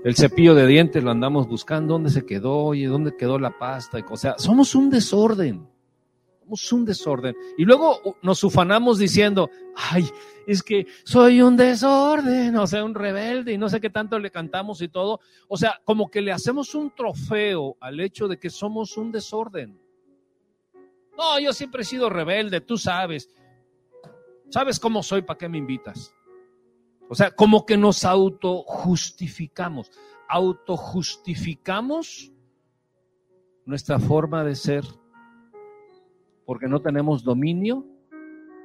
El 0.04 0.14
cepillo 0.14 0.54
de 0.54 0.66
dientes 0.66 1.02
lo 1.02 1.10
andamos 1.10 1.48
buscando, 1.48 1.94
¿dónde 1.94 2.10
se 2.10 2.24
quedó? 2.24 2.56
Oye, 2.56 2.86
¿dónde 2.86 3.16
quedó 3.16 3.38
la 3.38 3.58
pasta? 3.58 3.98
O 4.10 4.16
sea, 4.16 4.34
somos 4.38 4.74
un 4.74 4.90
desorden 4.90 5.66
un 6.72 6.84
desorden. 6.84 7.36
Y 7.56 7.64
luego 7.64 8.16
nos 8.22 8.42
ufanamos 8.44 8.98
diciendo, 8.98 9.50
ay, 9.76 10.08
es 10.46 10.62
que 10.62 10.86
soy 11.04 11.42
un 11.42 11.56
desorden, 11.56 12.56
o 12.56 12.66
sea, 12.66 12.84
un 12.84 12.94
rebelde 12.94 13.52
y 13.52 13.58
no 13.58 13.68
sé 13.68 13.80
qué 13.80 13.90
tanto 13.90 14.18
le 14.18 14.30
cantamos 14.30 14.80
y 14.82 14.88
todo. 14.88 15.20
O 15.48 15.56
sea, 15.56 15.80
como 15.84 16.10
que 16.10 16.20
le 16.20 16.32
hacemos 16.32 16.74
un 16.74 16.90
trofeo 16.94 17.76
al 17.80 18.00
hecho 18.00 18.28
de 18.28 18.38
que 18.38 18.50
somos 18.50 18.96
un 18.96 19.12
desorden. 19.12 19.78
No, 21.18 21.38
yo 21.40 21.52
siempre 21.52 21.82
he 21.82 21.84
sido 21.84 22.08
rebelde, 22.08 22.60
tú 22.60 22.78
sabes. 22.78 23.28
¿Sabes 24.50 24.78
cómo 24.78 25.02
soy? 25.02 25.22
¿Para 25.22 25.36
qué 25.36 25.48
me 25.48 25.58
invitas? 25.58 26.14
O 27.08 27.16
sea, 27.16 27.32
como 27.32 27.66
que 27.66 27.76
nos 27.76 28.04
autojustificamos. 28.04 29.90
Autojustificamos 30.28 32.32
nuestra 33.64 33.98
forma 33.98 34.44
de 34.44 34.54
ser 34.54 34.84
porque 36.46 36.68
no 36.68 36.80
tenemos 36.80 37.24
dominio 37.24 37.84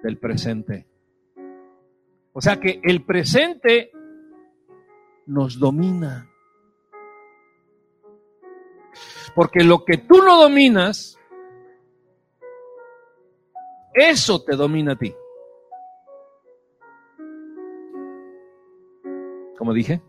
del 0.03 0.19
presente. 0.19 0.85
O 2.33 2.41
sea 2.41 2.59
que 2.59 2.79
el 2.83 3.03
presente 3.03 3.89
nos 5.25 5.57
domina. 5.57 6.29
Porque 9.33 9.63
lo 9.63 9.83
que 9.83 9.97
tú 9.97 10.21
no 10.21 10.39
dominas, 10.39 11.17
eso 13.93 14.43
te 14.43 14.55
domina 14.55 14.93
a 14.93 14.95
ti. 14.95 15.13
Como 19.57 19.73
dije, 19.73 20.01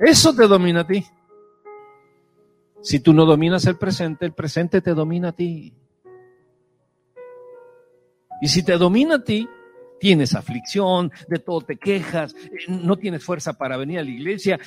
eso 0.00 0.34
te 0.34 0.46
domina 0.46 0.80
a 0.80 0.86
ti. 0.86 1.04
Si 2.82 3.00
tú 3.00 3.12
no 3.12 3.26
dominas 3.26 3.66
el 3.66 3.76
presente, 3.76 4.24
el 4.24 4.32
presente 4.32 4.80
te 4.80 4.94
domina 4.94 5.28
a 5.28 5.32
ti. 5.32 5.74
Y 8.40 8.48
si 8.48 8.64
te 8.64 8.78
domina 8.78 9.16
a 9.16 9.24
ti, 9.24 9.48
tienes 9.98 10.34
aflicción, 10.34 11.12
de 11.28 11.38
todo 11.38 11.60
te 11.60 11.76
quejas, 11.76 12.34
eh, 12.34 12.48
no 12.68 12.96
tienes 12.96 13.22
fuerza 13.22 13.52
para 13.52 13.76
venir 13.76 13.98
a 13.98 14.02
la 14.04 14.10
iglesia. 14.10 14.58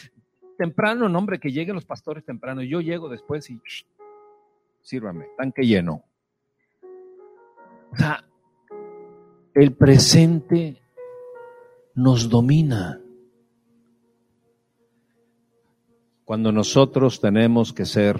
Temprano, 0.57 1.09
no 1.09 1.17
hombre, 1.17 1.39
que 1.39 1.51
lleguen 1.51 1.73
los 1.73 1.85
pastores 1.85 2.23
temprano. 2.23 2.61
Yo 2.61 2.81
llego 2.81 3.09
después 3.09 3.49
y 3.49 3.59
sírvame, 4.83 5.25
tanque 5.35 5.63
lleno. 5.63 6.03
O 7.93 7.95
sea, 7.95 8.25
el 9.53 9.73
presente 9.73 10.81
nos 11.93 12.27
domina. 12.27 12.99
Cuando 16.25 16.51
nosotros 16.51 17.21
tenemos 17.21 17.71
que 17.71 17.85
ser 17.85 18.19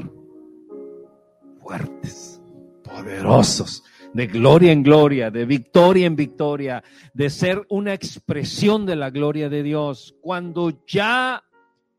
fuertes, 1.60 2.42
poderosos, 2.84 3.84
de 4.14 4.28
gloria 4.28 4.72
en 4.72 4.84
gloria, 4.84 5.32
de 5.32 5.46
victoria 5.46 6.06
en 6.06 6.16
victoria, 6.16 6.84
de 7.16 7.32
ser 7.32 7.66
una 7.70 7.96
expresión 7.96 8.86
de 8.86 8.96
la 8.96 9.10
gloria 9.10 9.50
de 9.50 9.64
Dios. 9.64 10.16
Cuando 10.22 10.86
ya 10.86 11.44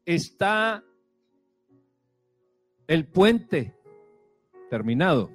está 0.04 0.84
el 2.86 3.06
puente 3.06 3.74
terminado. 4.70 5.30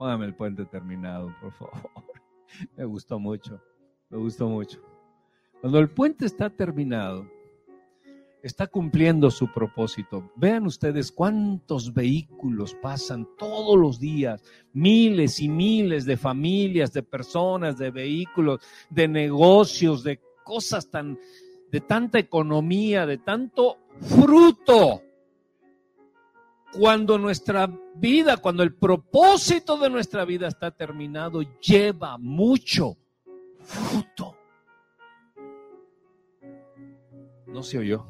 Póngame 0.00 0.24
el 0.24 0.34
puente 0.34 0.64
terminado, 0.64 1.30
por 1.42 1.52
favor. 1.52 1.90
Me 2.74 2.86
gustó 2.86 3.18
mucho, 3.18 3.60
me 4.08 4.16
gustó 4.16 4.48
mucho. 4.48 4.80
Cuando 5.60 5.78
el 5.78 5.90
puente 5.90 6.24
está 6.24 6.48
terminado, 6.48 7.26
está 8.42 8.66
cumpliendo 8.66 9.30
su 9.30 9.52
propósito. 9.52 10.32
Vean 10.36 10.64
ustedes 10.64 11.12
cuántos 11.12 11.92
vehículos 11.92 12.74
pasan 12.74 13.28
todos 13.36 13.78
los 13.78 14.00
días, 14.00 14.42
miles 14.72 15.38
y 15.38 15.50
miles 15.50 16.06
de 16.06 16.16
familias, 16.16 16.94
de 16.94 17.02
personas, 17.02 17.76
de 17.76 17.90
vehículos, 17.90 18.62
de 18.88 19.06
negocios, 19.06 20.02
de 20.02 20.18
cosas 20.42 20.90
tan, 20.90 21.18
de 21.70 21.80
tanta 21.82 22.18
economía, 22.18 23.04
de 23.04 23.18
tanto 23.18 23.76
fruto. 24.00 25.02
Cuando 26.72 27.18
nuestra 27.18 27.68
vida, 27.94 28.36
cuando 28.36 28.62
el 28.62 28.74
propósito 28.74 29.76
de 29.76 29.90
nuestra 29.90 30.24
vida 30.24 30.48
está 30.48 30.70
terminado, 30.70 31.42
lleva 31.60 32.16
mucho 32.18 32.96
fruto. 33.60 34.36
No 37.46 37.62
se 37.62 37.78
oyó. 37.78 38.06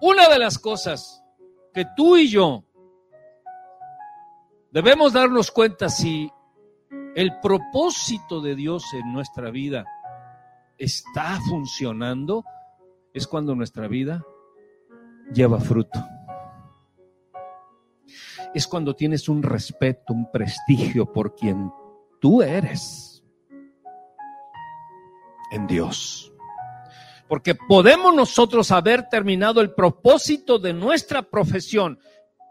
Una 0.00 0.28
de 0.28 0.38
las 0.38 0.58
cosas 0.58 1.24
que 1.72 1.86
tú 1.96 2.16
y 2.16 2.28
yo 2.28 2.62
debemos 4.70 5.12
darnos 5.12 5.50
cuenta 5.50 5.88
si 5.88 6.30
el 7.16 7.40
propósito 7.40 8.40
de 8.40 8.54
Dios 8.54 8.84
en 8.92 9.12
nuestra 9.12 9.50
vida 9.50 9.84
está 10.78 11.38
funcionando 11.48 12.44
es 13.12 13.26
cuando 13.26 13.54
nuestra 13.54 13.88
vida 13.88 14.24
lleva 15.32 15.60
fruto. 15.60 16.04
Es 18.54 18.66
cuando 18.66 18.94
tienes 18.94 19.28
un 19.28 19.42
respeto, 19.42 20.12
un 20.12 20.30
prestigio 20.30 21.12
por 21.12 21.34
quien 21.34 21.72
tú 22.20 22.42
eres 22.42 23.24
en 25.50 25.66
Dios. 25.66 26.32
Porque 27.28 27.54
podemos 27.54 28.14
nosotros 28.14 28.70
haber 28.70 29.08
terminado 29.08 29.60
el 29.60 29.72
propósito 29.72 30.58
de 30.58 30.72
nuestra 30.72 31.22
profesión. 31.22 31.98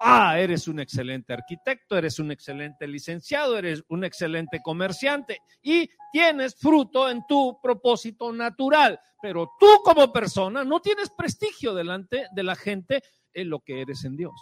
Ah, 0.05 0.37
eres 0.37 0.67
un 0.67 0.81
excelente 0.81 1.31
arquitecto, 1.31 1.97
eres 1.97 2.19
un 2.19 2.29
excelente 2.29 2.85
licenciado, 2.85 3.57
eres 3.57 3.85
un 3.87 4.03
excelente 4.03 4.59
comerciante 4.61 5.39
y 5.61 5.89
tienes 6.11 6.55
fruto 6.55 7.09
en 7.09 7.25
tu 7.25 7.57
propósito 7.63 8.33
natural. 8.33 8.99
Pero 9.21 9.51
tú 9.57 9.65
como 9.81 10.11
persona 10.11 10.65
no 10.65 10.81
tienes 10.81 11.09
prestigio 11.09 11.73
delante 11.73 12.27
de 12.35 12.43
la 12.43 12.57
gente 12.57 13.01
en 13.33 13.49
lo 13.49 13.61
que 13.61 13.79
eres 13.79 14.03
en 14.03 14.17
Dios. 14.17 14.33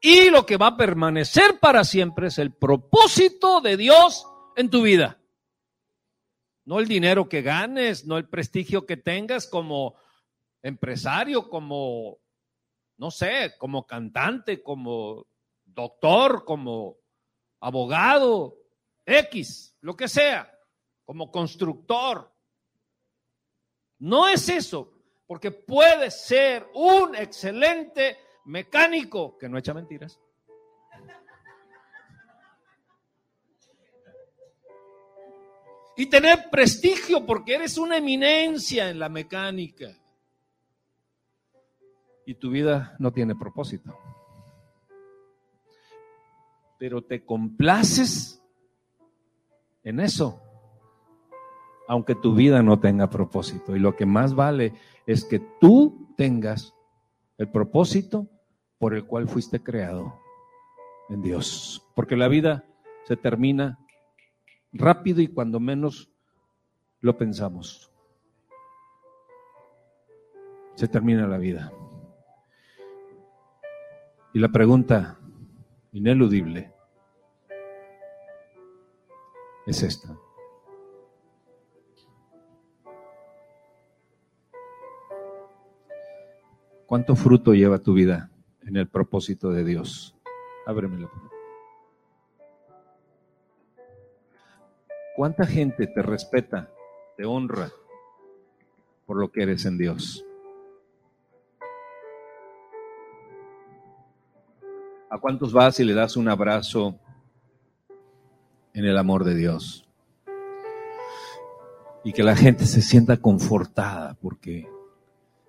Y 0.00 0.30
lo 0.30 0.44
que 0.44 0.56
va 0.56 0.66
a 0.68 0.76
permanecer 0.76 1.60
para 1.60 1.84
siempre 1.84 2.26
es 2.26 2.38
el 2.38 2.52
propósito 2.52 3.60
de 3.60 3.76
Dios 3.76 4.26
en 4.56 4.68
tu 4.68 4.82
vida. 4.82 5.21
No 6.64 6.78
el 6.78 6.86
dinero 6.86 7.28
que 7.28 7.42
ganes, 7.42 8.06
no 8.06 8.16
el 8.18 8.28
prestigio 8.28 8.86
que 8.86 8.96
tengas 8.96 9.46
como 9.46 9.96
empresario, 10.62 11.48
como, 11.48 12.18
no 12.96 13.10
sé, 13.10 13.54
como 13.58 13.86
cantante, 13.86 14.62
como 14.62 15.26
doctor, 15.64 16.44
como 16.44 16.98
abogado, 17.60 18.58
X, 19.04 19.76
lo 19.80 19.96
que 19.96 20.08
sea, 20.08 20.52
como 21.04 21.30
constructor. 21.30 22.32
No 23.98 24.28
es 24.28 24.48
eso, 24.48 24.92
porque 25.26 25.50
puedes 25.50 26.24
ser 26.24 26.68
un 26.74 27.14
excelente 27.16 28.18
mecánico 28.44 29.36
que 29.38 29.48
no 29.48 29.58
echa 29.58 29.74
mentiras. 29.74 30.20
Y 35.96 36.06
tener 36.06 36.48
prestigio 36.50 37.24
porque 37.26 37.54
eres 37.54 37.78
una 37.78 37.98
eminencia 37.98 38.90
en 38.90 38.98
la 38.98 39.08
mecánica. 39.08 39.88
Y 42.24 42.34
tu 42.34 42.50
vida 42.50 42.96
no 42.98 43.12
tiene 43.12 43.34
propósito. 43.34 43.98
Pero 46.78 47.02
te 47.02 47.24
complaces 47.24 48.42
en 49.84 50.00
eso, 50.00 50.40
aunque 51.88 52.14
tu 52.14 52.34
vida 52.34 52.62
no 52.62 52.80
tenga 52.80 53.10
propósito. 53.10 53.76
Y 53.76 53.80
lo 53.80 53.96
que 53.96 54.06
más 54.06 54.34
vale 54.34 54.74
es 55.06 55.24
que 55.24 55.40
tú 55.60 56.08
tengas 56.16 56.74
el 57.38 57.50
propósito 57.50 58.28
por 58.78 58.94
el 58.94 59.04
cual 59.04 59.28
fuiste 59.28 59.62
creado 59.62 60.18
en 61.08 61.22
Dios. 61.22 61.86
Porque 61.94 62.16
la 62.16 62.28
vida 62.28 62.64
se 63.04 63.16
termina 63.16 63.78
rápido 64.72 65.20
y 65.20 65.28
cuando 65.28 65.60
menos 65.60 66.10
lo 67.00 67.16
pensamos. 67.16 67.90
Se 70.74 70.88
termina 70.88 71.26
la 71.26 71.38
vida. 71.38 71.72
Y 74.32 74.38
la 74.38 74.48
pregunta 74.48 75.18
ineludible 75.92 76.72
es 79.66 79.82
esta. 79.82 80.16
¿Cuánto 86.86 87.16
fruto 87.16 87.54
lleva 87.54 87.78
tu 87.78 87.94
vida 87.94 88.30
en 88.62 88.76
el 88.76 88.88
propósito 88.88 89.50
de 89.50 89.64
Dios? 89.64 90.14
Ábremelo. 90.66 91.31
¿Cuánta 95.14 95.44
gente 95.44 95.86
te 95.86 96.00
respeta, 96.00 96.70
te 97.18 97.26
honra 97.26 97.70
por 99.04 99.18
lo 99.18 99.30
que 99.30 99.42
eres 99.42 99.66
en 99.66 99.76
Dios? 99.76 100.24
¿A 105.10 105.18
cuántos 105.18 105.52
vas 105.52 105.78
y 105.80 105.84
le 105.84 105.92
das 105.92 106.16
un 106.16 106.30
abrazo 106.30 106.98
en 108.72 108.86
el 108.86 108.96
amor 108.96 109.24
de 109.24 109.34
Dios? 109.34 109.86
Y 112.04 112.14
que 112.14 112.22
la 112.22 112.34
gente 112.34 112.64
se 112.64 112.80
sienta 112.80 113.18
confortada 113.18 114.16
porque, 114.22 114.66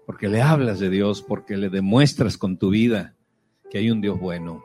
porque 0.06 0.28
le 0.28 0.42
hablas 0.42 0.80
de 0.80 0.90
Dios, 0.90 1.22
porque 1.22 1.56
le 1.56 1.70
demuestras 1.70 2.38
con 2.38 2.58
tu 2.58 2.70
vida 2.70 3.16
que 3.72 3.78
hay 3.78 3.90
un 3.90 4.02
Dios 4.02 4.20
bueno. 4.20 4.62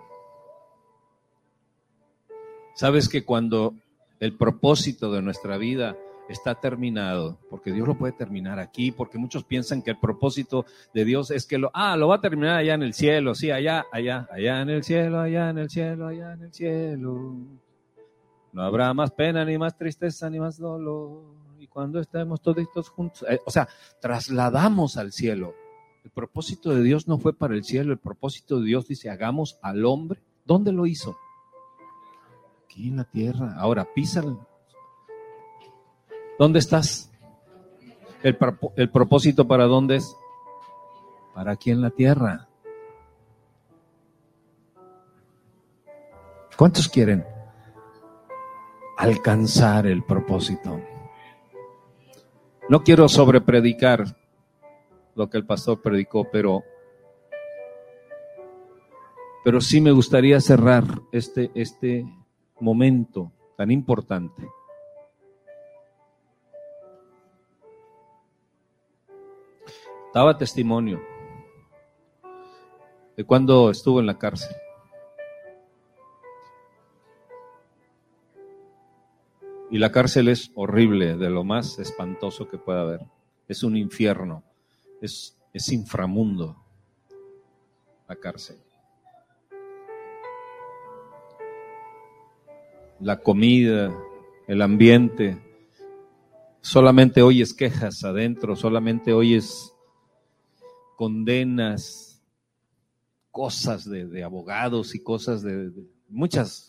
Sabes 2.75 3.09
que 3.09 3.25
cuando 3.25 3.75
el 4.21 4.37
propósito 4.37 5.13
de 5.13 5.23
nuestra 5.23 5.57
vida 5.57 5.97
está 6.29 6.55
terminado, 6.55 7.39
porque 7.49 7.73
Dios 7.73 7.89
lo 7.89 7.97
puede 7.97 8.13
terminar 8.13 8.59
aquí, 8.59 8.93
porque 8.93 9.19
muchos 9.19 9.45
piensan 9.45 9.83
que 9.83 9.93
el 9.93 9.99
propósito 9.99 10.67
de 10.93 11.05
Dios 11.05 11.31
es 11.31 11.47
que 11.47 11.59
lo, 11.59 11.71
ah, 11.73 11.97
lo 11.97 12.09
va 12.09 12.17
a 12.17 12.21
terminar 12.21 12.59
allá 12.59 12.75
en 12.75 12.83
el 12.83 12.93
cielo, 12.93 13.35
sí, 13.35 13.51
allá, 13.51 13.87
allá, 13.93 14.29
allá 14.31 14.61
en 14.61 14.71
el 14.71 14.85
cielo, 14.85 15.21
allá 15.21 15.51
en 15.51 15.59
el 15.59 15.71
cielo, 15.71 16.07
allá 16.07 16.33
en 16.35 16.43
el 16.43 16.53
cielo. 16.53 17.37
No 18.53 18.63
habrá 18.63 18.93
más 18.95 19.11
pena, 19.13 19.45
ni 19.45 19.57
más 19.59 19.77
tristeza, 19.77 20.29
ni 20.29 20.39
más 20.39 20.59
dolor. 20.59 21.23
Y 21.59 21.67
cuando 21.67 22.01
estemos 22.01 22.41
todos 22.41 22.89
juntos, 22.89 23.25
eh, 23.29 23.41
o 23.45 23.51
sea, 23.51 23.69
trasladamos 24.01 24.97
al 24.97 25.13
cielo. 25.13 25.55
El 26.05 26.11
propósito 26.11 26.75
de 26.75 26.83
Dios 26.83 27.09
no 27.09 27.19
fue 27.19 27.33
para 27.33 27.55
el 27.55 27.65
cielo, 27.65 27.93
el 27.93 27.99
propósito 27.99 28.61
de 28.61 28.67
Dios 28.67 28.87
dice, 28.87 29.11
hagamos 29.11 29.59
al 29.63 29.85
hombre. 29.85 30.21
¿Dónde 30.45 30.73
lo 30.73 30.87
hizo? 30.87 31.17
En 32.87 32.99
la 32.99 33.05
tierra. 33.05 33.57
Ahora, 33.59 33.85
písalo. 33.93 34.47
¿Dónde 36.39 36.61
estás? 36.61 37.11
El, 38.23 38.39
el 38.77 38.91
propósito 38.91 39.49
para 39.49 39.65
dónde 39.65 39.97
es? 39.97 40.17
Para 41.35 41.51
aquí 41.53 41.73
en 41.73 41.81
la 41.81 41.91
tierra. 41.91 42.47
¿Cuántos 46.57 46.89
quieren 46.89 47.27
alcanzar 48.97 49.89
el 49.89 50.05
propósito? 50.05 50.81
No 52.69 52.85
quiero 52.85 53.09
sobrepredicar 53.09 54.05
lo 55.17 55.29
que 55.29 55.39
el 55.39 55.47
pastor 55.47 55.83
predicó, 55.83 56.29
pero 56.31 56.63
Pero 59.49 59.63
sí 59.63 59.81
me 59.81 59.93
gustaría 59.93 60.41
cerrar 60.43 60.85
este, 61.11 61.51
este 61.55 62.05
momento 62.61 63.33
tan 63.57 63.71
importante. 63.71 64.49
Daba 70.15 70.39
testimonio 70.39 71.01
de 73.17 73.25
cuando 73.25 73.71
estuvo 73.71 74.01
en 74.01 74.07
la 74.07 74.19
cárcel. 74.19 74.57
Y 79.71 79.79
la 79.79 79.93
cárcel 79.93 80.29
es 80.29 80.51
horrible, 80.55 81.17
de 81.17 81.29
lo 81.29 81.45
más 81.45 81.79
espantoso 81.79 82.49
que 82.49 82.59
pueda 82.59 82.83
haber. 82.83 83.01
Es 83.49 83.63
un 83.63 83.77
infierno, 83.77 84.43
es, 85.03 85.37
es 85.53 85.73
inframundo 85.73 86.57
la 88.09 88.17
cárcel. 88.17 88.57
La 93.01 93.21
comida, 93.21 93.95
el 94.47 94.63
ambiente, 94.63 95.39
solamente 96.61 97.23
oyes 97.23 97.55
quejas 97.55 98.05
adentro, 98.05 98.57
solamente 98.57 99.13
oyes 99.13 99.73
condenas, 100.97 102.23
cosas 103.31 103.89
de, 103.89 104.23
abogados 104.25 104.95
y 104.95 105.03
cosas 105.03 105.43
de, 105.43 105.71
de 105.71 105.87
muchas 106.09 106.69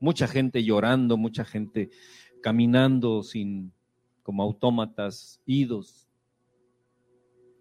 mucha 0.00 0.26
gente 0.28 0.62
llorando, 0.62 1.16
mucha 1.16 1.44
gente 1.44 1.90
caminando 2.42 3.22
sin 3.22 3.72
como 4.22 4.42
autómatas, 4.42 5.40
idos 5.46 6.08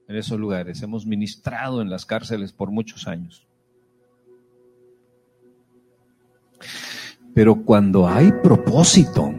en 0.07 0.15
esos 0.15 0.39
lugares. 0.39 0.81
Hemos 0.81 1.05
ministrado 1.05 1.81
en 1.81 1.89
las 1.89 2.05
cárceles 2.05 2.51
por 2.53 2.71
muchos 2.71 3.07
años. 3.07 3.47
Pero 7.33 7.63
cuando 7.63 8.07
hay 8.07 8.31
propósito, 8.43 9.33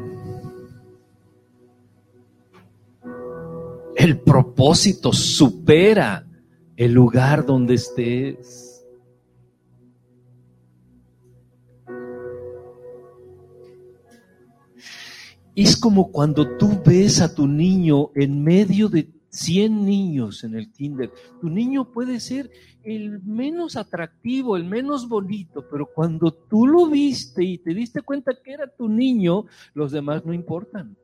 el 3.94 4.18
propósito 4.20 5.12
supera 5.12 6.26
el 6.76 6.92
lugar 6.92 7.46
donde 7.46 7.74
estés. 7.74 8.84
Es 15.54 15.76
como 15.76 16.10
cuando 16.10 16.56
tú 16.56 16.80
ves 16.84 17.20
a 17.20 17.32
tu 17.32 17.46
niño 17.46 18.10
en 18.16 18.42
medio 18.42 18.88
de 18.88 19.08
100 19.34 19.84
niños 19.84 20.44
en 20.44 20.54
el 20.54 20.70
kinder. 20.70 21.12
Tu 21.40 21.48
niño 21.48 21.90
puede 21.90 22.20
ser 22.20 22.50
el 22.84 23.20
menos 23.24 23.76
atractivo, 23.76 24.56
el 24.56 24.64
menos 24.64 25.08
bonito, 25.08 25.66
pero 25.68 25.86
cuando 25.92 26.32
tú 26.32 26.66
lo 26.66 26.86
viste 26.86 27.42
y 27.42 27.58
te 27.58 27.74
diste 27.74 28.02
cuenta 28.02 28.32
que 28.40 28.52
era 28.52 28.68
tu 28.68 28.88
niño, 28.88 29.46
los 29.74 29.90
demás 29.90 30.24
no 30.24 30.32
importan. 30.32 30.96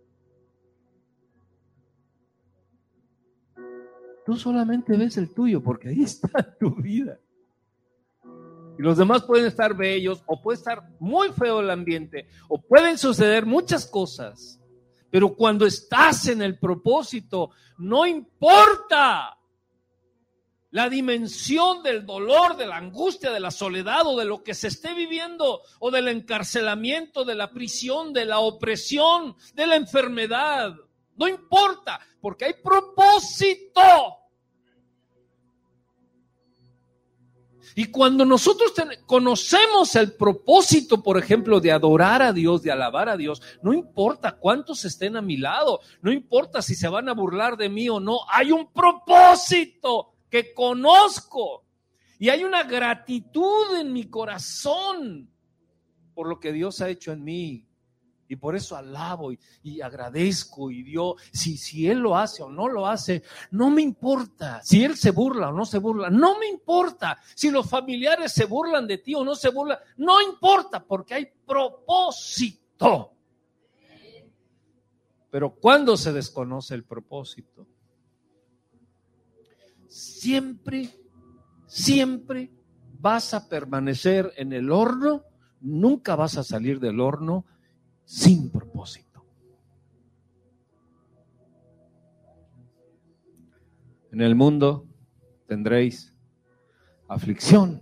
Tú 4.24 4.37
solamente 4.37 4.97
ves 4.97 5.16
el 5.16 5.35
tuyo 5.35 5.61
porque 5.61 5.89
ahí 5.89 6.03
está 6.03 6.28
tu 6.61 6.76
vida. 6.76 7.18
Y 8.78 8.83
los 8.83 8.97
demás 8.97 9.24
pueden 9.24 9.47
estar 9.47 9.76
bellos 9.76 10.22
o 10.26 10.41
puede 10.41 10.59
estar 10.59 10.89
muy 11.01 11.31
feo 11.33 11.61
el 11.61 11.70
ambiente 11.70 12.28
o 12.49 12.62
pueden 12.62 12.97
suceder 12.97 13.45
muchas 13.45 13.87
cosas. 13.87 14.60
Pero 15.11 15.35
cuando 15.35 15.67
estás 15.67 16.29
en 16.29 16.43
el 16.43 16.59
propósito, 16.59 17.51
no 17.79 18.07
importa 18.07 19.37
la 20.71 20.89
dimensión 20.89 21.83
del 21.83 22.07
dolor, 22.07 22.57
de 22.57 22.67
la 22.67 22.77
angustia, 22.77 23.33
de 23.33 23.41
la 23.41 23.51
soledad 23.51 24.07
o 24.07 24.17
de 24.17 24.25
lo 24.25 24.43
que 24.43 24.55
se 24.55 24.69
esté 24.69 24.95
viviendo 24.95 25.63
o 25.81 25.91
del 25.91 26.09
encarcelamiento, 26.09 27.25
de 27.25 27.35
la 27.35 27.51
prisión, 27.51 28.13
de 28.13 28.25
la 28.25 28.39
opresión, 28.39 29.37
de 29.55 29.67
la 29.67 29.77
enfermedad. 29.77 30.75
No 31.17 31.27
importa, 31.27 32.01
porque 32.21 32.45
hay 32.45 32.55
propósito. 32.63 33.83
Y 37.75 37.87
cuando 37.87 38.25
nosotros 38.25 38.73
conocemos 39.07 39.95
el 39.97 40.12
propósito, 40.14 41.03
por 41.03 41.18
ejemplo, 41.18 41.61
de 41.61 41.73
adorar 41.73 42.23
a 42.23 42.33
Dios, 42.33 42.62
de 42.62 42.73
alabar 42.73 43.09
a 43.09 43.16
Dios, 43.16 43.41
no 43.62 43.73
importa 43.73 44.37
cuántos 44.37 44.85
estén 44.85 45.16
a 45.16 45.23
mi 45.23 45.37
lado, 45.37 45.81
no 46.03 46.12
importa 46.12 46.62
si 46.62 46.75
se 46.75 46.89
van 46.89 47.09
a 47.09 47.14
burlar 47.14 47.57
de 47.57 47.68
mí 47.68 47.89
o 47.89 48.01
no, 48.01 48.21
hay 48.29 48.51
un 48.53 48.73
propósito 48.73 50.14
que 50.29 50.53
conozco 50.55 51.64
y 52.18 52.29
hay 52.29 52.45
una 52.45 52.64
gratitud 52.64 53.77
en 53.79 53.93
mi 53.93 54.05
corazón 54.05 55.31
por 56.14 56.29
lo 56.29 56.39
que 56.39 56.53
Dios 56.53 56.81
ha 56.83 56.89
hecho 56.91 57.12
en 57.12 57.25
mí. 57.25 57.66
Y 58.31 58.37
por 58.37 58.55
eso 58.55 58.76
alabo 58.76 59.33
y, 59.33 59.81
agradezco 59.81 60.70
y 60.70 60.85
Dios, 60.85 61.14
si, 61.33 61.57
si 61.57 61.89
Él 61.89 61.99
lo 61.99 62.16
hace 62.16 62.45
o 62.45 62.49
no 62.49 62.68
lo 62.68 62.87
hace, 62.87 63.24
no 63.51 63.70
me 63.72 63.83
importa. 63.83 64.61
Si 64.62 64.85
Él 64.85 64.97
se 64.97 65.11
burla 65.11 65.49
o 65.49 65.53
no 65.53 65.64
se 65.64 65.78
burla, 65.78 66.11
no 66.11 66.39
me 66.39 66.47
importa. 66.47 67.18
Si 67.35 67.51
los 67.51 67.68
familiares 67.68 68.33
se 68.33 68.45
burlan 68.45 68.87
de 68.87 68.99
ti 68.99 69.16
o 69.16 69.24
no 69.24 69.35
se 69.35 69.49
burlan, 69.49 69.78
no 69.97 70.22
importa 70.22 70.81
porque 70.81 71.14
hay 71.14 71.28
propósito. 71.45 73.14
Pero 75.28 75.57
cuando 75.57 75.97
se 75.97 76.12
desconoce 76.12 76.76
el 76.76 76.85
propósito, 76.85 77.66
siempre, 79.89 80.89
siempre 81.66 82.53
vas 82.97 83.35
a 83.35 83.49
permanecer 83.49 84.33
en 84.37 84.53
el 84.53 84.70
horno, 84.70 85.24
nunca 85.61 86.14
vas 86.14 86.39
a 86.39 86.45
salir 86.45 86.78
del 86.78 87.01
horno 87.01 87.45
sin 88.11 88.51
propósito. 88.51 89.25
En 94.11 94.21
el 94.21 94.35
mundo 94.35 94.85
tendréis 95.47 96.13
aflicción, 97.07 97.81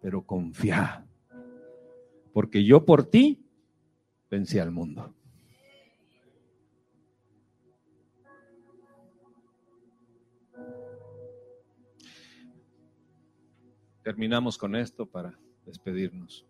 pero 0.00 0.24
confía, 0.24 1.04
porque 2.32 2.64
yo 2.64 2.84
por 2.84 3.04
ti 3.04 3.44
vencí 4.30 4.60
al 4.60 4.70
mundo. 4.70 5.12
Terminamos 14.04 14.56
con 14.56 14.76
esto 14.76 15.04
para 15.04 15.36
despedirnos. 15.66 16.46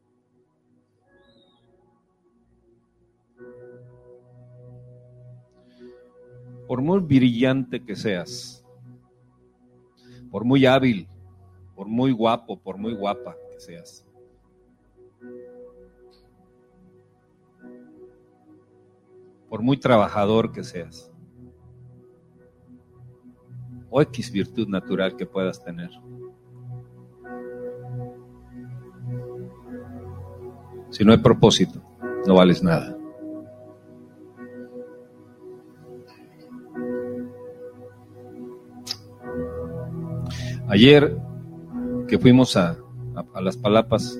Por 6.73 6.81
muy 6.81 7.01
brillante 7.01 7.85
que 7.85 7.95
seas, 7.95 8.65
por 10.31 10.43
muy 10.43 10.65
hábil, 10.65 11.07
por 11.77 11.87
muy 11.87 12.13
guapo, 12.13 12.59
por 12.59 12.79
muy 12.79 12.95
guapa 12.95 13.37
que 13.51 13.61
seas. 13.61 14.07
Por 19.51 19.61
muy 19.61 19.77
trabajador 19.77 20.51
que 20.51 20.65
seas. 20.65 21.13
O 23.91 24.01
X 24.01 24.33
virtud 24.33 24.67
natural 24.67 25.15
que 25.15 25.27
puedas 25.27 25.63
tener. 25.63 25.91
Si 30.89 31.05
no 31.05 31.13
hay 31.13 31.19
propósito, 31.19 31.83
no 32.27 32.37
vales 32.37 32.63
nada. 32.63 32.97
Ayer 40.73 41.15
que 42.09 42.19
fuimos 42.19 42.57
a, 42.57 42.79
las 43.43 43.59
Palapas, 43.59 44.19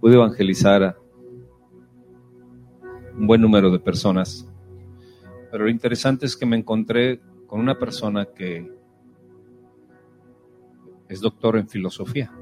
pude 0.00 0.14
evangelizar 0.14 0.82
a 0.82 0.96
un 3.16 3.28
buen 3.28 3.40
número 3.40 3.70
de 3.70 3.78
personas, 3.78 4.50
pero 5.52 5.66
lo 5.66 5.70
interesante 5.70 6.26
es 6.26 6.36
que 6.36 6.46
me 6.46 6.56
encontré 6.56 7.20
con 7.46 7.60
una 7.60 7.78
persona 7.78 8.26
que 8.26 8.76
es 11.08 11.20
doctor 11.20 11.58
en 11.58 11.68
filosofía. 11.68 12.32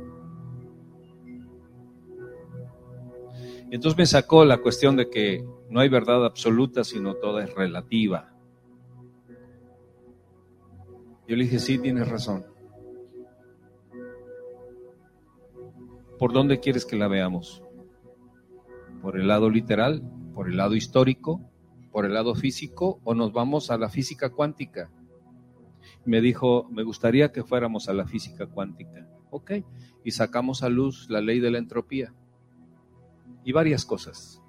Y 3.70 3.74
entonces 3.74 3.98
me 3.98 4.06
sacó 4.06 4.46
la 4.46 4.62
cuestión 4.62 4.96
de 4.96 5.10
que 5.10 5.44
no 5.68 5.80
hay 5.80 5.90
verdad 5.90 6.24
absoluta, 6.24 6.84
sino 6.84 7.16
toda 7.16 7.44
es 7.44 7.54
relativa. 7.54 8.32
Yo 11.30 11.36
le 11.36 11.44
dije, 11.44 11.60
sí, 11.60 11.78
tienes 11.78 12.08
razón. 12.08 12.44
¿Por 16.18 16.32
dónde 16.32 16.58
quieres 16.58 16.84
que 16.84 16.96
la 16.96 17.06
veamos? 17.06 17.62
¿Por 19.00 19.16
el 19.16 19.28
lado 19.28 19.48
literal? 19.48 20.02
¿Por 20.34 20.48
el 20.48 20.56
lado 20.56 20.74
histórico? 20.74 21.40
¿Por 21.92 22.04
el 22.04 22.14
lado 22.14 22.34
físico? 22.34 22.98
¿O 23.04 23.14
nos 23.14 23.32
vamos 23.32 23.70
a 23.70 23.78
la 23.78 23.88
física 23.88 24.30
cuántica? 24.30 24.90
Me 26.04 26.20
dijo, 26.20 26.66
me 26.68 26.82
gustaría 26.82 27.30
que 27.30 27.44
fuéramos 27.44 27.88
a 27.88 27.92
la 27.92 28.08
física 28.08 28.46
cuántica. 28.46 29.06
Ok. 29.30 29.52
Y 30.02 30.10
sacamos 30.10 30.64
a 30.64 30.68
luz 30.68 31.08
la 31.10 31.20
ley 31.20 31.38
de 31.38 31.52
la 31.52 31.58
entropía 31.58 32.12
y 33.44 33.52
varias 33.52 33.84
cosas. 33.84 34.42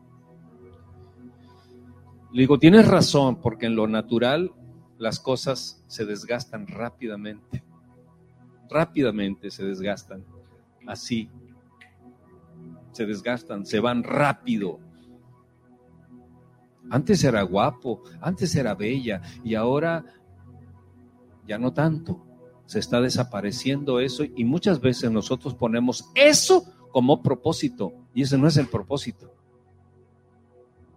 Le 2.34 2.42
digo, 2.42 2.58
tienes 2.58 2.88
razón, 2.88 3.40
porque 3.40 3.68
en 3.68 3.76
lo 3.76 3.86
natural 3.86 4.56
las 5.02 5.20
cosas 5.20 5.84
se 5.88 6.06
desgastan 6.06 6.68
rápidamente. 6.68 7.64
Rápidamente 8.70 9.50
se 9.50 9.66
desgastan. 9.66 10.24
Así. 10.86 11.28
Se 12.92 13.08
desgastan, 13.08 13.66
se 13.66 13.80
van 13.80 14.04
rápido. 14.04 14.80
Antes 16.92 17.24
era 17.24 17.42
guapo, 17.42 18.04
antes 18.22 18.56
era 18.56 18.76
bella 18.76 19.24
y 19.44 19.56
ahora 19.56 20.06
ya 21.48 21.58
no 21.58 21.74
tanto. 21.74 22.24
Se 22.68 22.78
está 22.78 23.02
desapareciendo 23.02 24.00
eso 24.00 24.24
y 24.24 24.46
muchas 24.46 24.80
veces 24.82 25.10
nosotros 25.10 25.56
ponemos 25.56 26.12
eso 26.14 26.64
como 26.92 27.24
propósito 27.24 27.92
y 28.14 28.22
ese 28.22 28.38
no 28.38 28.48
es 28.48 28.56
el 28.56 28.68
propósito, 28.68 29.34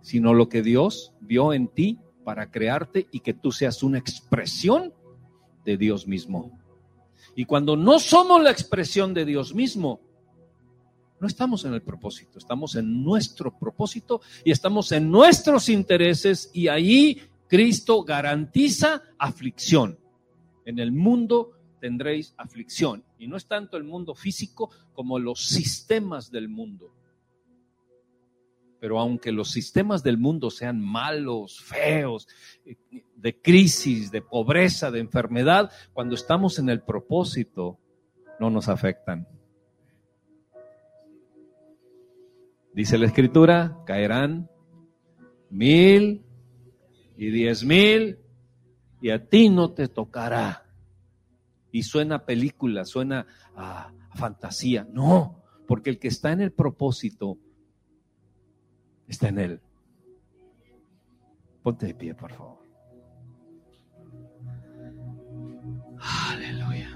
sino 0.02 0.34
lo 0.34 0.50
que 0.50 0.61
Dios 0.61 1.14
vio 1.22 1.55
en 1.55 1.68
ti 1.68 2.03
para 2.25 2.51
crearte 2.51 3.07
y 3.12 3.20
que 3.20 3.35
tú 3.35 3.53
seas 3.53 3.83
una 3.83 3.99
expresión 3.99 4.93
de 5.64 5.77
Dios 5.77 6.07
mismo. 6.07 6.59
Y 7.37 7.45
cuando 7.45 7.77
no 7.77 7.99
somos 7.99 8.43
la 8.43 8.51
expresión 8.51 9.14
de 9.14 9.25
Dios 9.25 9.55
mismo, 9.55 10.01
no 11.20 11.27
estamos 11.27 11.64
en 11.64 11.75
el 11.75 11.83
propósito, 11.83 12.39
estamos 12.39 12.75
en 12.75 13.05
nuestro 13.05 13.57
propósito 13.57 14.20
y 14.45 14.51
estamos 14.51 14.93
en 14.93 15.11
nuestros 15.11 15.68
intereses 15.68 16.51
y 16.53 16.68
ahí 16.68 17.20
Cristo 17.49 18.03
garantiza 18.03 19.03
aflicción. 19.18 19.99
En 20.64 20.79
el 20.79 20.93
mundo 20.93 21.53
tendréis 21.81 22.35
aflicción. 22.37 23.05
Y 23.18 23.27
no 23.27 23.37
es 23.37 23.47
tanto 23.47 23.77
el 23.77 23.85
mundo 23.85 24.14
físico 24.14 24.70
como 24.95 25.18
los 25.18 25.47
sistemas 25.47 26.31
del 26.31 26.49
mundo. 26.49 26.93
Pero 28.85 29.01
aunque 29.01 29.32
los 29.32 29.51
sistemas 29.51 30.03
del 30.03 30.18
mundo 30.18 30.51
sean 30.51 30.78
malos, 30.78 31.59
feos, 31.59 32.28
de 33.16 33.41
crisis, 33.41 34.11
de 34.11 34.20
pobreza, 34.20 34.91
de 34.91 35.01
enfermedad, 35.01 35.72
cuando 35.95 36.14
estamos 36.14 36.59
en 36.59 36.68
el 36.68 36.82
propósito, 36.82 37.78
no 38.39 38.51
nos 38.51 38.68
afectan. 38.68 39.26
Dice 42.74 42.99
la 42.99 43.07
escritura, 43.07 43.78
caerán 43.87 44.51
mil 45.49 46.22
y 47.16 47.30
diez 47.30 47.64
mil 47.64 48.18
y 49.01 49.09
a 49.09 49.26
ti 49.30 49.49
no 49.49 49.72
te 49.72 49.89
tocará. 49.89 50.66
Y 51.72 51.85
suena 51.85 52.26
película, 52.26 52.85
suena 52.85 53.26
a 53.57 53.95
fantasía. 54.14 54.87
No, 54.93 55.43
porque 55.66 55.89
el 55.89 55.99
que 55.99 56.09
está 56.09 56.32
en 56.32 56.43
el 56.43 56.53
propósito 56.53 57.39
está 59.09 59.28
en 59.28 59.38
él. 59.38 59.61
Ponte 61.62 61.86
de 61.86 61.94
pie, 61.94 62.14
por 62.14 62.32
favor. 62.32 62.59
Aleluya. 66.30 66.88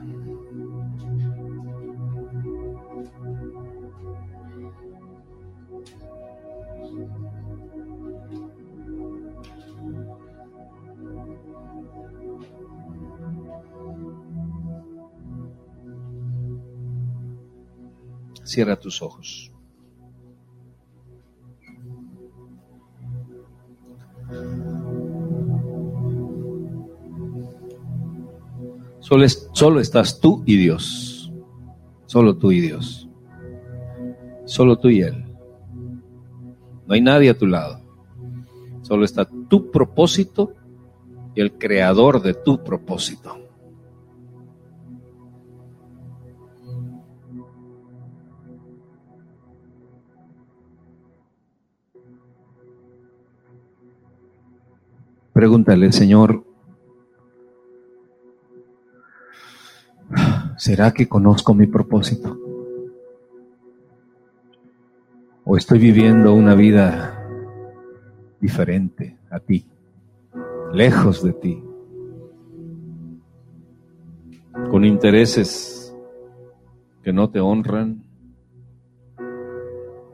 Cierra 18.45 18.79
tus 18.79 19.03
ojos. 19.03 19.53
Solo, 29.09 29.27
solo, 29.55 29.81
estás 29.81 30.21
tú 30.21 30.43
y 30.45 30.59
Dios. 30.59 31.33
Solo 32.05 32.37
tú 32.37 32.53
y 32.53 32.61
Dios. 32.61 33.09
Solo 34.45 34.77
tú 34.77 34.91
y 34.91 35.01
Él. 35.01 35.25
No 36.87 36.93
hay 36.93 37.01
nadie 37.01 37.31
a 37.31 37.39
tu 37.39 37.47
lado. 37.47 37.81
Solo 38.83 39.07
está 39.07 39.27
tu 39.49 39.71
propósito 39.71 40.53
y 41.35 41.41
el 41.41 41.53
creador 41.53 42.21
de 42.21 42.35
tu 42.35 42.63
propósito. 42.63 43.39
Pregúntale, 55.33 55.93
Señor, 55.93 56.45
¿será 60.59 60.93
que 60.93 61.09
conozco 61.09 61.55
mi 61.55 61.67
propósito? 61.67 62.37
¿O 65.45 65.57
estoy 65.57 65.79
viviendo 65.79 66.35
una 66.35 66.55
vida 66.55 67.27
diferente 68.41 69.17
a 69.31 69.41
ti, 69.41 69.67
lejos 70.73 71.23
de 71.23 71.33
ti, 71.33 71.63
con 74.71 74.85
intereses 74.85 75.95
que 77.03 77.13
no 77.13 77.31
te 77.31 77.41
honran? 77.41 78.05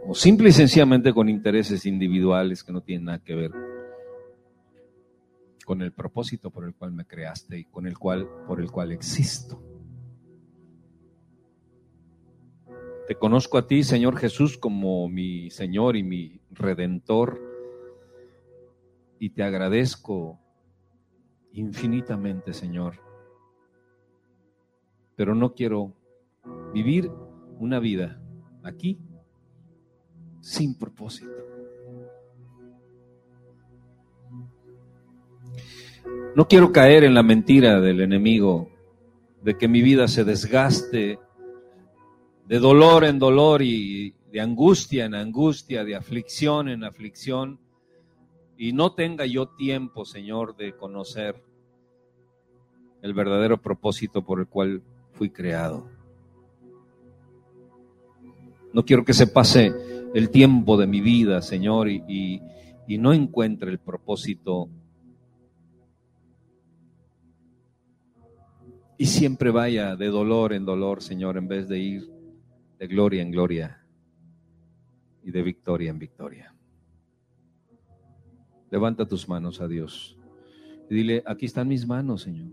O 0.06 0.14
simple 0.14 0.50
y 0.50 0.52
sencillamente 0.52 1.14
con 1.14 1.30
intereses 1.30 1.86
individuales 1.86 2.62
que 2.62 2.72
no 2.72 2.82
tienen 2.82 3.06
nada 3.06 3.18
que 3.18 3.34
ver 3.34 3.50
con 5.64 5.80
el 5.80 5.92
propósito 5.92 6.50
por 6.50 6.66
el 6.66 6.74
cual 6.74 6.92
me 6.92 7.06
creaste 7.06 7.58
y 7.58 7.64
con 7.64 7.86
el 7.86 7.98
cual 7.98 8.28
por 8.46 8.60
el 8.60 8.70
cual 8.70 8.92
existo. 8.92 9.73
Te 13.06 13.16
conozco 13.16 13.58
a 13.58 13.66
ti, 13.66 13.82
Señor 13.82 14.16
Jesús, 14.16 14.56
como 14.56 15.08
mi 15.10 15.50
Señor 15.50 15.94
y 15.96 16.02
mi 16.02 16.40
Redentor, 16.50 17.38
y 19.18 19.30
te 19.30 19.42
agradezco 19.42 20.40
infinitamente, 21.52 22.54
Señor. 22.54 23.00
Pero 25.16 25.34
no 25.34 25.52
quiero 25.52 25.92
vivir 26.72 27.10
una 27.58 27.78
vida 27.78 28.22
aquí 28.62 28.98
sin 30.40 30.78
propósito. 30.78 31.30
No 36.34 36.48
quiero 36.48 36.72
caer 36.72 37.04
en 37.04 37.12
la 37.12 37.22
mentira 37.22 37.80
del 37.80 38.00
enemigo 38.00 38.70
de 39.42 39.58
que 39.58 39.68
mi 39.68 39.82
vida 39.82 40.08
se 40.08 40.24
desgaste 40.24 41.18
de 42.46 42.58
dolor 42.58 43.04
en 43.04 43.18
dolor 43.18 43.62
y 43.62 44.14
de 44.30 44.40
angustia 44.40 45.04
en 45.04 45.14
angustia, 45.14 45.84
de 45.84 45.94
aflicción 45.94 46.68
en 46.68 46.84
aflicción, 46.84 47.60
y 48.56 48.72
no 48.72 48.92
tenga 48.92 49.26
yo 49.26 49.48
tiempo, 49.48 50.04
Señor, 50.04 50.56
de 50.56 50.76
conocer 50.76 51.42
el 53.02 53.14
verdadero 53.14 53.60
propósito 53.60 54.22
por 54.22 54.40
el 54.40 54.46
cual 54.46 54.82
fui 55.12 55.30
creado. 55.30 55.88
No 58.72 58.84
quiero 58.84 59.04
que 59.04 59.14
se 59.14 59.26
pase 59.26 59.72
el 60.14 60.30
tiempo 60.30 60.76
de 60.76 60.86
mi 60.86 61.00
vida, 61.00 61.42
Señor, 61.42 61.88
y, 61.88 62.42
y 62.86 62.98
no 62.98 63.12
encuentre 63.12 63.70
el 63.70 63.78
propósito 63.78 64.68
y 68.96 69.06
siempre 69.06 69.50
vaya 69.50 69.96
de 69.96 70.06
dolor 70.08 70.52
en 70.52 70.64
dolor, 70.64 71.02
Señor, 71.02 71.36
en 71.36 71.48
vez 71.48 71.68
de 71.68 71.78
ir 71.78 72.13
de 72.84 72.88
gloria 72.88 73.22
en 73.22 73.30
gloria 73.30 73.82
y 75.22 75.30
de 75.30 75.42
victoria 75.42 75.88
en 75.88 75.98
victoria. 75.98 76.54
Levanta 78.70 79.08
tus 79.08 79.26
manos 79.26 79.62
a 79.62 79.68
Dios 79.68 80.18
y 80.90 80.94
dile, 80.94 81.22
aquí 81.24 81.46
están 81.46 81.66
mis 81.66 81.86
manos, 81.86 82.20
Señor. 82.20 82.48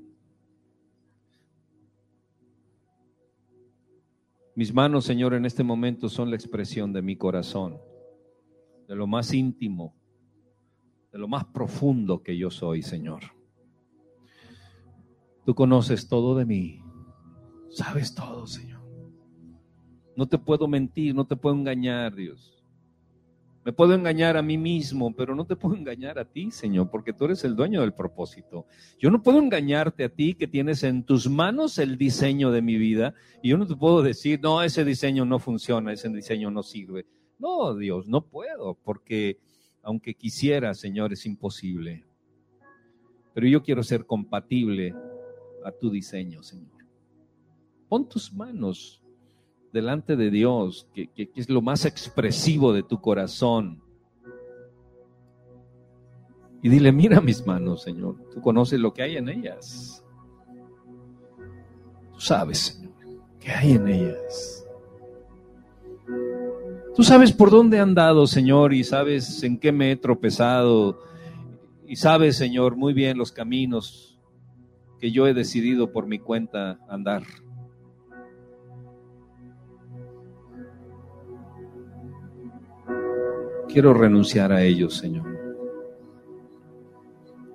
Mis 4.55 4.73
manos, 4.73 5.03
Señor, 5.03 5.33
en 5.33 5.45
este 5.45 5.65
momento 5.65 6.07
son 6.07 6.29
la 6.29 6.37
expresión 6.37 6.93
de 6.93 7.01
mi 7.01 7.17
corazón, 7.17 7.77
de 8.87 8.95
lo 8.95 9.07
más 9.07 9.33
íntimo, 9.33 9.93
de 11.11 11.19
lo 11.19 11.27
más 11.27 11.43
profundo 11.43 12.23
que 12.23 12.37
yo 12.37 12.49
soy, 12.49 12.83
Señor. 12.83 13.23
Tú 15.45 15.53
conoces 15.53 16.07
todo 16.07 16.37
de 16.37 16.45
mí. 16.45 16.81
Sabes 17.69 18.15
todo, 18.15 18.47
Señor. 18.47 18.70
No 20.15 20.27
te 20.27 20.37
puedo 20.37 20.67
mentir, 20.67 21.15
no 21.15 21.25
te 21.25 21.35
puedo 21.35 21.55
engañar, 21.55 22.15
Dios. 22.15 22.61
Me 23.63 23.71
puedo 23.71 23.93
engañar 23.93 24.37
a 24.37 24.41
mí 24.41 24.57
mismo, 24.57 25.15
pero 25.15 25.35
no 25.35 25.45
te 25.45 25.55
puedo 25.55 25.75
engañar 25.77 26.17
a 26.17 26.25
ti, 26.25 26.51
Señor, 26.51 26.89
porque 26.89 27.13
tú 27.13 27.25
eres 27.25 27.43
el 27.43 27.55
dueño 27.55 27.81
del 27.81 27.93
propósito. 27.93 28.65
Yo 28.99 29.11
no 29.11 29.21
puedo 29.21 29.39
engañarte 29.39 30.03
a 30.03 30.09
ti 30.09 30.33
que 30.33 30.47
tienes 30.47 30.83
en 30.83 31.03
tus 31.03 31.29
manos 31.29 31.77
el 31.77 31.97
diseño 31.97 32.51
de 32.51 32.61
mi 32.61 32.77
vida 32.77 33.13
y 33.41 33.49
yo 33.49 33.57
no 33.57 33.67
te 33.67 33.75
puedo 33.75 34.01
decir, 34.01 34.39
no, 34.41 34.63
ese 34.63 34.83
diseño 34.83 35.25
no 35.25 35.37
funciona, 35.39 35.93
ese 35.93 36.09
diseño 36.09 36.49
no 36.49 36.63
sirve. 36.63 37.05
No, 37.37 37.75
Dios, 37.75 38.07
no 38.07 38.25
puedo, 38.25 38.75
porque 38.83 39.39
aunque 39.83 40.15
quisiera, 40.15 40.73
Señor, 40.73 41.13
es 41.13 41.25
imposible. 41.25 42.05
Pero 43.33 43.47
yo 43.47 43.63
quiero 43.63 43.83
ser 43.83 44.05
compatible 44.05 44.93
a 45.63 45.71
tu 45.71 45.89
diseño, 45.89 46.43
Señor. 46.43 46.85
Pon 47.87 48.07
tus 48.07 48.33
manos 48.33 49.00
delante 49.71 50.15
de 50.15 50.29
Dios, 50.29 50.87
que, 50.93 51.09
es 51.35 51.49
lo 51.49 51.61
más 51.61 51.85
expresivo 51.85 52.73
de 52.73 52.83
tu 52.83 52.99
corazón. 52.99 53.81
Y 56.61 56.69
dile, 56.69 56.91
mira 56.91 57.21
mis 57.21 57.45
manos, 57.45 57.83
Señor, 57.83 58.15
tú 58.33 58.41
conoces 58.41 58.79
lo 58.79 58.93
que 58.93 59.01
hay 59.01 59.17
en 59.17 59.29
ellas. 59.29 60.03
Tú 62.13 62.19
sabes, 62.19 62.57
Señor, 62.59 62.93
qué 63.39 63.51
hay 63.51 63.71
en 63.71 63.87
ellas. 63.87 64.65
Tú 66.95 67.03
sabes 67.03 67.31
por 67.31 67.49
dónde 67.49 67.77
he 67.77 67.79
andado, 67.79 68.27
Señor, 68.27 68.73
y 68.73 68.83
sabes 68.83 69.41
en 69.43 69.57
qué 69.57 69.71
me 69.71 69.91
he 69.91 69.95
tropezado. 69.95 70.99
Y 71.87 71.95
sabes, 71.95 72.37
Señor, 72.37 72.75
muy 72.75 72.93
bien 72.93 73.17
los 73.17 73.31
caminos 73.31 74.19
que 74.99 75.11
yo 75.11 75.25
he 75.25 75.33
decidido 75.33 75.91
por 75.91 76.05
mi 76.05 76.19
cuenta 76.19 76.79
andar. 76.87 77.23
Quiero 83.71 83.93
renunciar 83.93 84.51
a 84.51 84.63
ellos, 84.63 84.97
Señor. 84.97 85.25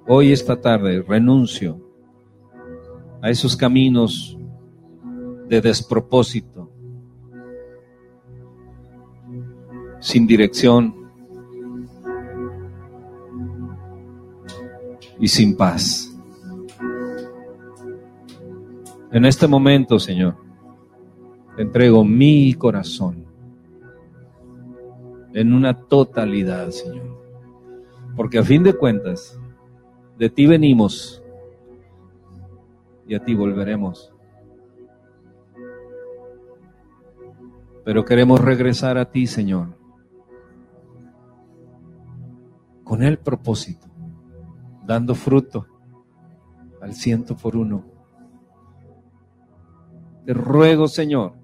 Hoy, 0.09 0.33
esta 0.33 0.61
tarde, 0.61 1.03
renuncio 1.03 1.81
a 3.21 3.29
esos 3.29 3.57
caminos 3.57 4.39
de 5.49 5.61
despropósito, 5.61 6.71
sin 10.01 10.27
dirección 10.27 10.95
y 15.19 15.29
sin 15.29 15.57
paz. 15.57 16.13
En 19.13 19.25
este 19.25 19.47
momento, 19.47 19.99
Señor, 19.99 20.37
te 21.57 21.63
entrego 21.63 22.05
mi 22.05 22.55
corazón 22.55 23.26
en 25.37 25.53
una 25.53 25.75
totalidad, 25.75 26.71
Señor. 26.71 27.15
Porque 28.17 28.39
a 28.39 28.43
fin 28.43 28.63
de 28.63 28.73
cuentas, 28.73 29.39
de 30.17 30.31
ti 30.31 30.47
venimos 30.47 31.23
y 33.07 33.15
a 33.15 33.23
ti 33.23 33.35
volveremos. 33.35 34.15
Pero 37.85 38.03
queremos 38.07 38.41
regresar 38.41 38.97
a 38.97 39.11
ti, 39.11 39.27
Señor, 39.27 39.77
con 42.83 43.03
el 43.03 43.19
propósito, 43.19 43.89
dando 44.87 45.15
fruto 45.15 45.67
al 46.81 46.95
ciento 46.95 47.37
por 47.37 47.57
uno. 47.57 47.85
Te 50.25 50.33
ruego, 50.33 50.89
Señor, 50.89 51.35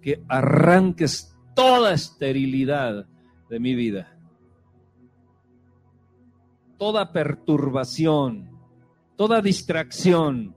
que 0.00 0.24
arranques 0.26 1.33
toda 1.54 1.94
esterilidad 1.94 3.06
de 3.48 3.60
mi 3.60 3.74
vida, 3.74 4.16
toda 6.78 7.12
perturbación, 7.12 8.50
toda 9.16 9.40
distracción, 9.40 10.54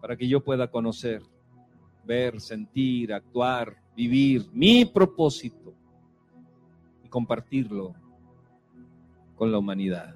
para 0.00 0.16
que 0.16 0.28
yo 0.28 0.42
pueda 0.42 0.70
conocer, 0.70 1.22
ver, 2.04 2.40
sentir, 2.40 3.12
actuar, 3.12 3.76
vivir 3.96 4.46
mi 4.52 4.84
propósito 4.84 5.74
y 7.02 7.08
compartirlo 7.08 7.94
con 9.34 9.50
la 9.50 9.58
humanidad 9.58 10.14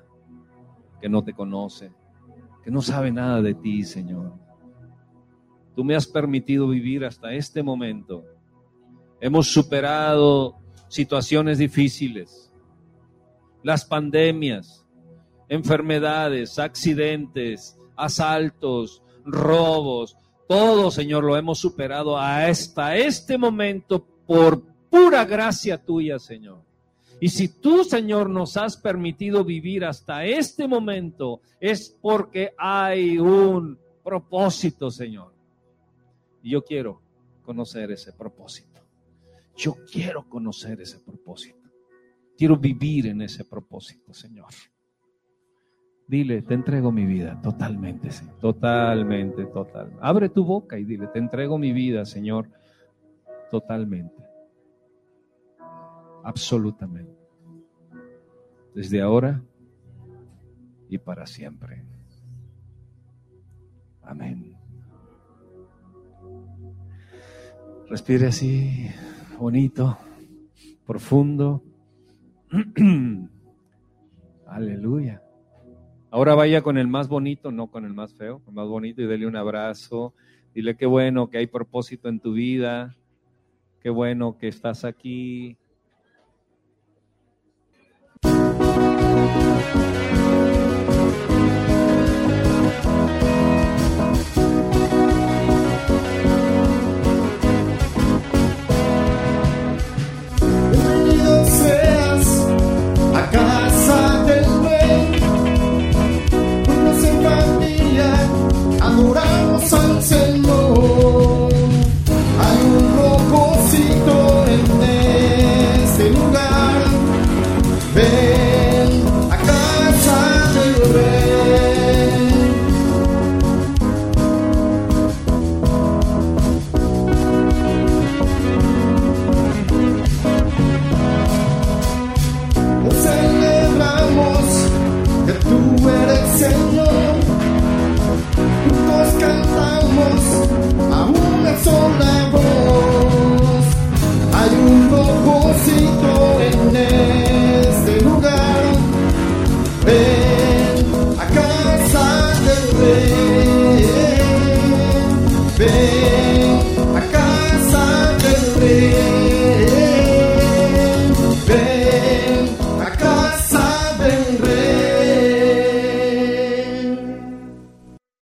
que 1.01 1.09
no 1.09 1.25
te 1.25 1.33
conoce, 1.33 1.93
que 2.63 2.71
no 2.71 2.83
sabe 2.83 3.11
nada 3.11 3.41
de 3.43 3.55
ti, 3.55 3.83
Señor. 3.83 4.33
Tú 5.75 5.83
me 5.83 5.97
has 5.97 6.07
permitido 6.07 6.69
vivir 6.69 7.05
hasta 7.05 7.33
este 7.33 7.63
momento 7.63 8.25
Hemos 9.21 9.49
superado 9.49 10.57
situaciones 10.89 11.59
difíciles, 11.59 12.51
las 13.63 13.85
pandemias, 13.85 14.87
enfermedades, 15.49 16.59
accidentes, 16.59 17.79
asaltos, 17.97 19.03
robos, 19.25 20.17
todo, 20.49 20.91
Señor, 20.91 21.23
lo 21.23 21.37
hemos 21.37 21.59
superado 21.59 22.19
hasta 22.19 22.97
este 22.97 23.39
momento 23.39 24.05
por 24.27 24.63
pura 24.91 25.25
gracia 25.25 25.79
tuya, 25.79 26.19
Señor. 26.19 26.63
Y 27.21 27.29
si 27.29 27.49
tú, 27.49 27.85
Señor, 27.85 28.31
nos 28.31 28.57
has 28.57 28.77
permitido 28.77 29.45
vivir 29.45 29.85
hasta 29.85 30.25
este 30.25 30.67
momento, 30.67 31.41
es 31.61 31.97
porque 32.01 32.53
hay 32.57 33.19
un 33.19 33.79
propósito, 34.03 34.91
Señor. 34.91 35.33
Y 36.43 36.51
yo 36.51 36.65
quiero 36.65 37.01
conocer 37.45 37.91
ese 37.93 38.13
propósito. 38.13 38.70
Yo 39.61 39.77
quiero 39.93 40.27
conocer 40.27 40.81
ese 40.81 41.01
propósito. 41.01 41.69
Quiero 42.35 42.57
vivir 42.57 43.09
en 43.09 43.21
ese 43.21 43.45
propósito, 43.45 44.15
Señor. 44.15 44.49
Dile, 46.09 46.41
te 46.41 46.55
entrego 46.55 46.91
mi 46.91 47.05
vida 47.05 47.39
totalmente, 47.43 48.11
Señor. 48.11 48.39
Totalmente, 48.39 49.45
totalmente. 49.45 49.99
Abre 50.01 50.31
tu 50.31 50.47
boca 50.47 50.79
y 50.79 50.85
dile, 50.85 51.09
te 51.09 51.19
entrego 51.19 51.59
mi 51.59 51.75
vida, 51.75 52.07
Señor, 52.07 52.49
totalmente. 53.51 54.25
Absolutamente. 56.25 57.21
Desde 58.75 59.03
ahora 59.03 59.43
y 60.89 60.97
para 60.97 61.27
siempre. 61.27 61.85
Amén. 64.01 64.57
Respire 67.91 68.29
así 68.29 68.89
bonito, 69.41 69.97
profundo. 70.87 71.63
Aleluya. 74.47 75.23
Ahora 76.11 76.35
vaya 76.35 76.61
con 76.61 76.77
el 76.77 76.89
más 76.89 77.09
bonito, 77.09 77.51
no 77.51 77.71
con 77.71 77.87
el 77.87 77.95
más 77.95 78.15
feo, 78.15 78.43
el 78.47 78.53
más 78.53 78.69
bonito 78.69 79.01
y 79.01 79.07
dele 79.07 79.27
un 79.27 79.37
abrazo. 79.37 80.13
Dile 80.55 80.77
qué 80.77 80.85
bueno 80.85 81.31
que 81.31 81.39
hay 81.39 81.47
propósito 81.47 82.11
en 82.11 82.21
tu 82.21 82.35
vida, 82.35 82.95
qué 83.81 83.89
bueno 83.89 84.37
que 84.37 84.49
estás 84.49 84.85
aquí, 84.85 85.57